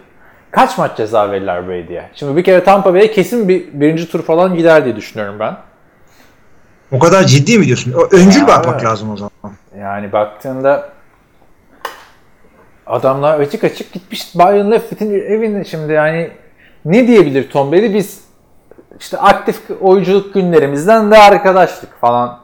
[0.51, 2.09] Kaç maç ceza verirler Brady'ye?
[2.15, 5.57] Şimdi bir kere Tampa Bay'e kesin bir birinci tur falan gider diye düşünüyorum ben.
[6.91, 7.93] O kadar ciddi mi diyorsun?
[8.11, 8.85] Öncül Ya, bakmak evet.
[8.85, 9.31] lazım o zaman.
[9.79, 10.89] Yani baktığında
[12.85, 16.31] adamlar açık açık gitmiş Bayern Leffert'in evine şimdi yani
[16.85, 18.27] ne diyebilir Tom Brady biz
[18.99, 22.39] işte aktif oyunculuk günlerimizden de arkadaşlık falan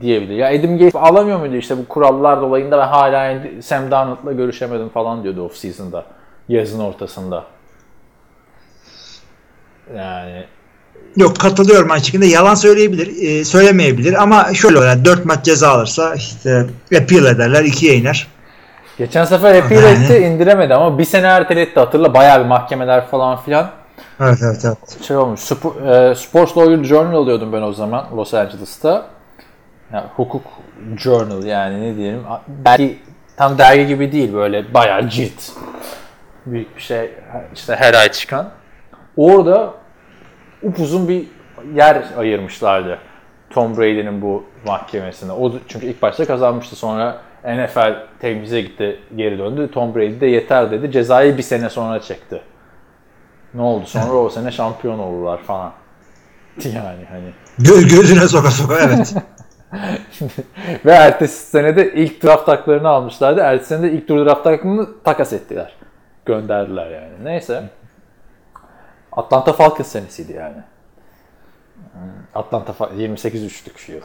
[0.00, 0.34] diyebilir.
[0.34, 5.22] Ya Adam Gates alamıyor muydu işte bu kurallar dolayında ben hala Sam Darnold'la görüşemedim falan
[5.22, 6.04] diyordu off season'da
[6.48, 7.44] yazın ortasında.
[9.96, 10.44] Yani
[11.16, 12.26] Yok katılıyorum şekilde.
[12.26, 14.78] Yalan söyleyebilir, e, söylemeyebilir ama şöyle.
[14.78, 16.66] Yani 4 maç ceza alırsa işte
[17.02, 18.26] appeal ederler, ikiye iner.
[18.98, 20.04] geçen sefer appeal Yani.
[20.04, 23.70] etti indiremedi ama bir sene erteletti hatırla bayağı bir mahkemeler falan filan.
[24.20, 25.02] Evet evet evet.
[25.02, 25.40] şey olmuş.
[25.40, 29.06] Spor, e, Sports Lawyer Journal alıyordum ben o zaman Los Angeles'ta.
[29.92, 30.42] Yani hukuk
[30.96, 32.22] journal yani ne diyelim.
[32.48, 32.98] Dergi,
[33.36, 35.42] tam dergi gibi değil böyle bayağı cilt.
[36.46, 37.10] Büyük bir şey
[37.54, 38.50] işte her ay çıkan.
[39.16, 39.74] Orada
[40.64, 41.24] upuzun bir
[41.74, 42.98] yer ayırmışlardı.
[43.50, 45.32] Tom Brady'nin bu mahkemesine.
[45.32, 49.70] O çünkü ilk başta kazanmıştı sonra NFL temize gitti geri döndü.
[49.72, 50.92] Tom Brady de yeter dedi.
[50.92, 52.40] Cezayı bir sene sonra çekti.
[53.54, 53.86] Ne oldu?
[53.86, 55.72] Sonra o sene şampiyon oldular falan.
[56.64, 57.32] Yani hani.
[57.58, 59.14] Gö- gözüne soka soka evet.
[60.84, 63.40] Ve ertesi sene de ilk draft haklarını almışlardı.
[63.40, 65.76] Ertesi sene de ilk tur draft haklarını takas ettiler.
[66.24, 67.12] Gönderdiler yani.
[67.24, 67.62] Neyse.
[69.16, 70.56] Atlanta Falcons senesiydi yani.
[72.34, 74.00] Atlanta Fal- 28-3'lük şu yıl.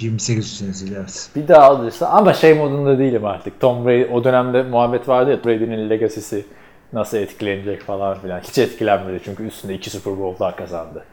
[0.00, 1.30] 28 senesiyle evet.
[1.36, 3.60] Bir daha alırsa ama şey modunda değilim artık.
[3.60, 6.46] Tom Brady o dönemde muhabbet vardı ya Brady'nin legacy'si
[6.92, 8.40] nasıl etkilenecek falan filan.
[8.40, 11.04] Hiç etkilenmedi çünkü üstünde iki Super Bowl'lar kazandı.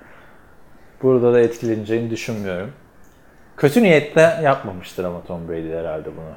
[1.04, 2.72] Burada da etkileneceğini düşünmüyorum.
[3.58, 6.36] Kötü niyetle yapmamıştır ama Tom Brady herhalde bunu.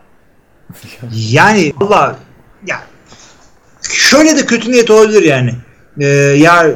[1.13, 2.17] Yani valla
[2.67, 2.77] ya
[3.83, 5.55] şöyle de kötü niyet olabilir yani.
[6.01, 6.07] Ee,
[6.39, 6.67] ya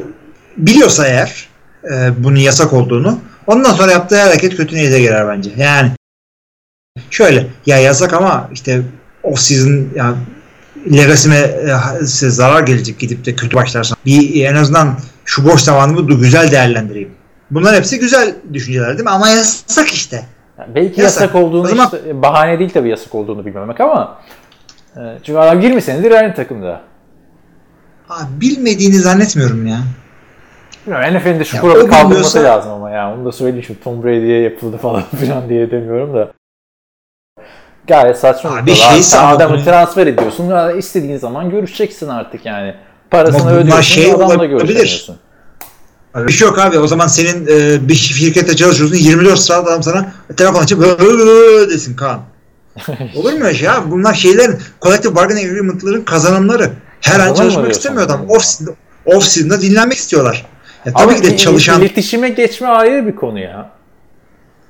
[0.57, 1.49] biliyorsa eğer
[1.93, 5.49] e, bunun yasak olduğunu ondan sonra yaptığı hareket kötü niyete girer bence.
[5.57, 5.91] Yani
[7.09, 8.81] şöyle ya yasak ama işte
[9.23, 10.15] off season ya
[10.93, 13.97] legacy'me e, size zarar gelecek gidip de kötü başlarsan.
[14.05, 17.11] Bir en azından şu boş zamanımı da güzel değerlendireyim.
[17.51, 19.09] Bunlar hepsi güzel düşünceler değil mi?
[19.09, 20.25] Ama yasak işte.
[20.59, 21.21] Yani belki Yasak.
[21.21, 24.21] yasak, olduğunu O zaman- işte bahane değil tabii yasak olduğunu bilmemek ama
[24.95, 26.81] e, çünkü adam 20 senedir aynı takımda.
[28.11, 29.77] Abi bilmediğini zannetmiyorum ya.
[30.87, 34.03] Bilmiyorum NFL'in şu Ya kuralı kaldırması bilmiyorsa- lazım ama ya onu da söyleyeyim şimdi Tom
[34.03, 36.31] Brady'ye yapıldı falan filan diye demiyorum da.
[37.87, 39.63] Gayet saçma Abi şey Adamı ya.
[39.63, 40.45] transfer ediyorsun.
[40.49, 42.75] ya istediğin zaman görüşeceksin artık yani.
[43.11, 43.81] Parasını Ama ödüyorsun.
[43.81, 45.15] şey adamla görüşemiyorsun.
[46.15, 46.79] Bir şey yok abi.
[46.79, 48.95] O zaman senin e, bir şirkette çalışıyorsun.
[48.95, 50.81] 24 saat adam sana telefon açıp
[51.69, 52.19] desin Kaan.
[53.15, 53.69] Olur mu öyle şey?
[53.87, 56.69] Bunlar şeylerin collective bargaining agreement'ların kazanımları.
[57.01, 58.29] Her an çalışmak istemiyor adam.
[58.29, 58.45] Off,
[59.05, 60.45] off season'da dinlenmek istiyorlar.
[60.85, 61.81] Ya, tabii Ama ki de çalışan...
[61.81, 63.71] iletişime geçme ayrı bir konu ya.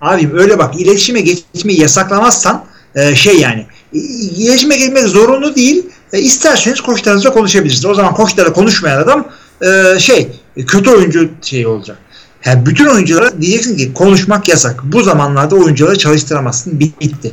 [0.01, 2.65] Abim öyle bak iletişime geçmeyi yasaklamazsan
[2.95, 5.85] e, şey yani iletişime geçmek zorunlu değil.
[6.13, 7.85] E, isterseniz koçlarınızla konuşabilirsiniz.
[7.85, 9.27] O zaman koçlarla konuşmayan adam
[9.61, 10.27] e, şey
[10.67, 11.97] kötü oyuncu şey olacak.
[12.45, 14.79] Yani bütün oyunculara diyeceksin ki konuşmak yasak.
[14.83, 16.79] Bu zamanlarda oyuncuları çalıştıramazsın.
[16.79, 17.31] Bitti.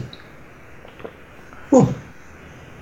[1.73, 1.89] Bu.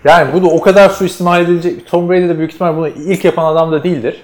[0.04, 1.86] Yani bu da o kadar suistimal edilecek.
[1.86, 4.22] Tom Brady de büyük ihtimal bunu ilk yapan adam da değildir.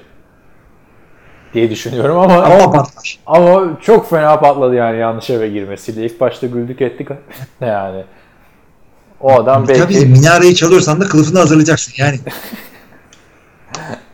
[1.54, 3.18] diye düşünüyorum ama Ama patlar.
[3.26, 6.06] ama çok fena patladı yani yanlış eve girmesiyle.
[6.06, 7.08] İlk başta güldük ettik
[7.60, 8.04] yani.
[9.20, 12.18] O adam belki Tabii minareyi çalıyorsan da kılıfını hazırlayacaksın yani.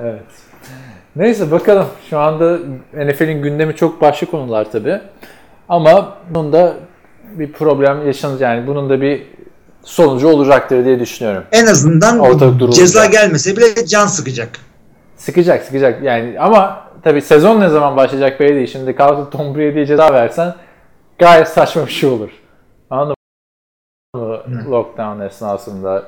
[0.00, 0.22] Evet.
[1.16, 1.86] Neyse bakalım.
[2.10, 2.58] Şu anda
[2.94, 5.00] NFL'in gündemi çok başka konular tabi.
[5.68, 6.74] Ama bunda
[7.32, 9.22] bir problem yaşanır yani bunun da bir
[9.82, 11.44] sonucu olacaktır diye düşünüyorum.
[11.52, 14.50] En azından Ortalık ceza gelmese bile can sıkacak.
[15.16, 18.66] Sıkacak sıkacak yani ama tabi sezon ne zaman başlayacak belli değil.
[18.66, 20.54] Şimdi kalkıp Tom Brady'ye ceza versen
[21.18, 22.30] gayet saçma bir şey olur.
[22.90, 23.14] Anladın
[24.14, 24.40] mı?
[24.70, 26.04] Lockdown esnasında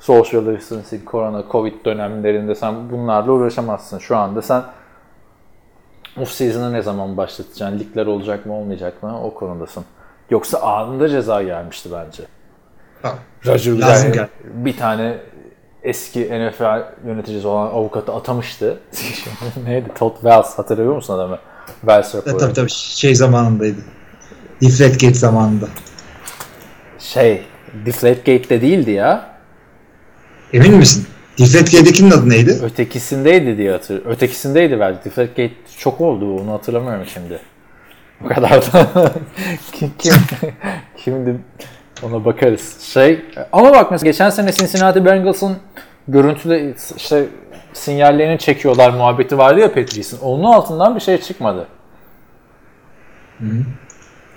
[0.00, 3.98] social distancing, korona, covid dönemlerinde sen bunlarla uğraşamazsın.
[3.98, 4.62] Şu anda sen
[6.20, 7.78] off season'ı ne zaman başlatacaksın?
[7.78, 9.24] Ligler olacak mı olmayacak mı?
[9.24, 9.84] O konudasın.
[10.30, 12.22] Yoksa anında ceza gelmişti bence.
[13.04, 14.28] Bak, Roger Lazım Goodell gel.
[14.64, 15.16] bir tane
[15.82, 18.78] eski NFL yöneticisi olan avukatı atamıştı.
[19.66, 19.88] Neydi?
[19.98, 20.58] Todd Wells.
[20.58, 21.38] Hatırlıyor musun adamı?
[21.80, 22.38] Wells E, raporu.
[22.38, 23.78] tabii tabii şey zamanındaydı.
[24.62, 25.66] Deflategate zamanında.
[26.98, 27.42] Şey,
[27.86, 29.30] Deflategate'de değildi ya.
[30.52, 31.06] Emin misin?
[31.38, 32.58] Deflategate'dekinin adı neydi?
[32.62, 34.10] Ötekisindeydi diye hatırlıyorum.
[34.12, 35.04] Ötekisindeydi belki.
[35.04, 36.36] Deflategate çok oldu.
[36.40, 37.38] Onu hatırlamıyorum şimdi.
[38.24, 38.86] O kadar da.
[39.72, 40.14] kim, kim,
[41.04, 41.36] şimdi
[42.02, 42.80] ona bakarız.
[42.80, 45.56] Şey, ama bak mesela geçen sene Cincinnati Bengals'ın
[46.08, 47.26] görüntüde işte
[47.72, 50.20] sinyallerini çekiyorlar muhabbeti vardı ya Patrice'in.
[50.20, 51.66] Onun altından bir şey çıkmadı.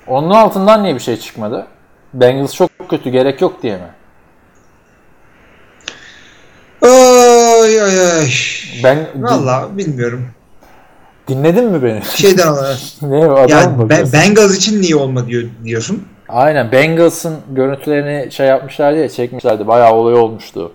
[0.07, 1.67] Onun altından niye bir şey çıkmadı?
[2.13, 3.89] Bengals çok kötü gerek yok diye mi?
[6.81, 8.29] Ay ay ay.
[8.83, 10.27] Ben Valla bilmiyorum.
[11.27, 12.01] dinledin mi beni?
[12.05, 12.77] Şeyden olarak.
[13.01, 14.13] ne adam yani mı Be- bakıyorsun?
[14.13, 16.07] Bengals için niye olma diyor, diyorsun?
[16.29, 19.67] Aynen Bengals'ın görüntülerini şey yapmışlardı ya çekmişlerdi.
[19.67, 20.71] Bayağı olay olmuştu.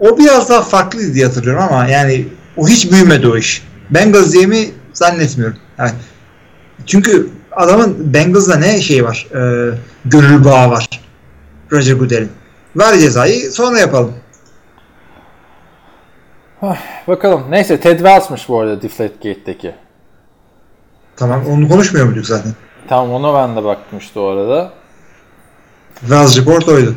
[0.00, 3.62] O biraz daha farklıydı diye hatırlıyorum ama yani o hiç büyümedi o iş.
[3.90, 4.58] Bengals diye mi
[4.92, 5.56] zannetmiyorum.
[5.78, 5.90] Yani
[6.86, 9.28] çünkü adamın Bengals'da ne şey var?
[9.34, 9.40] E,
[10.04, 10.88] gönül bağı var.
[11.72, 12.32] Roger Goodell'in.
[12.76, 14.14] Ver cezayı sonra yapalım.
[17.08, 17.44] Bakalım.
[17.50, 19.74] Neyse Ted Wells'mış bu arada Deflategate'deki.
[21.16, 22.52] Tamam onu konuşmuyor muyduk zaten?
[22.92, 24.72] Tamam ona ben de baktım işte o arada.
[26.00, 26.94] Wells Report oydu.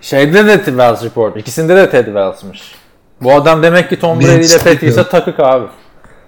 [0.00, 1.36] Şeyde de Wells Report.
[1.36, 2.74] İkisinde de Ted Wells'mış.
[3.20, 5.66] Bu adam demek ki Tom Brady ile Patrice'e takık abi.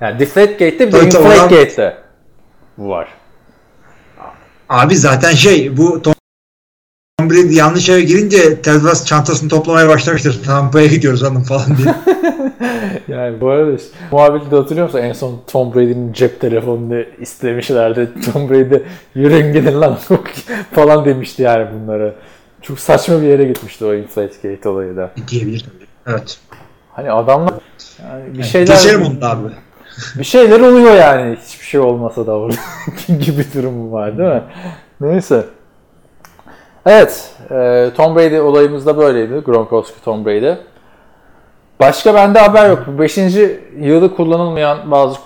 [0.01, 1.97] Yani Deflategate'de bir de Inflategate'de
[2.79, 3.09] bu var.
[4.69, 6.15] Abi zaten şey bu Tom
[7.19, 10.43] Tom Brady yanlış eve girince Ted Wells çantasını toplamaya başlamıştır.
[10.45, 11.95] Tampa'ya gidiyoruz hanım falan diye.
[13.09, 14.99] Yani bu arada işte, muhabbeti de hatırlıyor musun?
[14.99, 18.09] En son Tom Brady'nin cep telefonunu istemişlerdi.
[18.33, 18.83] Tom Brady
[19.15, 19.99] yürüyün gidin lan
[20.73, 22.15] falan demişti yani bunlara.
[22.63, 25.11] Çok saçma bir yere gitmişti o Inflategate olayı da.
[25.29, 26.17] Diyebilir tabii.
[26.17, 26.39] Evet.
[26.93, 27.55] Hani adamlar
[28.03, 29.49] yani bir şeyler Geçelim onu da abi.
[30.19, 32.57] bir şeyler oluyor yani hiçbir şey olmasa da orada
[33.21, 34.43] gibi durum var değil mi?
[35.01, 35.45] Neyse.
[36.87, 39.35] Evet, e, Tom Brady olayımız da böyleydi.
[39.35, 40.55] Gronkowski, Tom Brady.
[41.81, 42.85] Başka bende haber yok.
[42.99, 43.19] 5.
[43.81, 45.19] yılı kullanılmayan bazı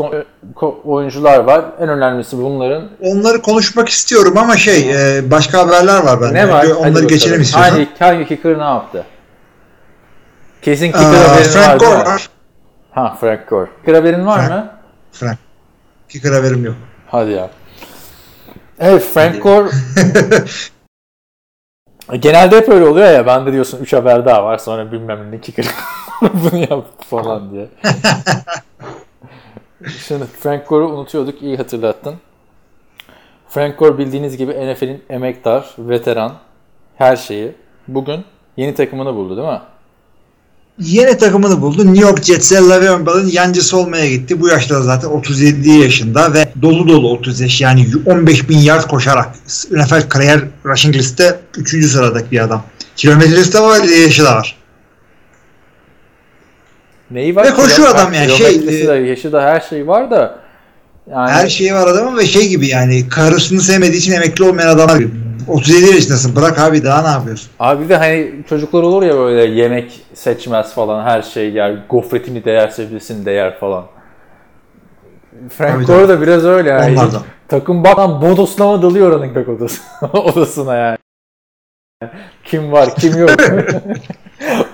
[0.84, 1.64] oyuncular var.
[1.80, 2.88] En önemlisi bunların.
[3.00, 6.34] Onları konuşmak istiyorum ama şey e, başka haberler var bende.
[6.34, 6.58] Ne var?
[6.64, 7.08] Önce Hadi Onları bakalım.
[7.08, 7.70] geçelim istiyorsan.
[7.72, 9.04] Hangi, hangi kicker ne yaptı?
[10.62, 12.28] Kesin Aa, kicker haberin Frank var Gore var.
[12.90, 13.68] Ha Frank Gore.
[13.80, 14.70] Kicker haberin var Frank- mı?
[15.12, 15.38] Frank.
[16.08, 16.74] Kicker haberim yok.
[17.10, 17.50] Hadi ya.
[18.80, 19.68] Evet Frank Gore
[22.16, 23.26] Genelde hep öyle oluyor ya.
[23.26, 25.66] Ben de diyorsun 3 haber daha var sonra bilmem ne kicker
[26.22, 27.68] bunu yaptı falan diye.
[30.06, 31.42] Şimdi Frank Gore'u unutuyorduk.
[31.42, 32.14] iyi hatırlattın.
[33.48, 36.32] Frank Gore bildiğiniz gibi NFL'in emektar, veteran,
[36.96, 37.54] her şeyi.
[37.88, 38.24] Bugün
[38.56, 39.60] yeni takımını buldu değil mi?
[40.78, 41.86] Yeni takımını buldu.
[41.86, 44.40] New York Jets'e Le'Veon Bell'in yancısı olmaya gitti.
[44.40, 47.60] Bu yaşta zaten 37 yaşında ve dolu dolu 30 yaş.
[47.60, 49.28] Yani 15 bin yard koşarak
[49.70, 51.86] NFL kariyer rushing liste 3.
[51.86, 52.64] sıradaki bir adam.
[52.96, 54.56] Kilometresi de var, yaşı da var.
[57.10, 57.44] Neyi var?
[57.44, 60.38] Ve koşuyor adam yani, şey, de, yaşı da her şey var da
[61.10, 64.96] yani Her şeyi var adamın ve şey gibi yani karısını sevmediği için emekli olmayan adamlar
[64.96, 65.10] gibi.
[65.48, 66.36] 37 yaşındasın.
[66.36, 67.50] Bırak abi daha ne yapıyorsun?
[67.60, 71.84] Abi de hani çocuklar olur ya böyle yemek seçmez falan her şey yer.
[71.88, 73.84] Gofretini de yer, sebzesini de yer falan.
[75.48, 76.92] Frank Gore da biraz öyle yani.
[76.92, 77.22] Onlardan.
[77.48, 79.80] Takım baktan bodoslama dalıyor running back odası,
[80.12, 80.98] odasına yani.
[82.44, 83.30] Kim var kim yok.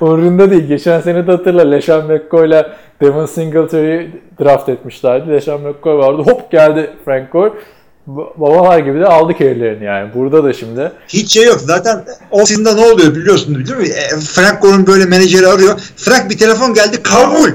[0.01, 0.67] Umurunda değil.
[0.67, 5.31] Geçen sene de hatırla LeSean McCoy'la Devin Singletary'i draft etmişlerdi.
[5.31, 6.23] LeSean McCoy vardı.
[6.23, 7.53] Hop geldi Frank Gore.
[8.09, 10.15] Ba- Babalar gibi de aldık evlerini yani.
[10.15, 10.93] Burada da şimdi.
[11.09, 11.61] Hiç şey yok.
[11.61, 13.89] Zaten o season'da ne oluyor biliyorsun değil mi?
[13.89, 15.79] E, Frank Gore'un böyle menajeri arıyor.
[15.97, 17.51] Frank bir telefon geldi kabul.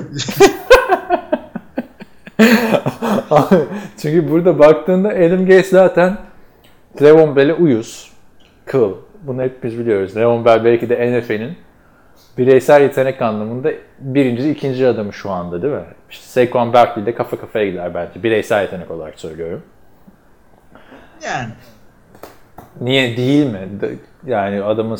[4.01, 6.17] Çünkü burada baktığında Adam Gates zaten
[7.01, 8.11] Levon Bell'e uyuz.
[8.65, 8.91] Kıl.
[9.23, 10.17] Bunu hepimiz biliyoruz.
[10.17, 11.57] Levon Bell belki de NFL'in
[12.39, 15.85] bireysel yetenek anlamında birinci, ikinci adamı şu anda değil mi?
[16.11, 18.23] İşte Saquon Barkley ile kafa kafaya gider bence.
[18.23, 19.61] Bireysel yetenek olarak söylüyorum.
[21.25, 21.49] Yani.
[22.81, 23.69] Niye değil mi?
[24.25, 24.97] Yani adamın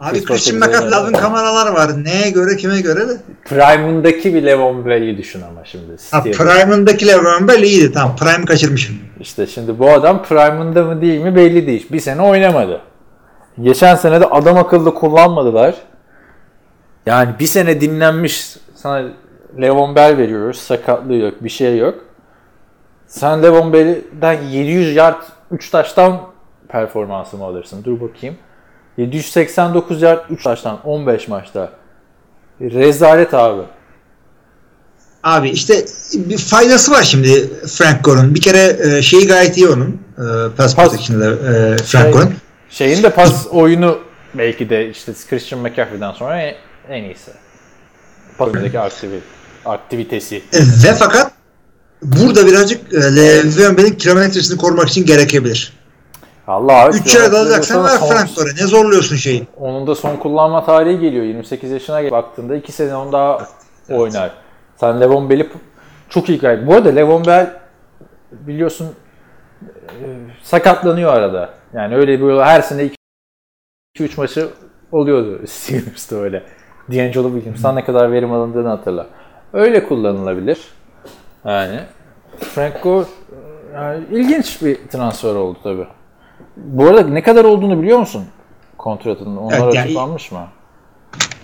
[0.00, 1.12] Abi Chris Christian oynadı.
[1.12, 2.04] kameralar var.
[2.04, 3.12] Neye göre kime göre de.
[3.44, 5.92] Prime'ındaki bir Levon Bell'i düşün ama şimdi.
[6.10, 6.22] Ha.
[6.22, 7.92] Prime'ındaki Le'Veon Bell iyiydi.
[7.92, 8.96] Tamam Prime kaçırmışım.
[9.20, 11.86] İşte şimdi bu adam prime'ında mı değil mi belli değil.
[11.92, 12.80] Bir sene oynamadı.
[13.62, 15.74] Geçen sene de adam akıllı kullanmadılar.
[17.06, 18.56] Yani bir sene dinlenmiş.
[18.74, 19.08] Sana
[19.60, 20.58] Levon Bell veriyoruz.
[20.58, 21.94] Sakatlığı yok, bir şey yok.
[23.06, 26.20] Sen Levon Bell'den 700 yard 3 taştan
[26.68, 27.84] performansı mı alırsın?
[27.84, 28.36] Dur bakayım.
[28.96, 31.70] 789 yard 3 taştan 15 maçta.
[32.60, 33.62] Rezalet abi.
[35.22, 35.84] Abi işte
[36.14, 38.34] bir faydası var şimdi Frank Gore'un.
[38.34, 40.00] Bir kere e, şeyi gayet iyi onun.
[40.18, 40.22] E,
[40.56, 42.34] pass Pas- protection'da e, Frank Şey- Gore'un.
[42.70, 43.98] Şeyin de pas oyunu
[44.34, 46.52] belki de işte Christian McCaffrey'den sonra
[46.88, 47.30] en, iyisi.
[48.38, 49.20] Aktivi,
[49.64, 50.42] aktivitesi.
[50.52, 51.32] Ve fakat
[52.02, 55.72] burada birazcık e, Le'Veon Bell'in kilometresini korumak için gerekebilir.
[56.46, 56.96] Allah abi.
[56.96, 58.50] 3 yere dalacaksan ver son- Frank Gore.
[58.50, 59.46] Ne zorluyorsun şeyi?
[59.56, 61.24] Onun da son kullanma tarihi geliyor.
[61.24, 63.48] 28 yaşına baktığında 2 sene on daha
[63.90, 64.30] oynar.
[64.76, 65.50] Sen Levon Bell'i
[66.08, 66.66] çok iyi gayet.
[66.66, 67.60] Bu arada Levon Bell
[68.32, 68.94] biliyorsun
[69.72, 70.04] e,
[70.42, 71.54] sakatlanıyor arada.
[71.74, 72.90] Yani öyle bir her sene
[73.98, 74.48] 2-3 maçı
[74.92, 76.42] oluyordu Steelers'ta öyle.
[76.92, 79.06] D'Angelo Williams'tan ne kadar verim alındığını hatırla.
[79.52, 80.58] Öyle kullanılabilir.
[81.44, 81.80] Yani
[82.56, 82.70] e,
[83.74, 85.86] yani ilginç bir transfer oldu tabii.
[86.56, 88.24] Bu arada ne kadar olduğunu biliyor musun?
[88.78, 89.36] Kontratının.
[89.36, 90.46] Onlar Evet, yani- açıklanmış mı?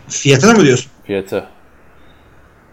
[0.09, 0.91] Fiyatına mı diyorsun?
[1.05, 1.45] Fiyatı.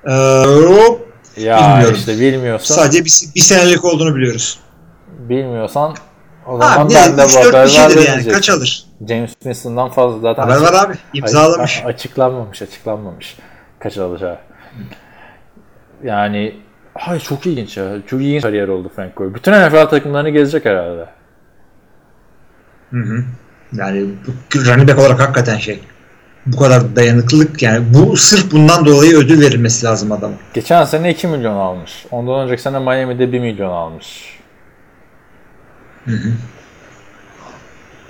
[0.05, 0.99] Ee, o
[1.37, 1.95] Ya Bilmiyorum.
[1.97, 4.59] işte bilmiyorsan sadece bir, bir senelik olduğunu biliyoruz.
[5.19, 5.95] bilmiyorsan
[6.47, 7.17] o zaman Abi ben ne?
[7.17, 8.27] de 3-4 haber yani.
[8.31, 8.86] Kaç alır?
[9.09, 10.93] James Winston'dan fazla zaten Haber var abi.
[11.13, 11.81] İmzalamış.
[11.85, 13.37] Açıklanmamış, açıklanmamış.
[13.79, 14.37] Kaç alacağı.
[16.03, 16.55] Yani
[17.05, 17.93] Ay çok ilginç ya.
[18.07, 19.33] Çok ilginç kariyer oldu Frank Gore.
[19.33, 21.05] Bütün NFL takımlarını gezecek herhalde.
[23.73, 25.79] Yani bu running back olarak hakikaten şey.
[26.45, 30.33] Bu kadar dayanıklılık yani bu sırf bundan dolayı ödül verilmesi lazım adama.
[30.53, 32.05] Geçen sene 2 milyon almış.
[32.11, 34.39] Ondan önceki sene Miami'de 1 milyon almış.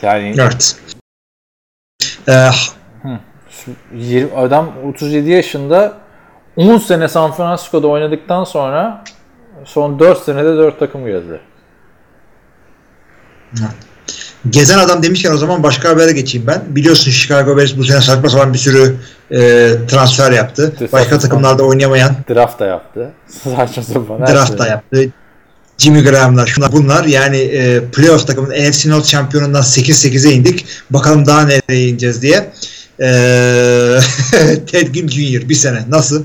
[0.01, 0.75] Yani Evet.
[2.29, 2.49] Ee,
[3.93, 5.93] 20, adam 37 yaşında
[6.55, 9.03] 10 sene San Francisco'da oynadıktan sonra
[9.65, 11.39] son 4 senede 4 takım gezdi.
[14.49, 16.61] gezen adam demişken o zaman başka habere geçeyim ben.
[16.75, 18.95] Biliyorsun Chicago Bears bu sene saçma sapan bir sürü
[19.31, 19.37] e,
[19.87, 20.73] transfer yaptı.
[20.91, 23.11] Başka takımlarda oynayamayan Draft da yaptı.
[23.27, 24.19] Saçma sapan.
[24.19, 24.57] draft şey.
[24.57, 25.09] da yaptı.
[25.78, 30.65] Jimmy Graham'lar şunlar bunlar yani e, playoff takımının NFC North şampiyonundan 8-8'e indik.
[30.89, 32.51] Bakalım daha nereye ineceğiz diye.
[32.99, 33.07] E,
[34.71, 35.49] Ted Ginn Jr.
[35.49, 35.80] bir sene.
[35.89, 36.23] Nasıl?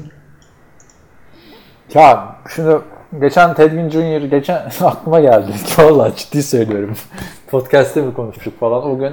[1.95, 2.79] Ya şimdi
[3.21, 4.25] geçen Ted Ginn Jr.
[4.31, 5.53] geçen aklıma geldi.
[5.79, 6.97] Vallahi ciddi söylüyorum.
[7.51, 9.13] Podcast'te mi konuştuk falan o gün.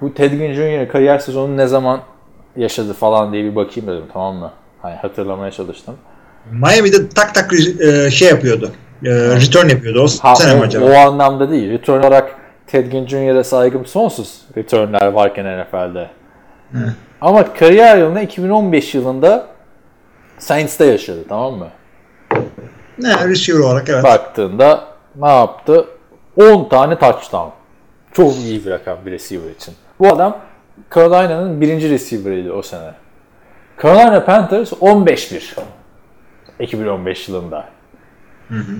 [0.00, 0.88] Bu Ted Ginn Jr.
[0.92, 2.00] kariyer sezonu ne zaman
[2.56, 4.52] yaşadı falan diye bir bakayım dedim tamam mı?
[4.82, 5.94] Hani hatırlamaya çalıştım.
[6.50, 8.72] Miami'de tak tak e, şey yapıyordu.
[9.04, 10.02] E, return yapıyordu.
[10.02, 10.84] O Ha, sene o, acaba?
[10.84, 11.70] o anlamda değil.
[11.70, 12.34] Return olarak
[12.66, 14.40] Ted Ginn Jr.'e saygım sonsuz.
[14.56, 16.10] Return'ler varken NFL'de.
[17.20, 19.46] Ama kariyer yılında 2015 yılında
[20.38, 21.68] Saints'te yaşadı tamam mı?
[22.98, 24.04] Ne receiver olarak evet.
[24.04, 24.84] Baktığında
[25.16, 25.86] ne yaptı?
[26.36, 27.48] 10 tane touchdown.
[28.12, 29.74] Çok iyi bir rakam bir receiver için.
[29.98, 30.38] Bu adam
[30.94, 32.90] Carolina'nın birinci receiver'ıydı o sene.
[33.82, 35.54] Carolina Panthers 15-1.
[36.60, 37.64] 2015 yılında.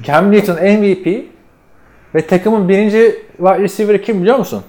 [0.02, 1.24] Cam Newton MVP
[2.14, 4.62] ve takımın birinci wide receiver'ı kim biliyor musun?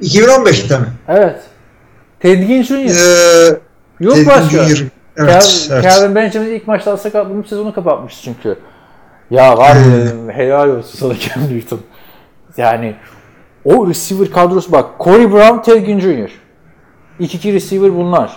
[0.00, 0.86] 2015'te mi?
[1.08, 1.40] Evet.
[2.20, 2.74] Ted Ginn Jr.
[2.74, 3.58] Ee,
[4.00, 4.64] Yok Ted başka.
[4.64, 4.84] Jr.
[5.16, 5.84] Evet, Calvin, evet.
[5.84, 8.58] Calvin Benjamin ilk maçta sakatlanıp sezonu kapatmış çünkü.
[9.30, 11.80] Ya var dedim, helal olsun sana Cam Newton.
[12.56, 12.96] Yani
[13.64, 16.30] o receiver kadrosu bak Corey Brown, Ted Ginn Jr.
[17.18, 18.36] İlk iki receiver bunlar.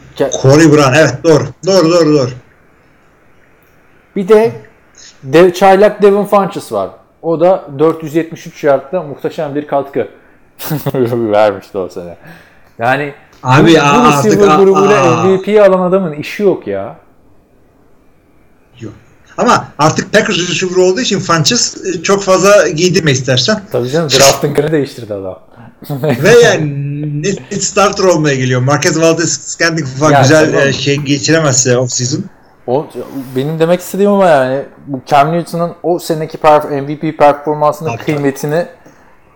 [0.00, 0.07] Ke-
[0.42, 1.44] Corey Brown evet doğru.
[1.66, 2.30] Doğru doğru doğru.
[4.16, 4.52] Bir de
[5.22, 6.90] Dev, çaylak Devin Funches var.
[7.22, 10.08] O da 473 yardta muhteşem bir katkı
[10.94, 12.16] vermişti o sene.
[12.78, 15.24] Yani Abi bu, bu aa, artık receiver aa, grubuyla aa.
[15.24, 16.96] MVP alan adamın işi yok ya.
[18.80, 18.92] Yok.
[19.38, 23.62] Ama artık Packers receiver olduğu için Funches e, çok fazla giydirme istersen.
[23.72, 25.38] Tabii canım draftın kanı değiştirdi adam.
[26.22, 28.60] Ve yani net, starter olmaya geliyor.
[28.60, 30.68] Marquez Valdez Scandic falan Ya, güzel tamam.
[30.68, 32.24] e, şey geçiremezse off season.
[32.66, 32.86] O,
[33.36, 38.66] benim demek istediğim ama yani bu Cam Newton'un o seneki perf- MVP performansının Tabii, kıymetini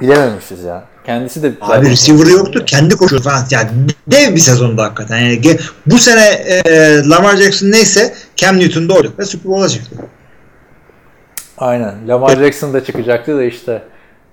[0.01, 0.85] bilememişiz ya.
[1.07, 2.63] Kendisi de Abi receiver'ı yoktu.
[2.67, 3.45] Kendi koşuyor falan.
[3.51, 3.71] Yani
[4.07, 5.19] dev bir sezonda hakikaten.
[5.19, 9.13] Yani bu sene e, Lamar Jackson neyse Cam Newton da oydu.
[9.19, 9.97] Ve Super Bowl'a çıktı.
[11.59, 12.09] Aynen.
[12.09, 13.83] Lamar Jackson da çıkacaktı da işte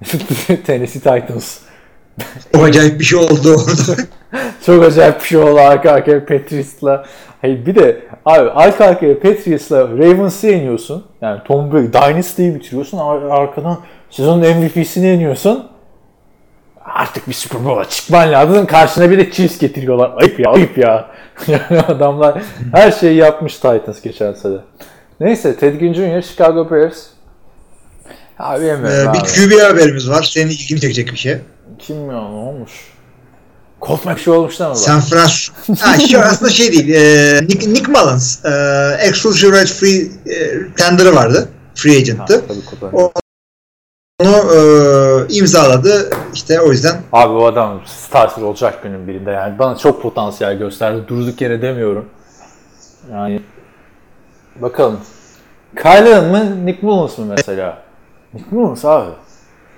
[0.66, 1.58] Tennessee Titans.
[2.60, 4.02] O acayip bir şey oldu orada.
[4.66, 7.06] Çok acayip bir şey oldu arka arkaya Patriots'la.
[7.42, 11.06] Hayır bir de abi arka arkaya Patriots'la Ravens'ı yeniyorsun.
[11.22, 12.98] Yani Tom Brady Dynasty'yi bitiriyorsun.
[12.98, 15.68] Ar- Arkadan sezonun MVP'sini yeniyorsun.
[16.86, 18.66] Artık bir Super Bowl'a çıkman lazım.
[18.66, 20.12] Karşına bir de Chiefs getiriyorlar.
[20.18, 21.08] Ayıp ya ayıp ya.
[21.48, 22.42] Yani adamlar
[22.74, 24.56] her şeyi yapmış Titans geçen sene.
[25.20, 26.22] Neyse Ted Ginn Jr.
[26.22, 26.98] Chicago Bears.
[28.40, 29.18] Abi Ee, abi.
[29.18, 30.24] bir QB haberimiz var.
[30.24, 31.38] Senin ilgini çekecek bir şey.
[31.80, 32.72] Kim ya ne olmuş?
[33.82, 34.70] Colt McShaw olmuş mi?
[34.70, 34.78] bak?
[34.78, 35.56] San Francisco.
[35.80, 36.90] ha, şey, aslında şey değil.
[36.96, 38.46] E, Nick, Nick Mullins.
[38.46, 38.50] E,
[39.02, 41.50] exclusive right free e, tender'ı vardı.
[41.76, 42.48] Free Ha, agent'tı.
[42.48, 43.12] tabii Colt O-
[44.22, 46.10] Onu e, imzaladı.
[46.34, 49.60] İşte o yüzden Abi bu adam starter olacak günün birinde yani.
[49.60, 51.04] Bana çok potansiyel gösterdi.
[51.08, 52.06] Durduk yere demiyorum.
[53.12, 53.42] Yani
[54.56, 55.00] bakalım.
[55.84, 57.78] Kyle'ın mı Nick Mullins mı mesela?
[58.34, 59.10] Nick Mullins abi.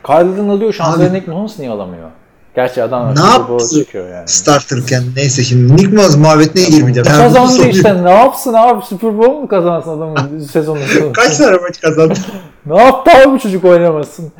[0.05, 2.09] Kyle'ın alıyor şansları Abi- Nick Mullins niye alamıyor?
[2.55, 3.85] Gerçi adam Ne yaptı?
[3.93, 4.27] yani.
[4.27, 7.09] starterken neyse şimdi Nick Mullins muhabbetine girmeyeceğim.
[7.09, 10.79] Bunu Kazandı işte ne yapsın abi Super Bowl mu kazansın adamın sezonu?
[11.13, 12.13] Kaç tane maç kazandı?
[12.65, 14.31] ne yaptı abi çocuk oynamasın?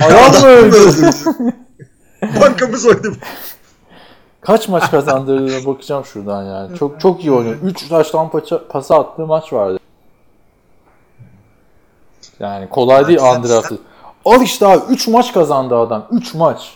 [0.00, 0.76] Adam mı öldü?
[2.40, 3.12] Bankamız oynadı.
[4.40, 6.78] Kaç maç kazandırdığına bakacağım şuradan yani.
[6.78, 7.56] Çok çok iyi oynuyor.
[7.64, 8.30] 3 taştan
[8.70, 9.78] pası attığı maç vardı.
[12.40, 13.76] Yani kolay değil undrafted.
[14.24, 16.06] Al işte abi 3 maç kazandı adam.
[16.10, 16.74] 3 maç.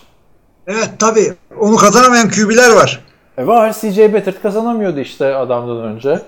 [0.67, 1.33] Evet tabii.
[1.59, 3.03] Onu kazanamayan QB'ler var.
[3.37, 6.21] E var CJ Beathard kazanamıyordu işte adamdan önce.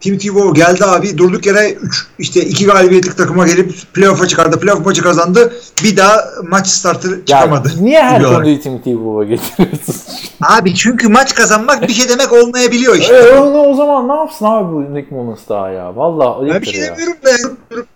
[0.00, 4.60] Tim Tebow geldi abi durduk yere 3 işte 2 galibiyetlik takıma gelip playoff'a çıkardı.
[4.60, 5.52] Playoff maçı kazandı.
[5.84, 7.72] Bir daha maç startı Yani çıkamadı.
[7.80, 9.94] niye her konuyu Tim Tebow'a getiriyorsun?
[10.42, 13.14] Abi çünkü maç kazanmak bir şey demek olmayabiliyor işte.
[13.14, 15.96] e, onu o zaman ne yapsın abi bu Nick Mullins daha ya?
[15.96, 16.86] Vallahi Ben bir ayıptır şey ya.
[16.96, 17.30] demiyorum da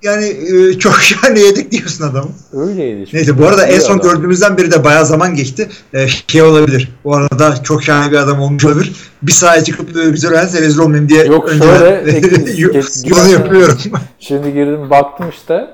[0.02, 2.28] yani e, çok şahane yedik diyorsun adamı.
[2.52, 3.10] Öyleydi.
[3.12, 4.10] Neyse bu arada en son adam.
[4.10, 5.68] gördüğümüzden beri de bayağı zaman geçti.
[5.94, 6.88] E, şey olabilir.
[7.04, 8.92] Bu arada çok şahane bir adam olmuş olabilir.
[9.22, 12.56] Bir sahaya çıkıp e, güzel öğrense rezil olmayayım diye Yok, önceden şöyle ekleyin.
[12.60, 13.78] yo- Geç- yolu yapıyorum.
[14.18, 15.70] Şimdi girdim baktım işte.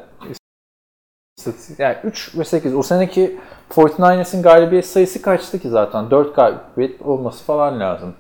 [1.79, 2.75] Yani 3 ve 8.
[2.75, 3.39] O seneki
[3.71, 6.11] 49ers'ın galibiyet sayısı kaçtı ki zaten?
[6.11, 8.15] 4 galibiyet olması falan lazım.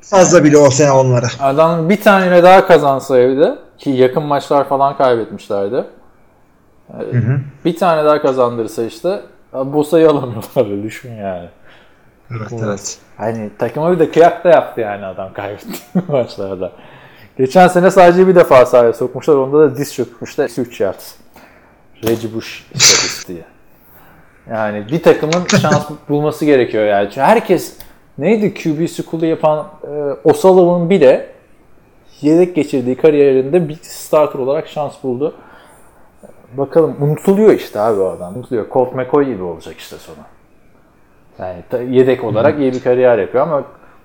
[0.00, 1.26] Fazla bile o sene onlara.
[1.40, 5.84] Adam bir tane daha kazansa evde ki yakın maçlar falan kaybetmişlerdi.
[6.90, 6.94] Ee,
[7.64, 9.20] Bir tane daha kazandırsa işte
[9.64, 11.48] bu sayı alamıyorlar düşün yani.
[12.30, 12.98] Evet, evet.
[13.16, 15.78] Hani takıma bir de kıyak da yaptı yani adam kaybettiği
[16.08, 16.72] maçlarda.
[17.38, 19.34] Geçen sene sadece bir defa sahaya sokmuşlar.
[19.34, 20.50] Onda da diz çökmüşler.
[20.58, 21.00] 3 yard.
[22.04, 23.44] Reggie Bush istatistiği.
[24.50, 27.08] Yani bir takımın şans bulması gerekiyor yani.
[27.08, 27.76] Çünkü herkes
[28.18, 29.88] neydi QB school'u yapan e,
[30.24, 31.26] O'Sullivan bile
[32.20, 35.34] yedek geçirdiği kariyerinde bir starter olarak şans buldu.
[36.52, 38.36] Bakalım unutuluyor işte abi o adam.
[38.36, 38.70] Unutuluyor.
[38.70, 40.16] Colt McCoy gibi olacak işte sonu.
[41.38, 43.62] Yani yedek olarak iyi bir kariyer yapıyor ama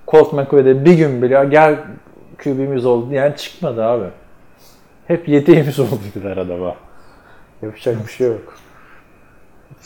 [0.08, 1.76] Colt McCoy'da bir gün bile gel
[2.44, 4.04] QB'miz oldu diyen çıkmadı abi.
[5.06, 6.74] Hep yedeğimiz oldu dediler adama.
[7.62, 8.54] Yapacak bir şey yok.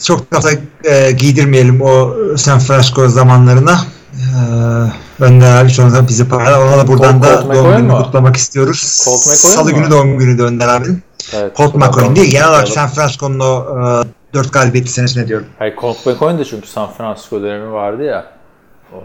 [0.02, 0.38] Çok da
[0.84, 3.76] e, giydirmeyelim o San Francisco zamanlarına.
[4.14, 6.60] Ee, Önder abi sonra bizi paylaştı.
[6.60, 9.02] Ona da buradan Colt- da Colt doğum McCoy gününü kutlamak istiyoruz.
[9.04, 9.76] Colt McCoy Salı mu?
[9.76, 11.02] günü doğum günü de Önder abinin.
[11.34, 11.56] Evet.
[11.56, 12.30] Colt McCoy'un değil.
[12.30, 14.04] Genel olarak San Francisco'nun o e,
[14.34, 15.46] 4 galibiyetli senesine diyorum.
[15.58, 18.26] Hayır, Colt McCoy'un da çünkü San Francisco dönemi vardı ya.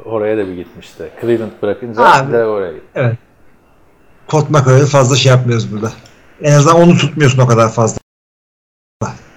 [0.06, 1.10] Oraya da bir gitmişti.
[1.22, 2.32] Cleveland bırakınca Abi.
[2.32, 3.18] de oraya gitti.
[4.30, 5.92] Colt McCoy'a fazla şey yapmıyoruz burada.
[6.42, 7.98] En azından onu tutmuyorsun o kadar fazla.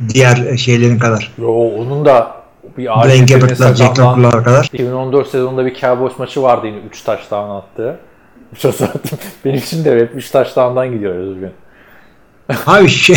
[0.08, 1.32] Diğer e, şeylerin kadar.
[1.38, 2.38] Yo onun da
[2.78, 4.64] bir Blaine Gabbert'lar, Jack Locke'lar kadar.
[4.64, 7.98] 2014 sezonunda bir Cowboys maçı vardı yine 3 taştan attı.
[8.52, 9.18] 3 attım.
[9.44, 11.52] Benim için de hep 3 taştandan gidiyoruz bugün.
[12.66, 13.16] Abi şey...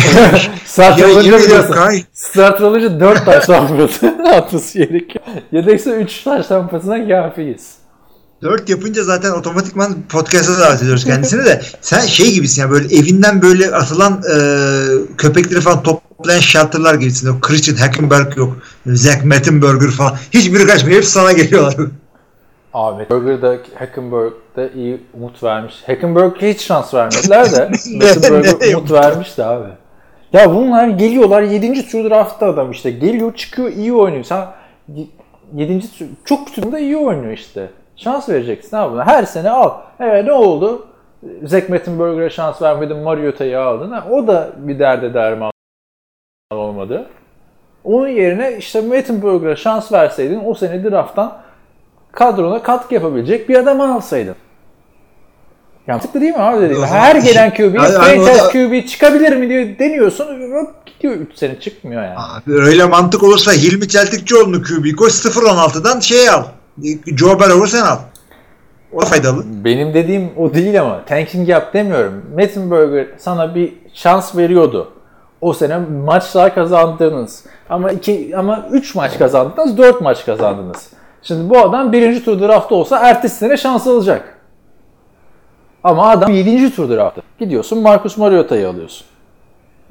[0.64, 1.72] Starter ya ediyorum biliyorsun.
[1.72, 3.88] Kay, Starter olunca 4 taştan
[4.32, 5.24] atması gerekiyor.
[5.52, 7.82] Yedekse 3 taştan pasına kafiyiz.
[8.42, 11.62] 4 yapınca zaten otomatikman podcast'a davet ediyoruz kendisini de.
[11.80, 14.36] Sen şey gibisin ya böyle evinden böyle atılan e,
[15.18, 17.28] köpekleri falan toplayan shelterlar gibisin.
[17.28, 18.56] O Christian Hackenberg yok.
[18.86, 20.16] Zach Mettenberger falan.
[20.34, 20.96] Hiçbiri kaçmıyor.
[20.96, 21.76] Hepsi sana geliyorlar.
[22.74, 25.82] Ahmet Burger'da Hackenberg'de iyi umut vermiş.
[25.86, 27.70] Hackenberg'e hiç şans vermediler de
[28.70, 29.68] ne umut vermişti abi.
[30.32, 31.88] Ya bunlar geliyorlar 7.
[31.88, 32.90] tur draftta adam işte.
[32.90, 34.24] Geliyor çıkıyor iyi oynuyor.
[34.24, 34.46] Sen
[35.54, 35.80] 7.
[35.80, 37.68] tur çok kötü iyi oynuyor işte.
[37.96, 39.06] Şans vereceksin abi buna.
[39.06, 39.72] Her sene al.
[40.00, 40.86] Evet ne oldu?
[41.44, 42.96] Zach Mettenberger'e şans vermedin.
[42.96, 43.90] Mariota'yı aldın.
[43.90, 45.52] Ha, o da bir derde derman
[46.50, 47.06] olmadı.
[47.84, 51.41] Onun yerine işte Mettenberger'a şans verseydin o sene drafttan
[52.12, 54.34] kadrona katkı yapabilecek bir adam alsaydın.
[55.86, 56.82] Mantıklı değil mi abi dediğim?
[56.82, 60.24] Her gelen QB, Yani- da- QB çıkabilir mi diye deniyorsun.
[60.52, 62.14] hop Gidiyor 3 sene çıkmıyor yani.
[62.16, 66.44] Abi öyle mantık olursa Hilmi Çeltikçioğlu'nu QB koy 0-16'dan şey al.
[67.06, 67.98] Joe Burrow'u sen al.
[68.92, 69.44] O da faydalı.
[69.64, 72.22] Benim dediğim o değil ama tanking yap demiyorum.
[72.34, 74.92] Mettenberger sana bir şans veriyordu.
[75.40, 77.44] O sene maçlar kazandınız.
[77.70, 80.90] Ama iki ama 3 maç kazandınız, 4 maç kazandınız.
[81.22, 84.38] Şimdi bu adam birinci tur draftta olsa ertesi sene şans alacak.
[85.84, 86.74] Ama adam 7.
[86.74, 87.22] tur draftta.
[87.38, 89.06] Gidiyorsun Marcus Mariota'yı alıyorsun.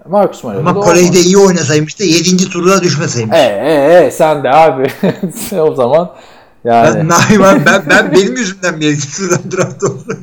[0.05, 1.25] Marcus Mariota Ama olmaz.
[1.25, 2.49] iyi oynasaymış da 7.
[2.49, 3.37] turda düşmeseymiş.
[3.37, 4.87] E, e, e, sen de abi.
[5.59, 6.11] o zaman
[6.63, 7.09] yani.
[7.09, 8.99] Ben, ben, ben, ben benim yüzümden mi 7.
[9.17, 10.17] turdan draft oldu?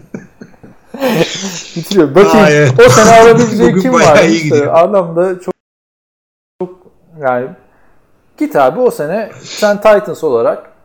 [1.76, 2.14] Bitiriyor.
[2.14, 2.72] Bakayım Aa, evet.
[2.86, 4.24] o sene alabileceği Bugün kim var?
[4.24, 5.54] İşte adam da çok
[6.60, 6.70] çok
[7.20, 7.48] yani
[8.38, 10.77] git abi o sene sen Titans olarak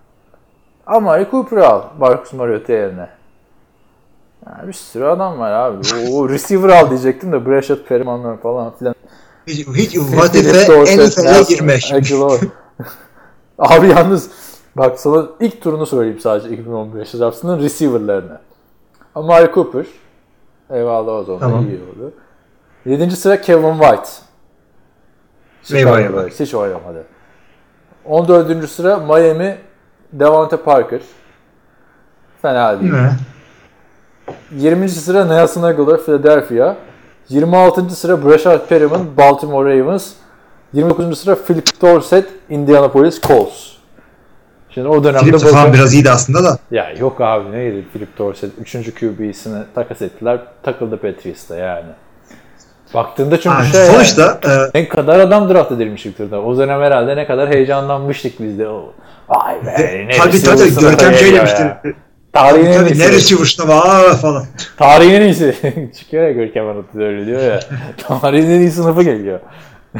[0.87, 3.09] Amari Cooper'ı al Marcus Mariota yerine.
[4.47, 5.77] Yani bir sürü adam var abi.
[6.11, 8.95] O receiver al diyecektim de Brashad Perriman'lar falan filan.
[9.47, 9.95] Hiç, hiç
[10.67, 11.93] Dorsett, NFL'e girmek.
[13.59, 14.31] Abi yalnız
[14.75, 18.39] bak sana ilk turunu söyleyeyim sadece 2015 draftının receiver'larını.
[19.15, 19.85] Amari Cooper.
[20.69, 21.67] Eyvallah o zaman Tamam.
[21.67, 22.13] iyi oldu.
[22.85, 23.11] 7.
[23.11, 24.09] sıra Kevin White.
[25.77, 26.29] Eyvah, eyvah.
[26.39, 27.05] Hiç oynamadı.
[28.05, 28.69] 14.
[28.69, 29.57] sıra Miami
[30.13, 31.01] Devonta Parker.
[32.41, 32.93] Fena değil.
[32.93, 33.11] Ne?
[34.51, 34.89] 20.
[34.89, 36.75] sıra Nelson Aguilar Philadelphia.
[37.29, 37.89] 26.
[37.89, 40.11] sıra Brashard Perriman Baltimore Ravens.
[40.73, 41.19] 29.
[41.19, 43.73] sıra Philip Dorsett Indianapolis Colts.
[44.69, 46.57] Şimdi o dönemde Phillips falan biraz iyiydi aslında da.
[46.71, 48.71] ya yok abi neydi Philip Dorsett 3.
[48.99, 50.39] QB'sini takas ettiler.
[50.63, 51.89] Takıldı Patriots'ta yani.
[52.93, 56.41] Baktığında çünkü Ha, şey sonuçta e, ne kadar adam draft edilmiş ilk turda.
[56.41, 58.67] O dönem herhalde ne kadar heyecanlanmıştık biz de.
[58.67, 58.93] O,
[59.29, 61.77] Vay be ne tabii tabii Görkem şey demişti.
[62.33, 62.99] Tarihin en iyisi.
[63.01, 64.43] ne receiver'sta var falan.
[64.77, 65.55] Tarihin en iyisi.
[65.99, 67.59] Çıkıyor ya Görkem Anıtı öyle diyor ya.
[68.21, 69.39] Tarihin en iyi sınıfı geliyor.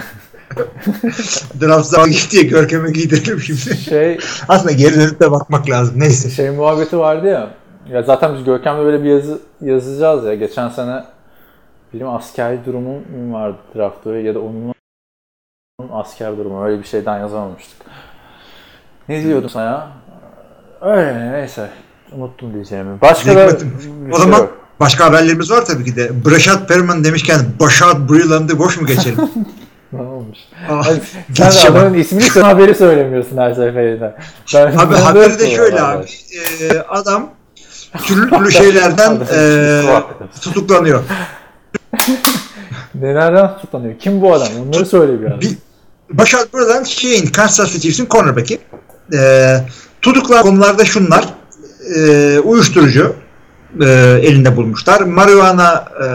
[1.62, 3.78] Draft zamanı gitti ya Görkem'e giydirelim şimdi.
[3.78, 4.18] Şey
[4.50, 6.00] Aslında geri dönüp de bakmak lazım.
[6.00, 6.30] Neyse.
[6.30, 7.50] şey muhabbeti vardı ya.
[7.92, 10.34] Ya zaten biz Görkem'le böyle bir yazı yazacağız ya.
[10.36, 11.04] Geçen sene
[11.94, 14.74] benim askeri durumum mu vardı draftta ya da onun
[15.94, 17.78] asker durumu öyle bir şeyden yazamamıştık.
[19.10, 19.88] Ne diyordum sana?
[20.82, 21.70] Öyle neyse.
[22.12, 23.02] Unuttum diyeceğimi.
[23.02, 24.58] Başka da bir O şey zaman yok.
[24.80, 26.26] başka haberlerimiz var tabii ki de.
[26.26, 29.18] Brashad Perriman demişken Başad Breland'ı boş mu geçelim?
[29.94, 30.38] Ne olmuş?
[30.70, 31.02] Ah, Hadi,
[31.52, 34.16] sen adamın ismini sen haberi söylemiyorsun her seferinde.
[34.54, 35.96] Ben, Abi haberi de şöyle var.
[35.96, 36.06] abi.
[36.76, 37.30] e, adam
[38.06, 39.82] türlü türlü şeylerden e,
[40.42, 41.04] tutuklanıyor.
[42.96, 44.00] Nelerden tutanıyor?
[44.00, 44.48] Kim bu adam?
[44.68, 45.42] Onları söyle biraz.
[45.42, 45.58] Bir,
[46.10, 48.60] Başak buradan şeyin Kansas City Chiefs'in cornerback'i.
[49.14, 49.58] E,
[50.02, 51.26] tutuklan konularda şunlar.
[51.96, 53.16] E, uyuşturucu
[53.82, 53.90] e,
[54.24, 55.02] elinde bulmuşlar.
[55.02, 56.08] Marihuana e,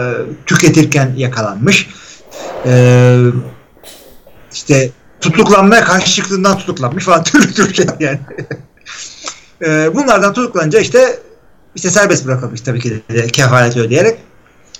[0.45, 1.89] tüketirken yakalanmış.
[2.65, 3.15] E,
[4.53, 4.89] işte
[5.21, 8.19] tutuklanmaya karşı çıktığından tutuklanmış falan türlü türlü şey yani.
[9.61, 11.19] e, bunlardan tutuklanınca işte
[11.75, 14.19] işte serbest bırakılmış tabii ki de kefalet ödeyerek.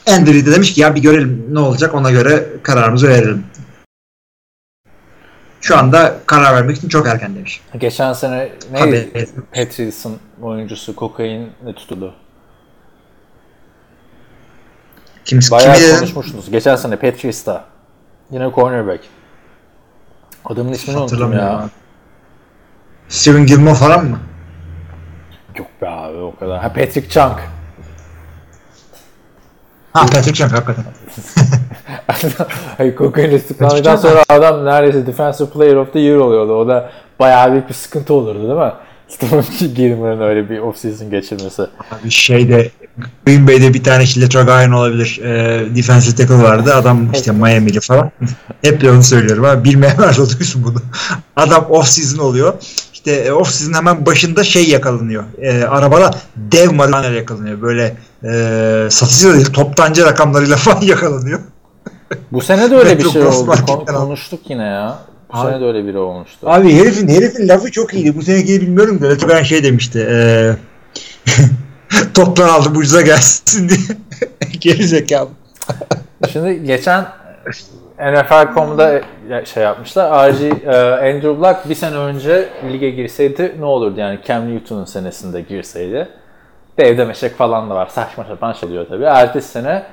[0.09, 3.45] Andrew de demiş ki ya bir görelim ne olacak ona göre kararımızı verelim.
[5.61, 7.61] Şu anda karar vermek için çok erken demiş.
[7.77, 9.27] Geçen sene neydi?
[9.55, 12.15] Patrice'in oyuncusu kokainle tutuldu.
[15.25, 16.51] Kim, Bayağı kimi konuşmuştunuz.
[16.51, 17.65] Geçen sene Patrice'da.
[18.31, 19.03] Yine cornerback.
[20.45, 21.59] Adamın ismini unuttum ya.
[21.59, 21.69] abi.
[23.09, 24.19] Steven Gilmore falan mı?
[25.57, 26.61] Yok be abi o kadar.
[26.61, 27.39] Ha Patrick Chung.
[29.93, 30.83] Ha Patrick Chung hakikaten.
[32.77, 36.53] Hayır tutuklandıktan Patrick sonra adam neredeyse Defensive Player of the Year oluyordu.
[36.53, 38.73] O da bayağı büyük bir sıkıntı olurdu değil mi?
[39.09, 41.61] Steven Gilmore'un öyle bir off-season geçirmesi.
[41.61, 42.71] Abi şeyde
[43.25, 45.19] Green Bay'de bir tane işte Letragayan olabilir.
[45.23, 46.75] E, defensive tackle vardı.
[46.75, 48.11] Adam işte Miami'li falan.
[48.61, 49.63] Hep de onu söylüyorum abi.
[49.63, 50.81] Bilmeyen varsa duysun bunu.
[51.35, 52.53] Adam off season oluyor.
[52.99, 55.23] İşte e, off season hemen başında şey yakalanıyor.
[55.41, 57.61] E, arabada dev marihuana yakalanıyor.
[57.61, 61.39] Böyle e, satıcı da değil toptancı rakamlarıyla falan yakalanıyor.
[62.31, 63.53] Bu sene de öyle bir şey oldu.
[63.67, 64.99] Kon- konuştuk yine ya.
[65.33, 66.49] Bu Abi- sene de öyle biri olmuştu.
[66.49, 68.15] Abi herifin herifin lafı çok iyiydi.
[68.17, 69.99] Bu seneki bilmiyorum da Letragayan şey demişti.
[70.09, 70.55] E,
[72.13, 73.79] toptan aldım ucuza gelsin diye.
[74.59, 75.29] Geri zekalı.
[76.33, 77.05] Şimdi geçen
[77.99, 79.01] NFL.com'da
[79.45, 80.31] şey yapmışlar.
[80.31, 85.41] RG, e, Andrew Luck bir sene önce lige girseydi ne olurdu yani Cam Newton'un senesinde
[85.41, 86.07] girseydi.
[86.77, 87.87] Devde meşek falan da var.
[87.87, 89.03] Saçma sapan şey diyor tabii.
[89.03, 89.83] Ertesi sene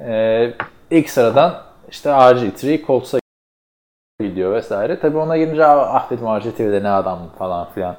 [0.00, 0.50] e,
[0.90, 1.54] ilk sıradan
[1.90, 3.18] işte RG3 Colts'a
[4.20, 5.00] gidiyor vesaire.
[5.00, 7.96] Tabii ona girince ah dedim RG3'de ne adam falan filan.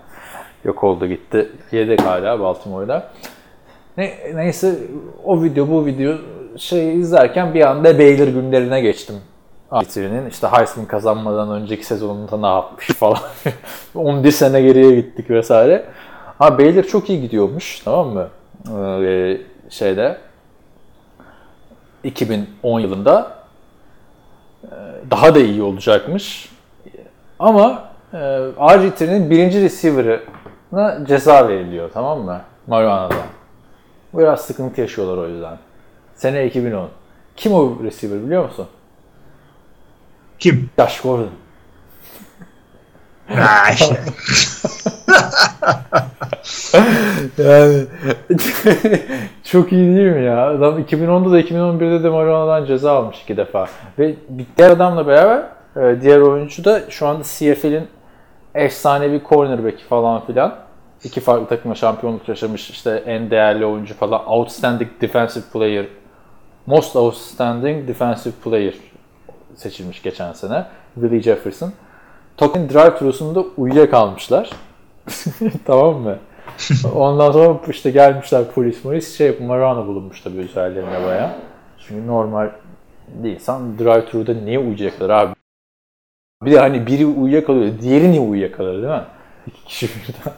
[0.63, 1.51] Yok oldu gitti.
[1.71, 3.11] Yedek hala Baltimore'da.
[3.97, 4.75] Ne, neyse
[5.23, 6.17] o video bu video
[6.57, 9.15] şey izlerken bir anda Baylor günlerine geçtim.
[9.71, 13.19] RG3'nin işte Heisman kazanmadan önceki sezonunda ne yapmış falan.
[13.95, 15.85] 11 sene geriye gittik vesaire.
[16.39, 18.27] Ha Baylor çok iyi gidiyormuş tamam mı?
[19.03, 19.37] Ee,
[19.69, 20.17] şeyde
[22.03, 23.37] 2010 yılında
[24.63, 24.69] Ee,
[25.11, 26.49] daha da iyi olacakmış.
[27.39, 27.83] Ama
[28.13, 32.41] e, RG3'nin birinci receiver'ına ceza veriliyor tamam mı?
[32.67, 33.17] Marihuana'dan.
[34.13, 35.57] Biraz sıkıntı yaşıyorlar o yüzden.
[36.15, 36.89] Sene 2010.
[37.35, 38.67] Kim o receiver biliyor musun?
[40.39, 40.69] Kim?
[40.79, 41.29] Josh Gordon.
[43.27, 43.99] Ha işte.
[47.37, 47.83] Yani
[49.43, 50.47] çok iyi değil mi ya?
[50.47, 53.67] Adam 2010'da da 2011'de de Marihuana'dan ceza almış iki defa.
[53.99, 54.15] Ve
[54.57, 55.43] diğer adamla beraber
[55.75, 57.87] e, diğer oyuncu da şu anda CFL'in
[58.55, 60.55] efsanevi cornerback'i falan filan.
[61.03, 64.29] İki farklı takıma şampiyonluk yaşamış işte en değerli oyuncu falan.
[64.29, 65.85] Outstanding Defensive Player.
[66.65, 68.73] Most Outstanding Defensive Player
[69.57, 70.65] seçilmiş geçen sene.
[70.93, 71.73] Willie Jefferson.
[72.37, 74.49] Token drive thru'sunda uyuyakalmışlar.
[75.65, 76.17] tamam mı?
[76.95, 81.35] Ondan sonra işte gelmişler polis polis şey marijuana bulunmuş tabii üzerlerine baya.
[81.77, 82.49] Çünkü normal
[83.23, 85.33] insan drive-thru'da niye uyuyacaklar abi?
[86.43, 89.03] Bir de hani biri uyuyakalıyor, diğeri niye uyuyakalır değil mi?
[89.47, 90.33] İki kişi birden.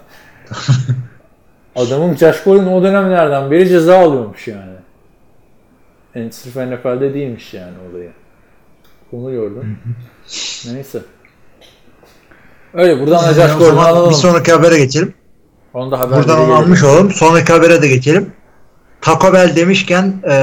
[1.76, 4.74] Adamın Josh Gordon o dönemlerden beri ceza alıyormuş yani.
[6.16, 8.12] Yani sırf NFL'de değilmiş yani olayı.
[9.12, 9.80] Onu gördüm.
[10.74, 11.00] Neyse.
[12.74, 14.10] Öyle buradan o Gordon'u alalım.
[14.10, 15.14] bir sonraki habere geçelim.
[15.74, 17.12] Onu da haber Buradan onu almış olalım.
[17.12, 18.34] Sonraki habere de geçelim.
[19.02, 20.34] Taco Bell demişken e,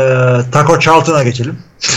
[0.53, 1.59] Taco Charlton'a geçelim.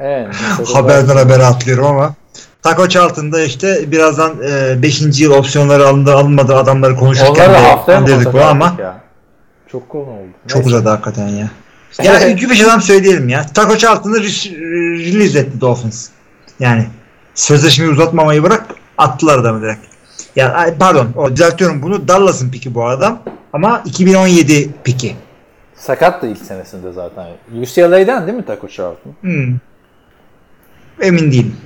[0.00, 0.34] Evet.
[0.74, 2.14] Haberden habere atlıyorum ama.
[2.62, 4.40] Taco Charlton'da işte birazdan
[4.82, 5.20] 5.
[5.20, 9.00] yıl opsiyonları alındı alınmadı adamları konuşurken Onları de haftaya dedik bu ama ya?
[9.72, 10.28] Çok konu oldu.
[10.46, 10.76] çok Neyse.
[10.76, 11.50] uzadı hakikaten ya.
[12.02, 13.46] Ya iki beş adam söyleyelim ya.
[13.54, 16.08] Taco Charlton'ı re- release etti Dolphins.
[16.60, 16.86] Yani
[17.34, 18.66] sözleşmeyi uzatmamayı bırak
[18.98, 19.86] attılar adamı direkt.
[20.36, 23.18] Ya pardon o düzeltiyorum bunu Dallas'ın piki bu adam
[23.52, 25.16] ama 2017 piki.
[25.74, 27.26] Sakat da ilk senesinde zaten.
[27.62, 29.12] UCLA'den değil mi Taco Charlton?
[29.20, 29.54] Hmm.
[31.00, 31.56] Emin değilim.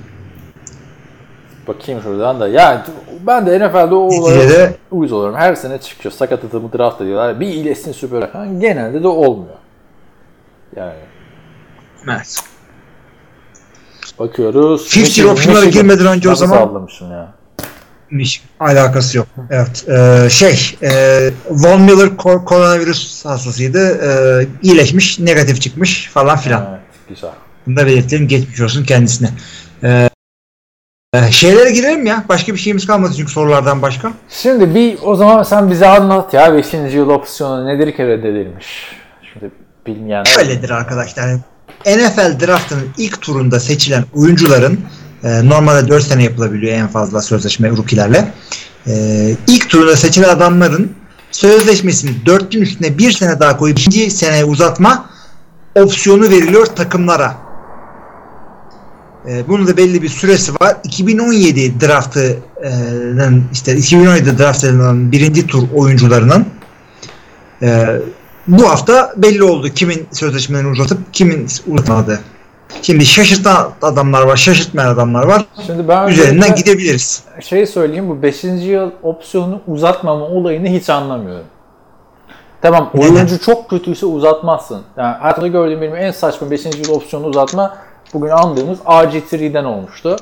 [1.67, 2.47] Bakayım şuradan da.
[2.47, 2.85] Ya
[3.27, 5.35] ben de NFL'de o olaya uyuz oluyorum.
[5.35, 6.13] Her sene çıkıyor.
[6.13, 7.39] Sakat adamı draft ediyorlar.
[7.39, 8.21] Bir iyileşsin süper.
[8.21, 9.55] Ha, genelde de olmuyor.
[10.75, 10.93] Yani
[12.09, 12.43] evet.
[14.19, 14.87] bakıyoruz.
[14.89, 15.83] Fifth year Michigan- option'lara Michigan.
[15.87, 17.33] girmeden önce o Nasıl zaman- sallamışım ya.
[18.11, 19.27] Miş- alakası yok.
[19.49, 19.85] Evet.
[19.89, 20.91] Ee, şey, e,
[21.49, 23.97] Von Miller ko- koronavirüs hastasıydı.
[23.97, 26.67] Ee, iyileşmiş, negatif çıkmış falan filan.
[26.69, 26.79] Evet,
[27.09, 27.31] güzel.
[27.67, 28.27] Bunu da belirtelim.
[28.27, 29.29] Geçmiş olsun kendisine.
[29.83, 30.09] Ee,
[31.13, 32.23] e, şeylere girelim ya.
[32.29, 34.11] Başka bir şeyimiz kalmadı çünkü sorulardan başka.
[34.29, 36.73] Şimdi bir o zaman sen bize anlat ya 5.
[36.95, 39.00] yıl opsiyonu nedir ki reddedilmiş?
[39.87, 41.35] Bilmeyen Öyledir arkadaşlar.
[41.85, 44.79] NFL draftının ilk turunda seçilen oyuncuların
[45.23, 48.33] e, normalde 4 sene yapılabiliyor en fazla sözleşme rookie'lerle.
[48.87, 50.95] E, ilk turunda seçilen adamların
[51.31, 55.09] sözleşmesini 4'ün üstüne bir sene daha koyup ikinci seneye uzatma
[55.75, 57.37] opsiyonu veriliyor takımlara.
[59.29, 60.77] E, bunun da belli bir süresi var.
[60.83, 66.45] 2017 draftının işte 2017 draft edilen birinci tur oyuncularının
[67.61, 67.99] e,
[68.47, 72.19] bu hafta belli oldu kimin sözleşmelerini uzatıp kimin uzatmadığı.
[72.81, 75.45] Şimdi şaşırtan adamlar var, şaşırtmayan adamlar var.
[75.65, 77.23] Şimdi ben Üzerinden gidebiliriz.
[77.41, 78.43] şey söyleyeyim bu 5.
[78.43, 81.45] yıl opsiyonu uzatmama olayını hiç anlamıyorum.
[82.61, 83.15] Tamam Neden?
[83.15, 84.81] oyuncu çok kötüyse uzatmazsın.
[84.97, 86.65] Yani hayatımda gördüğüm benim en saçma 5.
[86.65, 87.77] yıl opsiyonu uzatma
[88.13, 90.15] bugün andığımız RG3'den olmuştu.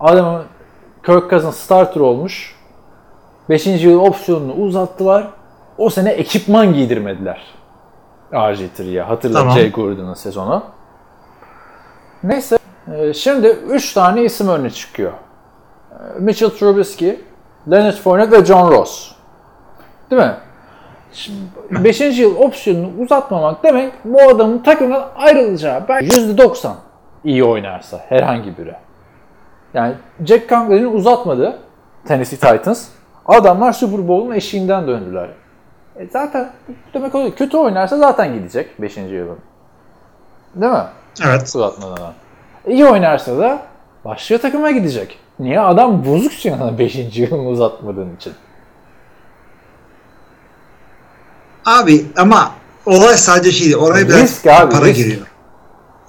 [0.00, 0.42] Adamın
[1.06, 2.54] Kirk Cousins starter olmuş.
[3.48, 3.66] 5.
[3.66, 5.28] yıl opsiyonunu uzattılar.
[5.78, 7.42] O sene ekipman giydirmediler.
[8.32, 9.02] RG3'ye.
[9.02, 9.54] Hatırla Tamam.
[9.54, 10.62] Jay Gordon'ın sezonu.
[12.22, 12.58] Neyse.
[12.94, 15.12] e, Şimdi 3 tane isim öne çıkıyor.
[15.12, 17.16] E, Mitchell Trubisky,
[17.70, 19.12] Leonard Fournette ve John Ross.
[20.10, 20.34] Değil mi?
[21.12, 21.38] Şimdi
[21.70, 22.00] 5.
[22.00, 26.72] yıl opsiyonunu uzatmamak demek bu adamın takımdan ayrılacağı belki %90
[27.24, 28.74] iyi oynarsa herhangi biri.
[29.74, 29.94] Yani
[30.24, 31.58] Jack Conklin'i uzatmadı
[32.06, 32.88] Tennessee Titans.
[33.26, 35.28] Adamlar Super Bowl'un eşiğinden döndüler.
[35.96, 36.52] E zaten
[36.94, 37.36] demek oluyor.
[37.36, 38.96] Kötü oynarsa zaten gidecek 5.
[38.96, 39.38] yılın.
[40.54, 40.84] Değil mi?
[41.24, 41.42] Evet.
[41.42, 42.12] Uzatmadan.
[42.66, 43.62] İyi oynarsa da
[44.04, 45.18] başka takıma gidecek.
[45.38, 45.60] Niye?
[45.60, 47.18] Adam bozuk çünkü 5.
[47.18, 48.32] yılını uzatmadığın için.
[51.66, 52.50] Abi ama
[52.86, 53.76] olay sadece şey değil.
[53.76, 54.96] Oraya biraz Risk abi, para risk.
[54.96, 55.26] giriyor.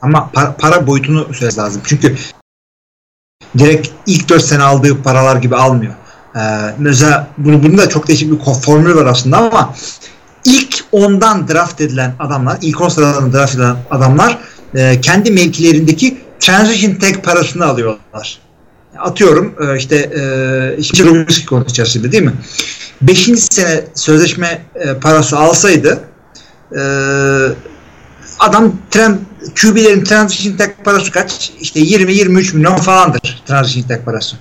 [0.01, 1.81] Ama para, para boyutunu söylemesi lazım.
[1.85, 2.15] Çünkü
[3.57, 5.93] direkt ilk 4 sene aldığı paralar gibi almıyor.
[6.35, 6.39] Ee,
[6.77, 9.75] mesela bunu, bunun da çok değişik bir formülü var aslında ama
[10.45, 14.37] ilk ondan draft edilen adamlar, ilk 10 sıradan draft edilen adamlar
[14.75, 18.39] e, kendi mevkilerindeki transition tag parasını alıyorlar.
[18.99, 22.33] Atıyorum e, işte e, işte Trubisky konu içerisinde değil mi?
[23.01, 23.19] 5.
[23.39, 25.99] sene sözleşme e, parası alsaydı
[26.71, 26.81] e,
[28.39, 29.19] adam tren,
[29.61, 31.51] QB'lerin transition tag parası kaç?
[31.59, 34.35] İşte 20-23 milyon falandır transition tag parası.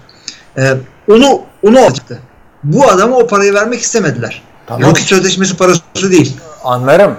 [0.58, 0.74] E,
[1.08, 2.18] onu onu alacaktı.
[2.64, 4.42] Bu adama o parayı vermek istemediler.
[4.66, 4.82] Tamam.
[4.82, 6.40] Rookie sözleşmesi parası değil.
[6.64, 7.16] Anlarım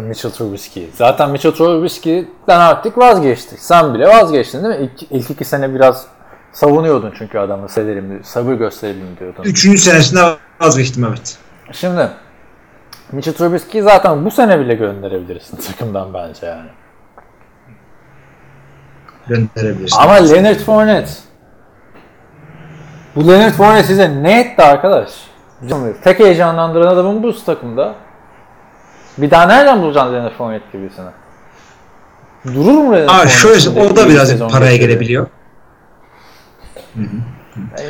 [0.00, 0.86] Mitchell Trubisky.
[0.94, 3.58] Zaten Mitchell Trubisky'den artık vazgeçtik.
[3.58, 4.90] Sen bile vazgeçtin değil mi?
[4.92, 6.06] İlk, ilk iki sene biraz
[6.52, 9.42] savunuyordun çünkü adamı severim, sabır gösterelim diyordun.
[9.42, 10.20] Üçüncü senesinde
[10.60, 11.38] vazgeçtim evet.
[11.72, 12.08] Şimdi
[13.12, 16.68] Mitchell Trubisky'yi zaten bu sene bile gönderebilirsin takımdan bence yani.
[19.26, 19.96] Gönderebilirsin.
[19.98, 21.25] Ama Leonard Fournette
[23.16, 25.10] bu Leonard Fournette size ne etti arkadaş?
[26.04, 27.94] Tek heyecanlandıran adamın bu takımda.
[29.18, 31.10] Bir daha nereden bulacaksın Leonard Fournette gibisini?
[32.44, 35.26] Durur mu Leonard Aa, şöyle o da sezon paraya gelebiliyor.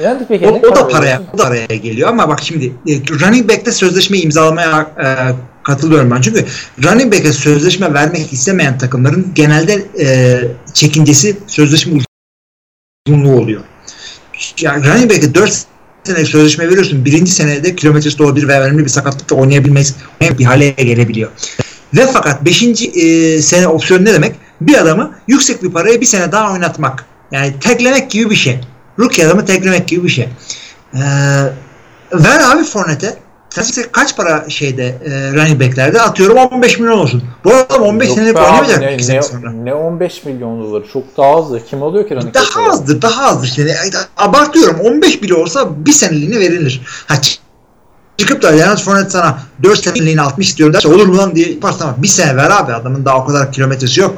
[0.02, 3.50] Leonard peki O, o da paraya, o da paraya geliyor ama bak şimdi e, running
[3.50, 5.06] back'te sözleşme imzalamaya e,
[5.62, 6.20] katılıyorum ben.
[6.20, 6.44] Çünkü
[6.84, 10.38] running back'e sözleşme vermek istemeyen takımların genelde e,
[10.74, 12.00] çekincesi sözleşme
[13.08, 13.60] uzunluğu oluyor.
[14.60, 15.66] Yani running back'e 4
[16.04, 17.04] sene sözleşme veriyorsun.
[17.04, 19.94] Birinci senede kilometresi olabilir ve önemli bir sakatlıkla oynayabilmez
[20.38, 21.30] bir hale gelebiliyor.
[21.94, 22.62] Ve fakat 5.
[22.62, 24.34] E, sene opsiyon ne demek?
[24.60, 27.04] Bir adamı yüksek bir paraya bir sene daha oynatmak.
[27.30, 28.60] Yani teklemek gibi bir şey.
[28.98, 30.28] Rookie adamı teklemek gibi bir şey.
[30.94, 30.98] Ee,
[32.12, 33.16] ver abi Fournette'e.
[33.62, 37.22] Sen kaç para şeyde e, running back'lerde atıyorum 15 milyon olsun.
[37.44, 39.50] Bu adam 15 Yok senelik oynamayacak ne, ne, sonra.
[39.52, 41.62] ne 15 milyon doları çok daha azdır.
[41.70, 42.68] Kim alıyor ki running Daha back'leri?
[42.68, 43.46] azdır, daha azdır.
[43.46, 43.76] işte.
[44.16, 44.80] abartıyorum.
[44.80, 46.80] 15 bile olsa bir seneliğine verilir.
[47.06, 47.14] Ha,
[48.16, 51.84] çıkıp da Leonard Fournette sana 4 seneliğine 60 istiyorum derse olur mu lan diye yaparsın
[51.84, 54.16] ama bir sene ver abi adamın daha o kadar kilometresi yok.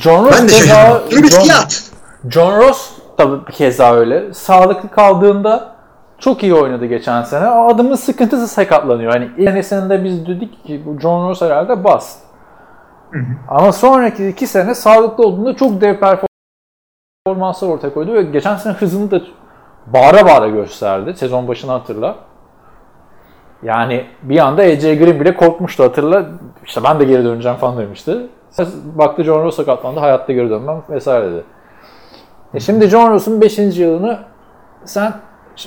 [0.00, 2.30] John Ross Ben de keza- John-.
[2.30, 2.78] John Ross
[3.16, 4.34] tabii bir keza öyle.
[4.34, 5.77] Sağlıklı kaldığında
[6.18, 7.50] çok iyi oynadı geçen sene.
[7.50, 9.12] O adamın sıkıntısı sakatlanıyor.
[9.12, 12.18] Hani ilk senesinde biz dedik ki bu John Ross herhalde bas.
[13.48, 15.96] Ama sonraki iki sene sağlıklı olduğunda çok dev
[17.26, 19.20] performanslar ortaya koydu ve geçen sene hızını da
[19.86, 21.14] bağıra bağıra gösterdi.
[21.16, 22.14] Sezon başını hatırla.
[23.62, 26.26] Yani bir anda AJ Green bile korkmuştu hatırla.
[26.64, 28.26] İşte ben de geri döneceğim falan demişti.
[28.84, 30.00] Baktı John Ross sakatlandı.
[30.00, 31.44] Hayatta geri dönmem vesaire dedi.
[32.54, 33.58] E şimdi John Ross'un 5.
[33.58, 34.18] yılını
[34.84, 35.12] sen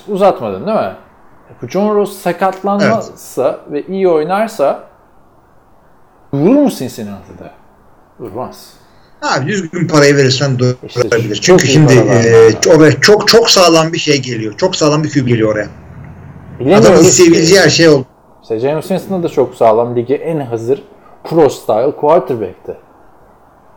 [0.07, 0.95] uzatmadın değil mi?
[1.61, 4.83] Bu John Ross sakatlanmazsa ve iyi oynarsa
[6.33, 7.51] durur mu Cincinnati'de?
[8.19, 8.73] Durmaz.
[9.21, 11.35] Abi düzgün parayı verirsen İşte durabilir.
[11.35, 14.57] çok Çünkü şimdi e, oraya çok çok sağlam bir şey geliyor.
[14.57, 15.67] Çok sağlam bir QB geliyor oraya.
[16.77, 18.05] Adamın isteyebileceği her şey oldu.
[18.41, 19.95] İşte James Winston da çok sağlam.
[19.95, 20.83] Ligi en hazır
[21.23, 22.77] pro style quarterback'ti.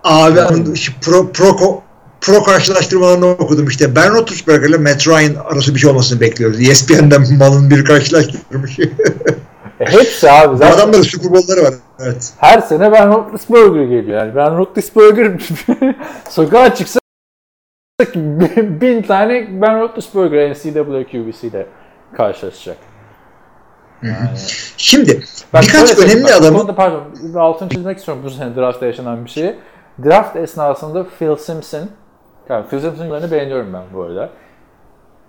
[0.05, 1.83] Abi şu pro, pro,
[2.27, 3.97] pro karşılaştırmalarını okudum işte.
[3.97, 6.69] Ben Roethlisberger ile Matt Ryan arası bir şey olmasını bekliyoruz.
[6.69, 8.79] ESPN'den malın bir karşılaştırmış.
[9.81, 10.57] E hepsi abi.
[10.57, 11.75] Zaten adamların Super Bowl'ları var.
[12.01, 12.33] Evet.
[12.39, 14.19] her sene Ben Roethlisberger geliyor.
[14.19, 15.33] Yani Ben Roethlisberger
[16.31, 17.01] sokağa çıksa
[18.81, 21.67] bin tane Ben Roethlisberger NCAA QBC ile
[22.17, 22.77] karşılaşacak.
[24.77, 25.23] Şimdi
[25.53, 27.03] Bak birkaç önemli bak, adamın konuda pardon
[27.35, 29.57] altını çizmek istiyorum bu sene draftta yaşanan bir şeyi.
[30.05, 31.89] Draft esnasında Phil Simpson,
[32.49, 34.31] yani Phil Simpson'larını beğeniyorum ben bu arada.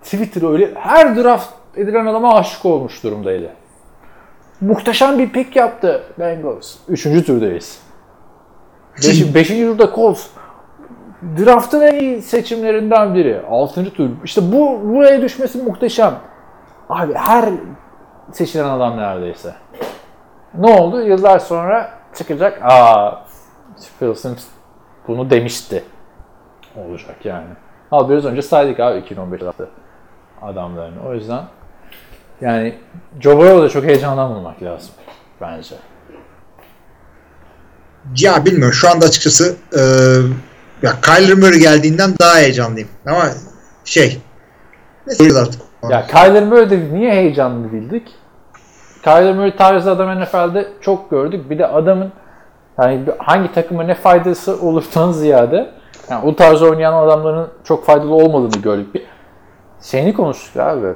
[0.02, 3.50] Twitter öyle her draft edilen adama aşık olmuş durumdaydı.
[4.60, 6.76] Muhteşem bir pick yaptı Bengals.
[6.88, 7.80] Üçüncü turdayız.
[8.96, 10.26] Beş, beşinci turda Colts.
[11.38, 13.42] Draft'ın en iyi seçimlerinden biri.
[13.50, 14.10] Altıncı tur.
[14.24, 16.14] İşte bu buraya düşmesi muhteşem.
[16.88, 17.48] Abi her
[18.32, 19.54] seçilen adam neredeyse.
[20.54, 21.02] Ne oldu?
[21.02, 22.62] Yıllar sonra çıkacak.
[22.62, 23.24] Aa,
[23.98, 24.50] Phil Simpson
[25.08, 25.84] bunu demişti.
[26.76, 27.46] Olacak yani.
[27.90, 29.68] Al biraz önce saydık abi 2015 draftı
[30.42, 31.08] adamlarını.
[31.08, 31.44] O yüzden
[32.40, 32.74] yani
[33.20, 34.90] Joe Burrow'u da çok heyecanlanmamak lazım
[35.40, 35.74] bence.
[38.16, 39.80] ya bilmiyorum şu anda açıkçası e,
[40.82, 42.88] ya Kyler Murray geldiğinden daha heyecanlıyım.
[43.06, 43.24] Ama
[43.84, 44.20] şey
[45.06, 45.60] neyse artık.
[45.90, 48.14] Ya Kyler Murray'de niye heyecanlı bildik?
[49.02, 51.50] Kyler Murray tarzı adam NFL'de çok gördük.
[51.50, 52.12] Bir de adamın
[52.78, 55.70] yani hangi takıma ne faydası olurdan ziyade
[56.10, 58.94] Yani o tarz oynayan adamların çok faydalı olmadığını gördük.
[58.94, 59.02] Bir
[59.82, 60.94] şeyini konuştuk abi.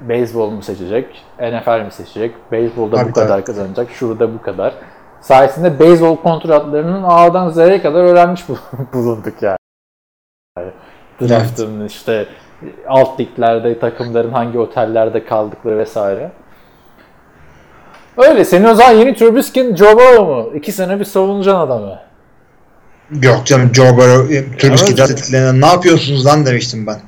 [0.00, 1.24] Beyzbol mu seçecek?
[1.38, 2.34] NFL mi seçecek?
[2.52, 3.44] Beyzbolda bu kadar tabii.
[3.44, 3.90] kazanacak.
[3.90, 4.74] Şurada bu kadar.
[5.20, 8.56] Sayesinde beyzbol kontratlarının A'dan Z'ye kadar öğrenmiş bul-
[8.92, 9.56] bulunduk yani.
[11.20, 12.26] Draft'ın işte
[12.88, 16.32] alt liglerde takımların hangi otellerde kaldıkları vesaire.
[18.16, 18.44] Öyle.
[18.44, 20.50] Senin o zaman yeni Trubisky'in Joe Burrow mu?
[20.54, 21.98] İki sene bir savunacaksın adamı.
[23.22, 25.54] Yok canım Joe Burrow, e, Trubisky Evet.
[25.54, 27.00] ne yapıyorsunuz lan demiştim ben.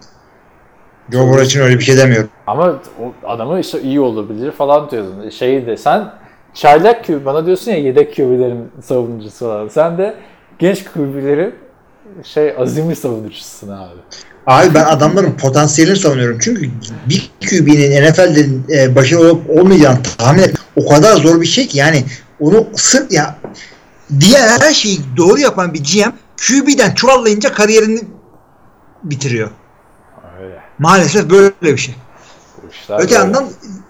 [1.12, 2.30] Joe Burrow için öyle bir şey demiyorum.
[2.46, 5.30] Ama o adamı işte iyi olabilir falan diyordun.
[5.30, 6.12] Şey de sen
[6.54, 9.68] çaylak QB bana diyorsun ya yedek QB'lerin savunucusu falan.
[9.68, 10.14] Sen de
[10.58, 11.54] genç QB'lerin
[12.24, 14.00] şey azimli savunucususun abi.
[14.46, 16.38] Abi ben adamların potansiyelini savunuyorum.
[16.40, 16.70] Çünkü
[17.08, 18.46] bir QB'nin NFL'de
[18.82, 22.04] e, başarılı olup olmayacağını tahmin etmek o kadar zor bir şey ki yani
[22.40, 23.36] onu sırf ya
[24.20, 28.00] diğer her şeyi doğru yapan bir GM QB'den çuvallayınca kariyerini
[29.04, 29.50] bitiriyor.
[30.42, 30.60] Öyle.
[30.78, 31.94] Maalesef böyle bir şey.
[32.62, 33.14] Bu işler Öte böyle.
[33.14, 33.46] yandan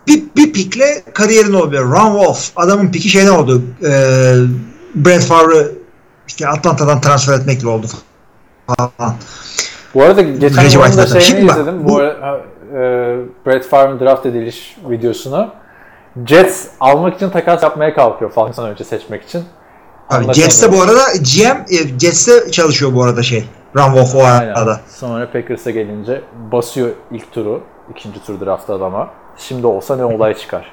[0.07, 1.91] bir, bir pikle kariyerin oluyor.
[1.93, 3.63] Ron Wolf adamın piki şeyden oldu.
[3.83, 3.91] E,
[4.95, 5.67] Brett Favre
[6.29, 7.87] işte Atlanta'dan transfer etmekle oldu
[8.67, 9.15] falan.
[9.95, 11.85] Bu arada geçen gün da şeyini Şimdi bak, izledim.
[11.85, 12.41] Bu, bu- ara-
[12.73, 12.77] e,
[13.47, 15.51] Brett Favre'ın draft ediliş videosunu.
[16.27, 19.45] Jets almak için takas yapmaya kalkıyor Falcons'tan önce seçmek için.
[20.11, 23.45] Abi Jets'te bu arada GM e, Jets'te çalışıyor bu arada şey.
[23.77, 24.81] Ron Wolf o arada.
[24.89, 26.23] Sonra Packers'a gelince
[26.53, 27.63] basıyor ilk turu.
[27.91, 29.11] ikinci tur draftta adama.
[29.37, 30.73] Şimdi olsa ne olay çıkar.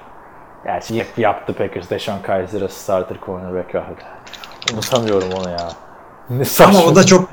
[0.66, 1.90] Gerçi hep yaptı Packers.
[1.90, 4.02] Deshaun Kaiser'a starter cornerback verdi.
[4.74, 5.70] Unutamıyorum onu ya.
[6.30, 6.80] Ne saçma.
[6.80, 7.30] Ama o da çok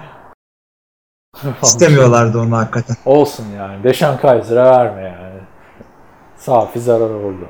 [1.63, 2.97] istemiyorlardı onu hakikaten.
[3.07, 3.85] Olsun yani.
[3.85, 5.41] Deshaun Kaiser'a verme yani.
[6.37, 7.49] Safi zarar oldu.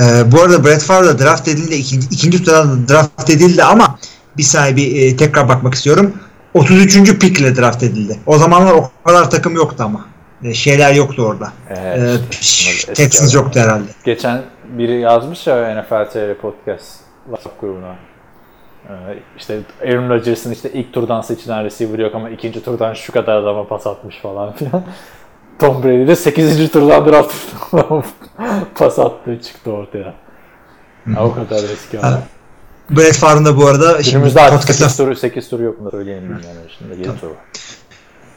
[0.00, 1.74] Ee, bu arada Brett Favre da draft edildi.
[1.74, 3.98] ikinci, ikinci turdan draft edildi ama
[4.36, 6.14] bir saniye bir e, tekrar bakmak istiyorum.
[6.54, 7.18] 33.
[7.18, 8.18] pickle draft edildi.
[8.26, 10.06] O zamanlar o kadar takım yoktu ama.
[10.44, 11.52] E, şeyler yoktu orada.
[11.70, 13.90] Evet, eski Texans yoktu herhalde.
[14.04, 14.42] Geçen
[14.78, 16.86] biri yazmış ya NFL TR Podcast
[17.24, 17.94] WhatsApp grubuna.
[18.88, 18.92] Ee,
[19.38, 23.68] işte Aaron Rodgers'ın işte ilk turdan seçilen receiver yok ama ikinci turdan şu kadar adama
[23.68, 24.84] pas atmış falan filan.
[25.60, 26.70] Tom Brady de 8.
[26.72, 27.34] turdan draft
[28.74, 30.14] pas attığı çıktı ortaya.
[31.06, 32.12] Ya, o kadar eski adam.
[32.12, 32.22] Ha,
[32.90, 35.90] Brett Favre'ın da bu arada şimdi Günümüzde artık podcast'a 8 turu, 8 turu yok mu
[35.90, 37.34] söyleyelim yani şimdi 7 turu.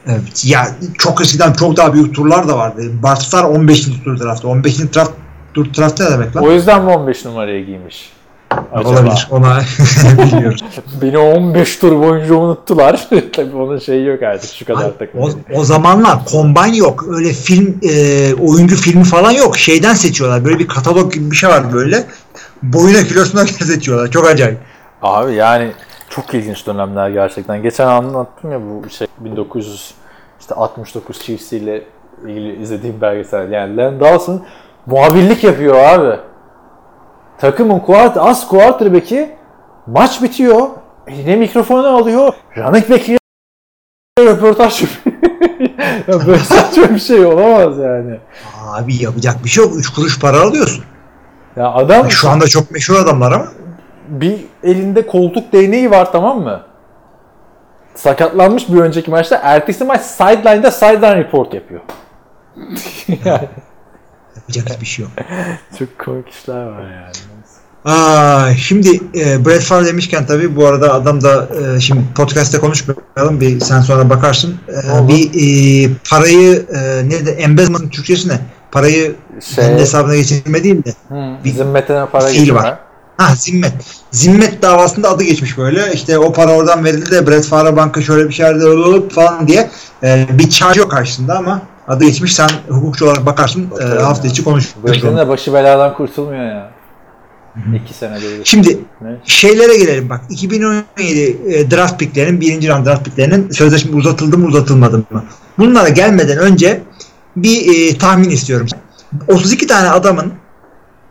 [0.06, 0.44] Evet.
[0.44, 0.66] Ya
[0.98, 2.82] çok eskiden çok daha büyük turlar da vardı.
[3.02, 3.84] Bartlar 15.
[4.04, 4.48] tur draftı.
[4.48, 4.78] 15.
[4.78, 5.12] draft
[5.54, 6.44] tur draftı ne demek lan?
[6.44, 8.12] O yüzden mi 15 numarayı giymiş?
[8.72, 8.88] Acaba?
[8.88, 9.28] Olabilir.
[9.30, 9.60] Ona
[10.18, 10.58] bilmiyorum.
[11.02, 13.08] Beni 15 tur boyunca unuttular.
[13.32, 15.20] Tabii onun şeyi yok artık şu kadar Ay, takım.
[15.20, 17.04] o, o zamanlar kombine yok.
[17.08, 19.56] Öyle film e, oyuncu filmi falan yok.
[19.56, 20.44] Şeyden seçiyorlar.
[20.44, 22.04] Böyle bir katalog gibi bir şey var böyle.
[22.62, 24.10] Boyuna kilosuna göre seçiyorlar.
[24.10, 24.58] Çok acayip.
[25.02, 25.72] Abi yani
[26.10, 27.62] çok ilginç dönemler gerçekten.
[27.62, 31.82] Geçen anlattım ya bu şey 1969 Chiefs ile
[32.26, 33.52] ilgili izlediğim belgesel.
[33.52, 34.42] Yani Len Dawson
[34.86, 36.16] muhabirlik yapıyor abi.
[37.38, 39.30] Takımın kuart az quarterback'i
[39.86, 40.68] maç bitiyor.
[41.06, 42.34] Eline mikrofonu alıyor.
[42.56, 43.18] Running back'e
[44.20, 44.82] röportaj
[46.08, 48.18] ya böyle saçma bir şey olamaz yani.
[48.66, 49.72] Abi yapacak bir şey yok.
[49.76, 50.84] 3 kuruş para alıyorsun.
[51.56, 53.46] Ya adam Şu anda çok meşhur adamlar ama.
[54.08, 56.62] bir elinde koltuk değneği var tamam mı?
[57.94, 59.40] Sakatlanmış bir önceki maçta.
[59.42, 61.80] Ertesi maç sideline'da sideline report yapıyor.
[63.24, 63.48] yani
[64.48, 65.12] Yapacak hiçbir şey yok.
[65.78, 67.12] çok komik işler var yani.
[67.84, 73.40] Aa, şimdi e, Brett Favre demişken tabii bu arada adam da e, şimdi podcast'te konuşmayalım
[73.40, 74.54] bir sen sonra bakarsın.
[74.68, 75.08] E, Olur.
[75.08, 78.38] bir e, parayı e, ne de embezzlement Türkçesi ne?
[78.72, 79.14] Parayı
[79.54, 80.94] Şey- kendi hesabına geçirme değil de.
[81.08, 82.58] Hmm, bizim Metin'e para geçirme.
[82.60, 82.78] var.
[83.16, 83.72] Ha zimmet.
[84.10, 85.92] Zimmet davasında adı geçmiş böyle.
[85.92, 89.70] İşte o para oradan verildi de Brett Favre banka şöyle bir şeyler olup falan diye
[90.02, 92.34] e, bir charge yok karşısında ama adı geçmiş.
[92.34, 95.02] Sen hukukçu olarak bakarsın e, Bakarım hafta içi konuşuruz.
[95.16, 96.70] De başı beladan kurtulmuyor ya.
[97.74, 98.40] İki sene değil.
[98.44, 99.16] Şimdi Ne?
[99.24, 100.20] şeylere gelelim bak.
[100.30, 100.86] 2017
[101.46, 105.24] e, draft picklerinin birinci round draft picklerinin sözleşme uzatıldı mı uzatılmadı mı?
[105.58, 106.82] Bunlara gelmeden önce
[107.36, 108.66] bir e, tahmin istiyorum.
[109.28, 110.32] 32 tane adamın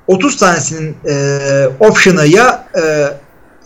[0.07, 1.37] 30 tanesinin e,
[1.79, 3.07] option'ı ya e,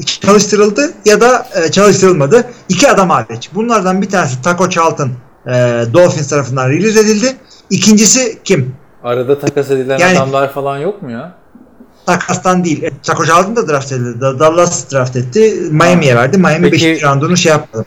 [0.05, 2.45] çalıştırıldı ya da e, çalıştırılmadı.
[2.69, 3.49] İki adam hariç.
[3.53, 5.11] Bunlardan bir tanesi Taco Charlton
[5.47, 7.35] e, Dolphins tarafından release edildi.
[7.69, 8.75] İkincisi kim?
[9.03, 11.35] Arada takas edilen Yani- adamlar falan yok mu ya?
[12.05, 12.83] Takastan değil.
[12.83, 14.21] E, Taco Charlton da draft edildi.
[14.21, 15.53] Da- Dallas draft etti.
[15.71, 16.37] Miami'ye verdi.
[16.37, 17.03] Miami Peki- 5.
[17.03, 17.85] roundunu şey yapmadı.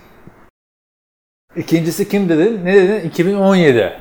[1.57, 2.61] İkincisi kim dedin?
[2.65, 3.09] Ne dedin?
[3.09, 3.93] 2017.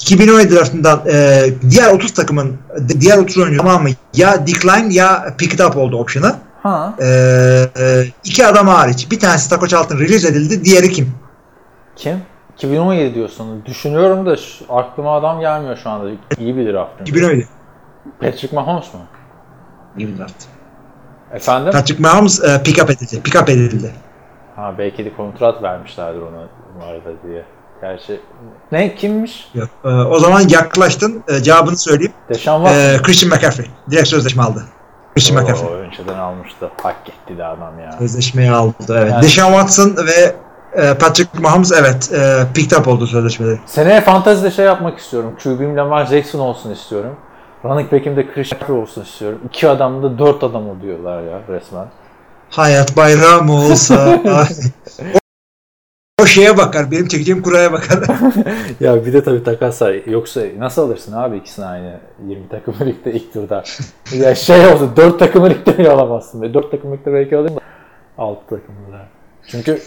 [0.00, 2.56] 2017 draftından e, diğer 30 takımın
[3.00, 6.34] diğer 30 oyuncu tamamı ya decline ya pick it up oldu option'ı.
[6.62, 6.94] Ha.
[7.02, 9.10] Ee, iki adam hariç.
[9.10, 10.64] Bir tanesi Taco Charlton release edildi.
[10.64, 11.12] Diğeri kim?
[11.96, 12.18] Kim?
[12.66, 13.64] 2017 diyorsun.
[13.66, 16.10] Düşünüyorum da şu- aklıma adam gelmiyor şu anda.
[16.38, 17.00] İyi bir draft.
[17.00, 17.48] 2017.
[18.20, 19.00] Patrick Mahomes mu?
[19.98, 20.44] İyi bir draft.
[21.32, 21.72] Efendim?
[21.72, 23.22] Patrick Mahomes e, pick up edildi.
[23.22, 23.92] Pick up edildi.
[24.56, 26.38] Ha belki de kontrat vermişlerdir ona
[26.86, 27.44] arada diye.
[27.80, 28.20] Gerçi
[28.72, 29.48] ne kimmiş?
[29.54, 29.68] Yok.
[29.84, 31.24] Ee, o zaman yaklaştın.
[31.28, 32.12] Ee, cevabını söyleyeyim.
[32.28, 32.70] Deşan var.
[32.74, 33.66] Ee, Christian McCaffrey.
[33.90, 34.62] Direkt sözleşme aldı.
[35.14, 35.68] Christian McCaffrey.
[35.68, 36.70] O önceden almıştı.
[36.82, 37.92] Hak etti de adam ya.
[37.98, 38.74] Sözleşmeyi aldı.
[38.90, 39.12] Evet.
[39.12, 40.34] Yani- Deshaun Watson ve e,
[40.76, 43.58] Patrick Mahomes evet e, picked up oldu sözleşmeleri.
[43.66, 45.36] Seneye fantezide şey yapmak istiyorum.
[45.42, 47.16] QB'm Lamar Jackson olsun istiyorum.
[47.64, 49.38] Running back'im de Christian McCaffrey olsun istiyorum.
[49.48, 51.86] İki adam da dört adam oluyorlar ya resmen.
[52.50, 54.20] Hayat bayram olsa.
[56.22, 56.90] o şeye bakar.
[56.90, 57.98] Benim çekeceğim kuraya bakar.
[58.80, 59.94] Ya bir de tabii takas var.
[60.06, 63.64] Yoksa nasıl alırsın abi ikisini aynı 20 takım ligde ilk turda?
[64.12, 66.42] ya şey oldu 4 takım ligde bile alamazsın.
[66.42, 66.54] Be.
[66.54, 67.60] 4 takım ligde belki alayım da
[68.18, 69.06] 6 takımda.
[69.46, 69.78] Çünkü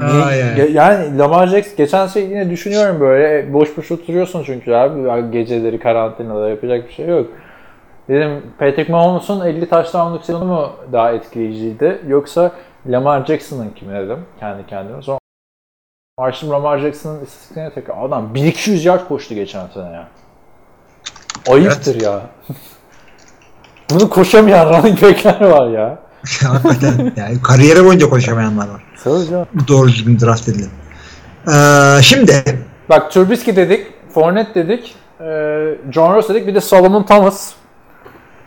[0.00, 0.72] Aa, yani.
[0.72, 6.48] yani Lamar Jackson geçen sene yine düşünüyorum böyle boş boş oturuyorsun çünkü abi geceleri karantinada
[6.48, 7.26] yapacak bir şey yok.
[8.08, 12.52] Dedim Patrick Mahomes'un 50 taştanlık sezonu mu daha etkileyiciydi yoksa
[12.86, 15.02] Lamar Jackson'ın kimi dedim kendi kendime.
[15.02, 15.18] Sonra
[16.18, 18.04] Açtım Lamar Jackson'ın istatistiklerine tekrar.
[18.04, 20.08] Adam 1200 yard koştu geçen sene ya.
[21.50, 22.20] Ayıptır ya.
[23.90, 25.98] Bunu koşamayan running back'ler var ya.
[26.44, 27.12] Hakikaten.
[27.16, 28.82] Yani kariyeri boyunca koşamayanlar var.
[28.96, 29.44] Sadece.
[29.68, 30.70] Doğru düzgün draft edilen.
[31.52, 32.44] Ee, şimdi
[32.90, 35.24] Bak Trubisky dedik, Fournette dedik, e,
[35.92, 37.50] John Ross dedik, bir de Solomon Thomas.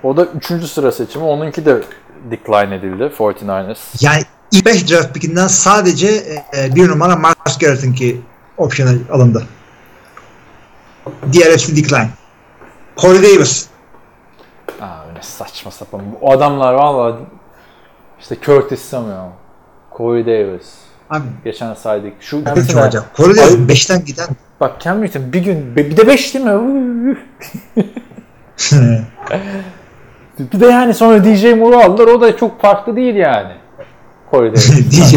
[0.04, 0.66] O da 3.
[0.68, 1.26] sıra seçimi.
[1.26, 1.82] Onunki de
[2.32, 3.78] decline edildi 49ers.
[4.02, 4.22] yani
[4.52, 6.08] ilk 5 draft pickinden sadece
[6.58, 8.22] e, bir numara Marcus Garrett'inki
[8.58, 9.46] optional alındı.
[11.32, 12.10] Diğer hepsi decline.
[12.98, 13.68] Corey Davis.
[14.82, 16.02] Aa öyle saçma sapan.
[16.22, 17.18] Bu adamlar valla
[18.20, 19.30] işte Curtis Samuel,
[19.98, 20.74] Corey Davis.
[21.10, 22.14] Abi Geçen saydık.
[22.20, 23.16] Şu hepsine- acayip.
[23.16, 24.28] Corey Davis 5'ten giden.
[24.60, 27.18] Bak Cam Newton bir gün bir de 5 değil mi?
[30.40, 32.08] bir de yani sonra DJ Moore'u aldılar.
[32.08, 33.54] O da çok farklı değil yani.
[34.32, 34.92] Corey Davis.
[34.92, 35.14] DJ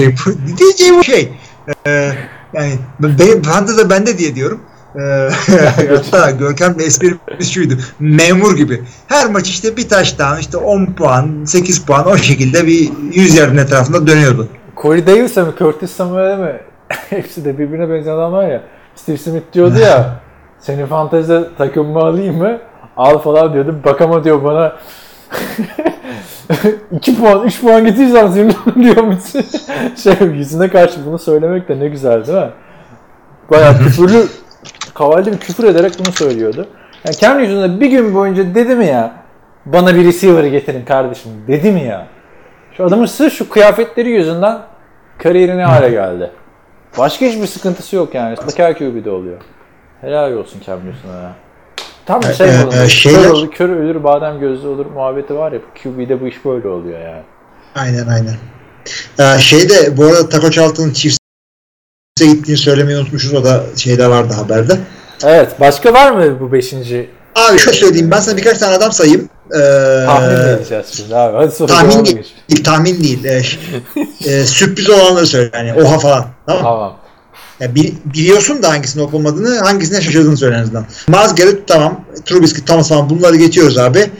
[0.58, 1.32] DJ bu şey.
[1.86, 2.12] Ee,
[2.52, 4.60] yani ben, ben de bende diye diyorum.
[4.98, 5.02] Ee,
[6.12, 7.74] hatta Görkem esprimiz şuydu.
[8.00, 8.82] Memur gibi.
[9.06, 13.56] Her maç işte bir taştan işte 10 puan, 8 puan o şekilde bir 100 yardın
[13.56, 14.48] etrafında dönüyordu.
[14.82, 16.60] Corey Davis'e mi Curtis Samuel'e mi?
[16.88, 18.62] Hepsi de birbirine benzeyen adamlar ya.
[18.94, 20.20] Steve Smith diyordu ya.
[20.60, 22.58] Seni fantezide takımımı alayım mı?
[22.96, 23.76] Al falan diyordu.
[23.84, 24.76] Bak ama diyor bana
[26.92, 28.52] 2 puan, 3 puan getirirsen seni
[28.84, 29.44] diyormuşsun.
[29.96, 32.50] şey yüzüne karşı bunu söylemek de ne güzel değil mi?
[33.50, 34.26] Bayağı küfürlü,
[34.94, 36.68] kavalli bir küfür ederek bunu söylüyordu.
[37.04, 39.12] Yani kendi yüzünde bir gün boyunca dedi mi ya
[39.66, 42.06] bana bir receiver getirin kardeşim dedi mi ya?
[42.76, 44.58] Şu adamın sırf şu kıyafetleri yüzünden
[45.18, 46.30] kariyeri ne hale geldi.
[46.98, 48.36] Başka hiçbir sıkıntısı yok yani.
[48.36, 49.38] Bakar QB'de oluyor.
[50.00, 51.32] Helal olsun Cam Newton'a ya.
[52.06, 52.72] Tam şey Ee, olur.
[52.72, 55.58] e, kör, şeyler- olur, kör ölür, badem gözlü olur muhabbeti var ya.
[55.82, 57.22] QB'de bu iş böyle oluyor yani.
[57.76, 58.34] Aynen aynen.
[59.20, 60.92] Ee, şeyde bu arada Taco Charlton'ın
[62.18, 63.34] Chiefs'e gittiğini söylemeyi unutmuşuz.
[63.34, 64.78] O da şeyde vardı haberde.
[65.24, 65.60] Evet.
[65.60, 67.10] Başka var mı bu beşinci?
[67.34, 68.10] Abi şöyle söyleyeyim.
[68.10, 69.28] Ben sana birkaç tane adam sayayım.
[69.54, 69.58] Ee,
[70.06, 71.36] Tahmin mi edeceğiz şimdi abi?
[71.36, 73.24] Hadi tahmin değil, tahmin değil.
[73.24, 73.42] Ee,
[74.32, 75.50] e, sürpriz olanları söyle.
[75.54, 76.26] Yani oha falan.
[76.46, 76.62] Tamam?
[76.62, 76.96] Tamam.
[77.60, 80.84] Ya bi- biliyorsun da hangisinin olup olmadığını, hangisine şaşırdığını söyle en azından.
[81.08, 82.04] Miles Garrett tamam.
[82.24, 84.10] Trubisky, Thomas falan bunları geçiyoruz abi.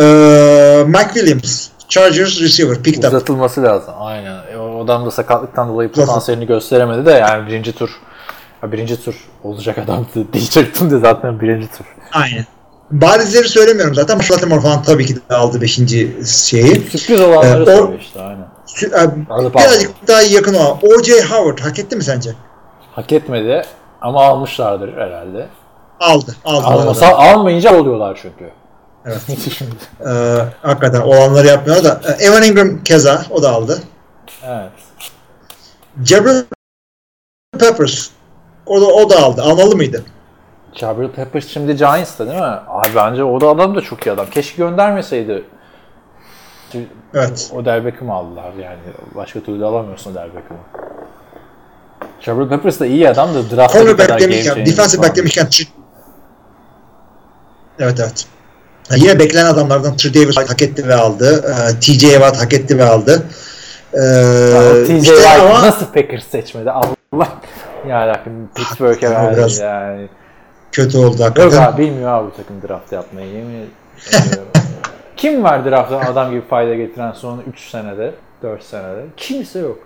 [0.00, 3.08] Ee, Mike Williams, Chargers receiver, picked up.
[3.12, 3.94] Uzatılması lazım.
[3.98, 4.36] Aynen.
[4.80, 8.00] Adam da sakatlıktan dolayı potansiyelini gösteremedi de yani birinci tur
[8.62, 11.84] birinci tur olacak adamdı diyecektim de zaten birinci tur.
[12.12, 12.46] Aynen.
[12.90, 14.18] Barizleri söylemiyorum zaten.
[14.30, 15.76] Baltimore falan tabii ki de aldı 5.
[16.26, 16.80] şeyi.
[16.90, 18.46] Sürpriz olanları Ee, o- işte aynen.
[18.66, 19.04] Sü-
[19.48, 20.76] e, birazcık daha yakın olan.
[20.82, 21.22] O.J.
[21.22, 22.30] Howard hak etti mi sence?
[22.92, 23.62] Hak etmedi
[24.00, 25.46] ama almışlardır herhalde.
[26.00, 26.34] Aldı.
[26.44, 26.66] Aldı.
[26.66, 28.50] Almasa, almayınca oluyorlar çünkü.
[29.06, 29.20] Evet.
[30.06, 32.00] Ee, hakikaten olanları yapmıyor da.
[32.08, 33.78] Ee, Evan Ingram keza o da aldı.
[34.46, 34.70] Evet.
[36.04, 36.42] Jabril
[37.58, 38.10] Peppers
[38.66, 39.42] o da, o da aldı.
[39.42, 40.04] Almalı mıydı?
[40.74, 42.58] Jabril Peppers şimdi Giants'ta değil mi?
[42.68, 44.26] Abi bence o da adam da çok iyi adam.
[44.30, 45.44] Keşke göndermeseydi.
[47.14, 47.50] Evet.
[47.54, 48.78] O Delbeck'ı aldılar yani.
[49.14, 50.54] Başka türlü alamıyorsun Delbeck'ı.
[52.20, 55.48] Jabril Peppers da iyi adam da draft'a Cornerback game demişken, changer defensive back demişken
[57.78, 58.26] Evet evet.
[58.90, 61.44] Ya Yine beklenen adamlardan Trey Davis hak etti ve aldı.
[61.48, 63.26] Ee, TJ Watt hak etti ve aldı.
[63.94, 66.94] Ee, TJ işte Watt ama nasıl Packers seçmedi Allah.
[67.88, 68.22] Ya
[68.54, 70.08] Pittsburgh'e Ama verdi biraz yani.
[70.72, 71.62] kötü oldu Yok hakikaten.
[71.72, 73.70] abi bilmiyor abi bu takım draft yapmayı yemin.
[75.16, 79.04] Kim var drafttan adam gibi fayda getiren son 3 senede, 4 senede?
[79.16, 79.78] Kimse yok.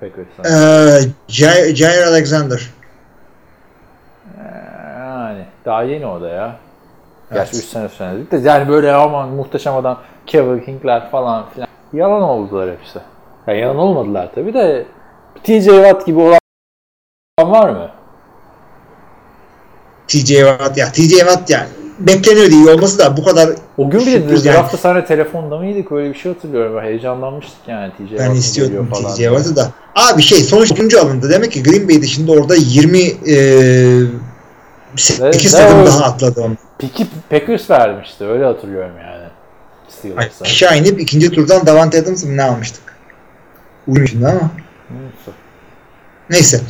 [0.00, 0.44] Packers'tan.
[0.44, 2.70] Ee, Jair Jair Alexander.
[4.98, 6.56] Yani daha yeni o da ya.
[7.32, 11.68] Gerçi 3 sene sonra de yani böyle aman muhteşem adam Kevin King'ler falan filan.
[11.92, 12.98] Yalan oldular hepsi.
[13.50, 14.86] Yani yalan olmadılar tabi de
[15.44, 16.38] TJ Watt gibi olan
[17.40, 17.90] var mı?
[20.08, 21.68] TJ Watt ya TJ Watt yani
[21.98, 24.56] bekleniyordu iyi olması da bu kadar O gün bir de Sürpriz yani.
[24.56, 26.82] draftta sana telefonda mıydık öyle bir şey hatırlıyorum.
[26.82, 29.16] Heyecanlanmıştık yani TJ ben istiyordum TJ.
[29.16, 29.70] Watt'ı da.
[29.94, 30.94] Abi şey sonuç 3.
[30.94, 31.30] alındı.
[31.30, 33.06] Demek ki Green Bay dışında orada 20 e,
[34.96, 36.54] 8 Ne- ne takım o- daha atladı onu.
[36.78, 39.24] Peki Packers vermişti öyle hatırlıyorum yani.
[39.88, 40.44] Steelers'a.
[40.44, 42.82] Aşağı inip ikinci turdan Davante Adams mı ne almıştık?
[43.90, 44.50] Uyum şimdi ama.
[44.90, 45.30] Neyse.
[46.30, 46.60] Neyse.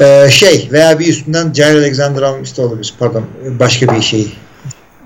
[0.00, 2.94] Ee, şey veya bir üstünden Jair Alexander almış da olabilir.
[2.98, 3.24] Pardon.
[3.60, 4.38] Başka bir şey.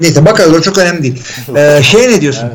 [0.01, 1.25] Neyse bakalım o çok önemli değil.
[1.57, 2.51] Ee, şey ne diyorsun?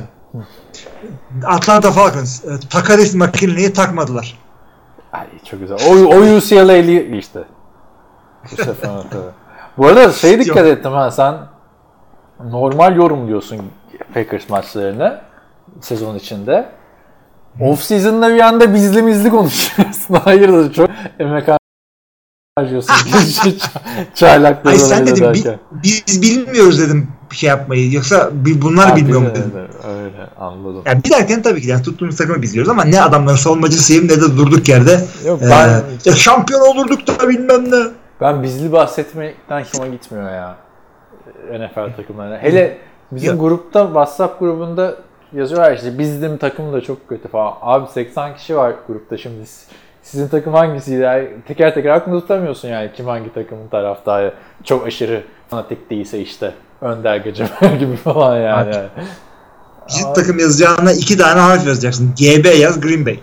[1.45, 2.45] Atlanta Falcons.
[2.45, 4.37] E, Takaris McKinley'i takmadılar.
[5.13, 5.77] Ay çok güzel.
[5.87, 7.39] O, o UCLA'li işte.
[9.77, 11.35] Bu arada şey dikkat ettim ha sen
[12.43, 13.61] normal yorum diyorsun
[14.13, 15.21] Packers maçlarını
[15.81, 16.69] sezon içinde.
[17.61, 20.13] Off season'da bir anda bizli bizli konuşuyorsun.
[20.23, 20.89] Hayırdır çok
[21.19, 21.47] emek
[22.57, 22.95] harcıyorsun.
[24.15, 27.91] Çaylakları Ay sen dedim bi- biz bilmiyoruz dedim şey yapmayı.
[27.93, 29.51] Yoksa bunlar Ha, bilmiyor mu dedim.
[29.87, 30.81] Öyle anladım.
[30.85, 34.21] Yani bilerken tabii ki yani tuttuğumuz takımı biz biliyoruz ama ne adamların savunmacısıyım ne de
[34.37, 34.99] durduk yerde.
[35.25, 37.83] Yok, Ee, ben, ya şampiyon olurduk da bilmem ne.
[38.21, 40.55] ben bizli bahsetmekten hoşuma gitmiyor ya.
[41.51, 42.37] NFL takımlarına.
[42.37, 42.77] Hele
[43.11, 43.35] bizim Ya.
[43.35, 44.95] grupta WhatsApp grubunda
[45.33, 47.53] yazıyorlar işte bizim takım da çok kötü falan.
[47.61, 49.45] Abi 80 kişi var grupta şimdi.
[50.03, 51.01] Sizin takım hangisiydi?
[51.01, 54.33] Yani teker teker aklında tutamıyorsun yani kim hangi takımın taraftarı.
[54.63, 58.75] Çok aşırı fanatik değilse işte Önder Gecemer gibi falan yani.
[59.87, 62.13] Bizim takım yazacağına iki tane harf yazacaksın.
[62.19, 63.19] GB yaz Green Bay.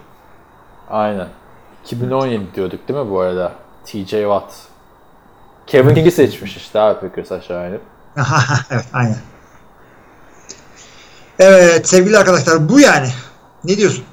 [0.90, 1.26] Aynen.
[1.84, 3.52] 2017 diyorduk değil mi bu arada?
[3.84, 4.52] TJ Watt.
[5.66, 7.80] Kevin King'i seçmiş işte abi Packers aşağı inip.
[8.92, 9.16] aynen.
[11.38, 13.08] Evet sevgili arkadaşlar bu yani.
[13.64, 14.04] Ne diyorsun?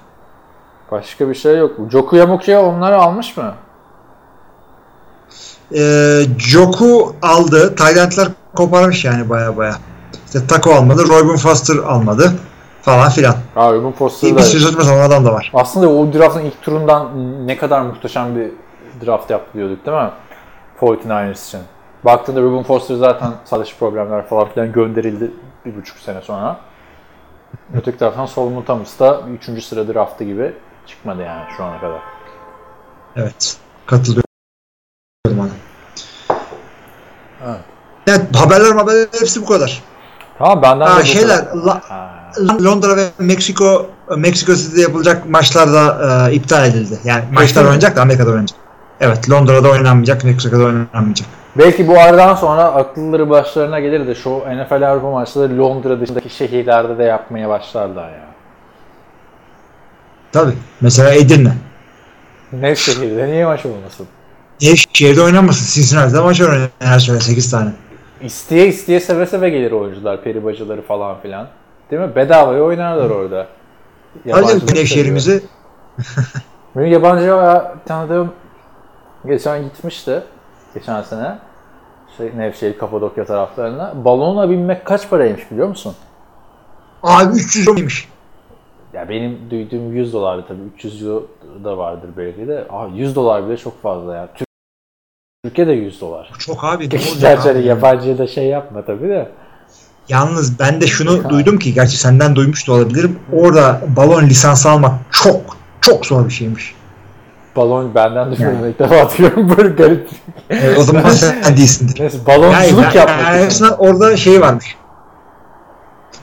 [0.92, 1.72] Başka bir şey yok.
[1.92, 3.54] Joku Yamuku'ya onları almış mı?
[5.76, 7.76] Ee, Joku aldı.
[7.76, 9.76] Taylandlar koparmış yani baya baya.
[10.26, 11.04] İşte Taco almadı.
[11.10, 12.34] Robin Foster almadı.
[12.82, 13.36] Falan filan.
[13.56, 15.52] Abi bu posterı Bir sürü saçma adam da var.
[15.54, 17.12] Aslında o draftın ilk turundan
[17.48, 18.52] ne kadar muhteşem bir
[19.06, 20.10] draft yaptı diyorduk değil mi?
[20.82, 21.60] 49ers için.
[22.06, 25.32] Baktığında Ruben Foster zaten sağlık problemler falan filan gönderildi
[25.66, 26.60] bir buçuk sene sonra.
[27.78, 29.64] Öteki taraftan Solomon Thomas da 3.
[29.66, 30.54] sıra draftı gibi
[30.88, 32.00] çıkmadı yani şu ana kadar.
[33.16, 33.58] Evet.
[33.86, 34.24] Katılıyorum.
[37.46, 37.60] Evet.
[38.08, 39.84] Evet, haberler haberler hepsi bu kadar.
[40.38, 41.46] Tamam benden de Ha, bu şeyler.
[41.66, 42.10] La- Ha.
[42.64, 43.86] Londra ve Meksiko
[44.18, 47.00] Meksiko City'de yapılacak maçlar da e, iptal edildi.
[47.04, 47.68] Yani maçlar mi?
[47.68, 48.60] oynanacak da Amerika'da oynanacak.
[49.00, 51.28] Evet Londra'da oynanmayacak, Meksiko'da oynanmayacak.
[51.58, 56.98] Belki bu aradan sonra akılları başlarına gelir de şu NFL Avrupa maçları Londra dışındaki şehirlerde
[56.98, 58.26] de yapmaya başlarlar ya.
[60.32, 60.54] Tabii.
[60.82, 61.54] Mesela Edirne.
[62.54, 64.08] Ne şehirde niye maç olmasın?
[64.62, 65.82] Niye şehirde oynamasın?
[65.82, 67.72] Cincinnati'de maç oynanıyor her sene 8 tane.
[68.22, 71.48] İsteye isteye seve seve gelir oyuncular, peri bacıları falan filan.
[71.92, 72.16] Değil mi?
[72.16, 73.48] Bedavaya oynarlar orada.
[74.32, 74.76] Hadi.
[74.76, 75.44] Nevşehir'imizi
[76.76, 78.32] Benim yabancı ya- tanıdığım
[79.26, 80.24] geçen gitmişti.
[80.74, 81.40] Geçen sene.
[82.18, 83.94] Şey, Nevşehir, Kapadokya taraflarına.
[84.06, 85.96] Balonla binmek kaç paraymış biliyor musun?
[87.04, 88.10] abi 300 oymuş.
[88.94, 90.62] Ya benim duyduğum 100 dolardı tabii.
[90.76, 91.28] 300 euro
[91.64, 92.68] da vardır belki de.
[92.70, 94.30] Abi 100 dolar bile çok fazla ya.
[94.36, 94.46] Tür-
[95.44, 96.32] Türkiye'de 100 dolar.
[96.40, 96.90] Çok abi.
[97.46, 99.32] hani yabancıya da şey yapma tabii de.
[100.10, 103.20] Yalnız ben de şunu duydum ki gerçi senden duymuş da olabilirim.
[103.34, 106.76] Orada balon lisansı almak çok çok zor bir şeymiş.
[107.56, 108.66] Balon benden düşüyorum.
[108.68, 110.10] İlk defa atıyorum böyle garip.
[110.50, 112.00] Evet, o zaman sen değilsindir.
[112.00, 114.78] Neyse Yani, balonculuk ben- yapmak yani orada şey varmış.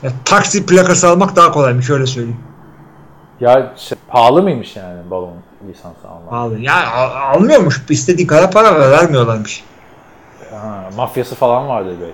[0.03, 2.39] Ya, taksi plakası almak daha kolaymış öyle söyleyeyim.
[3.39, 5.33] Ya şey, pahalı mıymış yani balon
[5.69, 6.29] lisansı almak?
[6.29, 6.59] Pahalı.
[6.59, 7.81] Ya al- almıyormuş.
[7.89, 9.63] İstediğin kadar para ver, vermiyorlarmış.
[10.51, 12.13] Ha, mafyası falan vardır belki.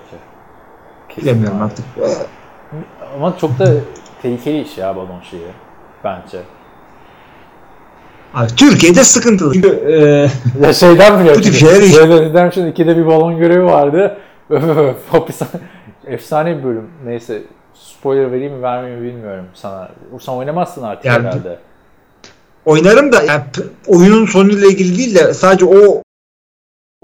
[1.10, 1.84] Kesin Bilemiyorum vardır.
[1.98, 2.27] artık.
[3.15, 3.72] Ama çok da
[4.22, 5.48] tehlikeli iş ya balon şeyi.
[6.03, 6.41] Bence.
[8.38, 9.53] Abi, Türkiye'de sıkıntılı.
[9.53, 9.95] Çünkü e,
[10.68, 11.39] Ya şeyden biliyorum.
[11.39, 11.72] Bu tip şimdi.
[11.72, 11.81] şeyler
[12.49, 14.18] iş- şimdi ikide bir balon görevi vardı.
[14.49, 15.59] Öf, öf, öf, hapishane-
[16.07, 16.89] Efsane bir bölüm.
[17.05, 17.41] Neyse
[17.73, 19.89] spoiler vereyim mi vermeyeyim mi bilmiyorum sana.
[20.22, 21.59] Sen oynamazsın artık Yani- herhalde.
[22.65, 23.41] oynarım da yani,
[23.88, 26.01] oyunun sonuyla ilgili değil de sadece o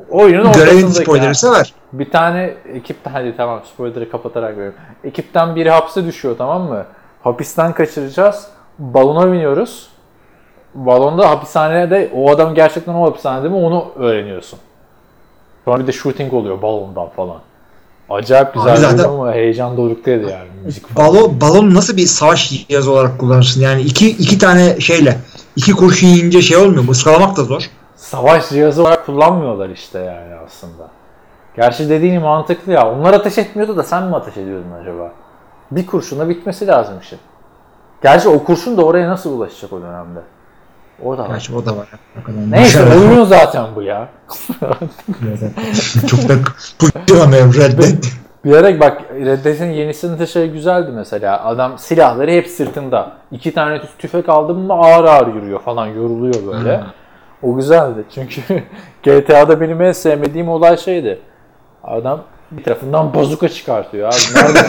[0.10, 1.74] Oyunun görevin spoilerı sever.
[1.94, 4.80] Bir tane ekipten hadi tamam spoiler'ı kapatarak veriyorum.
[5.04, 6.86] Ekipten biri hapse düşüyor tamam mı?
[7.24, 8.48] Hapisten kaçıracağız.
[8.80, 9.93] Balona biniyoruz.
[10.76, 14.60] Balonda hapishanede o adam gerçekten o hapishanede mi onu öğreniyorsun.
[15.66, 17.38] Sonra bir de shooting oluyor balondan falan.
[18.10, 21.14] Acayip güzel Abi zaten- ama heyecan doruktaydı yani müzik falan.
[21.16, 23.62] Balon, balon nasıl bir savaş cihazı olarak kullanırsın?
[23.62, 25.18] Yani iki, iki tane şeyle
[25.56, 26.92] iki kurşun yiyince şey olmuyor mu?
[26.92, 27.70] Iskalamak da zor.
[27.96, 30.90] Savaş cihazı olarak kullanmıyorlar işte yani aslında.
[31.56, 32.92] Gerçi dediğin mantıklı ya.
[32.94, 35.12] Onlar ateş etmiyordu da sen mi ateş ediyordun acaba?
[35.72, 37.20] Bir kurşuna bitmesi lazım işin.
[38.04, 40.20] Gerçi o kurşun da oraya nasıl ulaşacak o dönemde?
[41.06, 41.28] O da var.
[41.30, 41.88] Gerçi o da var.
[42.50, 44.10] Neyse oynuyor zaten bu ya.
[46.08, 46.34] Çok da
[46.80, 48.04] kurtulamıyorum Red Dead.
[48.46, 51.46] Bir ara bak Red Dead'in yenisinin de şey güzeldi mesela.
[51.46, 53.12] Adam silahları hep sırtında.
[53.32, 56.84] İki tane tü- tüfek aldı mı ağır ağır yürüyor falan yoruluyor böyle.
[57.42, 58.42] O güzeldi çünkü
[59.04, 61.20] GTA'da benim en sevmediğim olay şeydi.
[61.84, 62.22] Adam
[62.52, 64.36] bir tarafından bazuka çıkartıyor abi.
[64.36, 64.66] Nereden?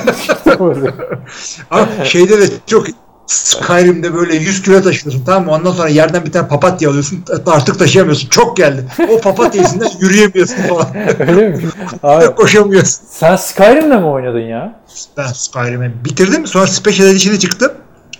[1.70, 2.86] Ama şeyde de çok
[3.26, 5.50] Skyrim'de böyle 100 kilo taşıyorsun tamam mı?
[5.52, 8.28] Ondan sonra yerden bir tane papatya alıyorsun artık taşıyamıyorsun.
[8.28, 8.84] Çok geldi.
[9.10, 10.86] O papatya yüzünden yürüyemiyorsun falan.
[11.18, 11.58] Öyle mi?
[12.02, 13.06] Abi, Koşamıyorsun.
[13.10, 14.80] sen Skyrim'le mi oynadın ya?
[15.16, 16.46] Ben Skyrim'i bitirdim.
[16.46, 17.74] Sonra Special Edition'ı çıktı.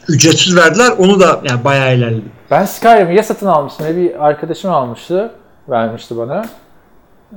[0.09, 0.91] Ücretsiz verdiler.
[0.99, 2.33] Onu da yani bayağı ilerledim.
[2.51, 5.31] Ben Skyrim'i ya satın almıştım ya bir arkadaşım almıştı.
[5.69, 6.45] Vermişti bana.
[7.33, 7.37] Ee,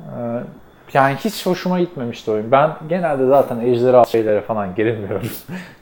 [0.94, 2.52] yani hiç hoşuma gitmemişti oyun.
[2.52, 5.28] Ben genelde zaten ejderha şeylere falan girilmiyorum.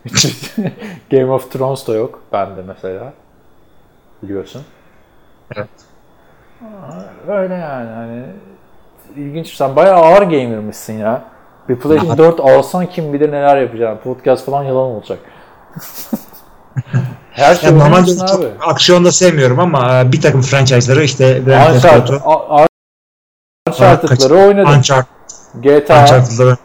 [1.12, 3.14] Game of Thrones da yok bende mesela.
[4.24, 4.62] Biliyorsun.
[5.56, 5.68] Evet.
[6.62, 8.24] Aa, Öyle yani hani
[9.16, 9.54] ilginç.
[9.54, 11.22] Sen bayağı ağır gamer'mışsın ya.
[11.70, 14.04] Bir PlayStation 4 alsan kim bilir neler yapacaksın.
[14.04, 15.20] Podcast falan yalan olacak.
[17.32, 18.46] Her şey Yani normalde abi.
[18.62, 22.20] aksiyon da sevmiyorum ama e, bir takım franchise'ları işte Grand Theft Auto,
[23.70, 24.74] Uncharted'ları oynadım.
[24.78, 25.10] Uncharted,
[25.62, 26.02] GTA.
[26.02, 26.58] Uncharted'ları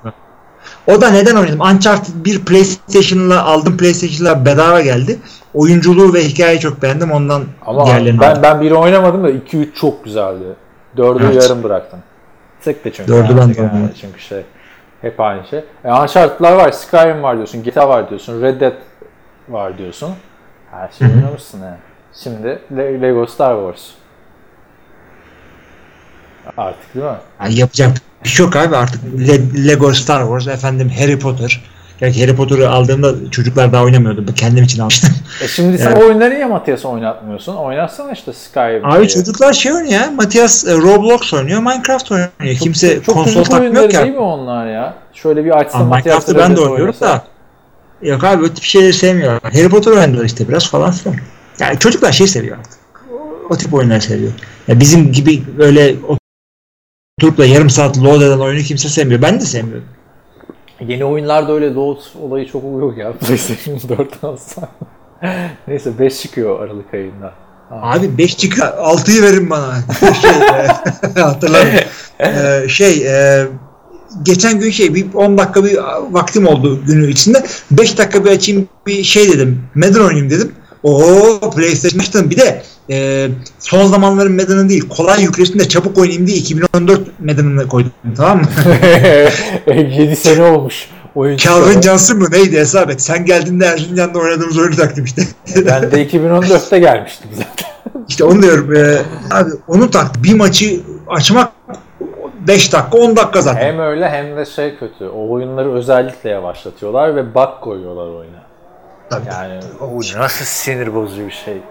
[0.87, 1.61] O da neden oynadım?
[1.61, 3.77] Uncharted bir PlayStation'la aldım.
[3.77, 5.19] PlayStation'la bedava geldi.
[5.55, 7.11] Oyunculuğu ve hikayeyi çok beğendim.
[7.13, 8.43] Ondan Ama diğerlerini ben aldım.
[8.43, 10.45] ben biri oynamadım da 2 3 çok güzeldi.
[10.97, 11.43] 4'ü Evet.
[11.43, 11.99] yarım bıraktım.
[12.65, 13.13] Tek de çünkü.
[13.13, 13.89] Dördü ben artık de yani.
[14.01, 14.43] Çünkü şey
[15.01, 15.65] hep aynı şey.
[15.85, 18.73] E, Uncharted'lar var, Skyrim var diyorsun, GTA var diyorsun, Red Dead
[19.49, 20.11] var diyorsun.
[20.71, 21.77] Her şeyi oynamışsın yani.
[22.15, 23.91] Şimdi Le- Lego Star Wars.
[26.57, 27.13] Artık değil mi?
[27.43, 29.01] Yani yapacak bir şey yok abi artık.
[29.29, 31.65] Le- Lego Star Wars, efendim Harry Potter.
[32.01, 34.25] Gerçi Harry Potter'ı aldığımda çocuklar daha oynamıyordu.
[34.29, 35.11] Ben kendim için almıştım.
[35.45, 36.03] E şimdi sen Evet.
[36.03, 37.57] oyunları niye Matias'a oynatmıyorsun?
[37.57, 38.85] Oynatsana işte Skyrim.
[38.87, 40.11] Abi çocuklar şey oynuyor ya.
[40.11, 42.31] Matias e, Roblox oynuyor, Minecraft oynuyor.
[42.61, 43.97] Kimse çok konsol takmıyor ki.
[43.99, 44.95] değil mi onlar ya?
[45.13, 47.07] Şöyle bir Matias'la Minecraft'ı ben de oynuyorum oynasa.
[47.07, 47.25] da.
[48.03, 49.53] Yok abi o tip şeyleri sevmiyorlar.
[49.53, 51.17] Harry Potter oynadılar işte biraz falan filan.
[51.61, 52.81] Yani çocuklar şey seviyor artık.
[53.13, 54.33] O, o tip oyunları seviyor.
[54.69, 55.95] Ya bizim gibi öyle
[57.21, 59.23] oturup da yarım saat load eden oyunu kimse sevmiyor.
[59.23, 59.85] Ben de sevmiyorum.
[60.87, 63.13] Yeni oyunlarda öyle load olayı çok oluyor ya.
[63.21, 64.69] PlayStation 4 alsan.
[65.69, 67.33] Neyse 5 çıkıyor Aralık ayında.
[67.71, 68.67] Abi 5 çıkıyor.
[68.69, 69.75] 6'yı verin bana.
[70.23, 71.69] şey, e, hatırlarım.
[72.21, 73.47] Ee, şey e,
[74.23, 75.79] geçen gün şey bir 10 dakika bir
[76.11, 77.45] vaktim oldu günün içinde.
[77.71, 79.63] 5 dakika bir açayım bir şey dedim.
[79.75, 80.53] Madden oynayayım dedim.
[80.83, 82.31] Oo PlayStation açtım.
[82.31, 83.29] Bir de e,
[83.59, 88.47] son zamanların Madden'ı değil kolay yüklesin de çabuk oynayayım diye 2014 Madden'ını koydum tamam mı?
[89.75, 91.81] 7 sene olmuş oyun Calvin.
[91.81, 93.03] Johnson mı neydi hesap et.
[93.03, 95.23] Sen geldiğinde Erzincan'da oynadığımız oyunu taktım işte.
[95.67, 97.71] Ben de 2014'te gelmiştim zaten.
[98.09, 98.77] İşte onu diyorum.
[98.77, 98.99] E,
[99.31, 100.23] abi onu tak.
[100.23, 101.53] Bir maçı açmak
[102.49, 103.61] 5 dakika 10 dakika zaten.
[103.67, 105.05] Hem öyle hem de şey kötü.
[105.05, 108.50] O oyunları özellikle yavaşlatıyorlar ve bug koyuyorlar oyuna.
[109.11, 109.29] Tabii.
[109.29, 111.63] Yani o nasıl sinir bozucu bir şey.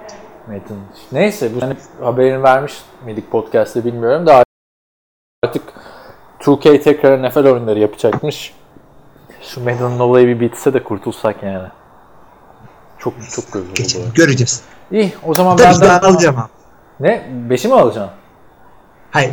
[0.47, 0.77] Metin.
[1.11, 2.73] Neyse bu sene haberini vermiş
[3.05, 4.43] miydik podcast'te bilmiyorum da
[5.43, 5.63] artık
[6.39, 8.53] 2K tekrar NFL oyunları yapacakmış.
[9.41, 11.67] Şu Madden'ın olayı bir bitse de kurtulsak yani.
[12.99, 14.11] Çok çok güzel Geçelim.
[14.15, 14.61] Göreceğiz.
[14.91, 16.49] İyi o zaman Tabii ben alacağım abi.
[16.99, 17.29] Ne?
[17.49, 18.13] Beşi mi alacaksın?
[19.11, 19.31] Hayır.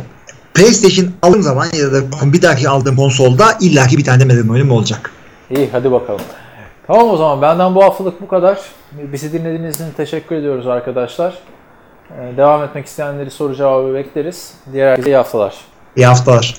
[0.53, 4.71] PlayStation aldığım zaman ya da bir dahaki aldığım konsolda illaki bir tane de Madden oyunum
[4.71, 5.11] olacak.
[5.49, 6.21] İyi hadi bakalım.
[6.87, 8.59] Tamam o zaman benden bu haftalık bu kadar.
[8.91, 11.33] Bizi dinlediğiniz için teşekkür ediyoruz arkadaşlar.
[12.11, 14.53] Ee, Devam etmek isteyenleri soru cevabı bekleriz.
[14.73, 15.55] Diğer herkese iyi haftalar.
[15.95, 16.57] İyi haftalar.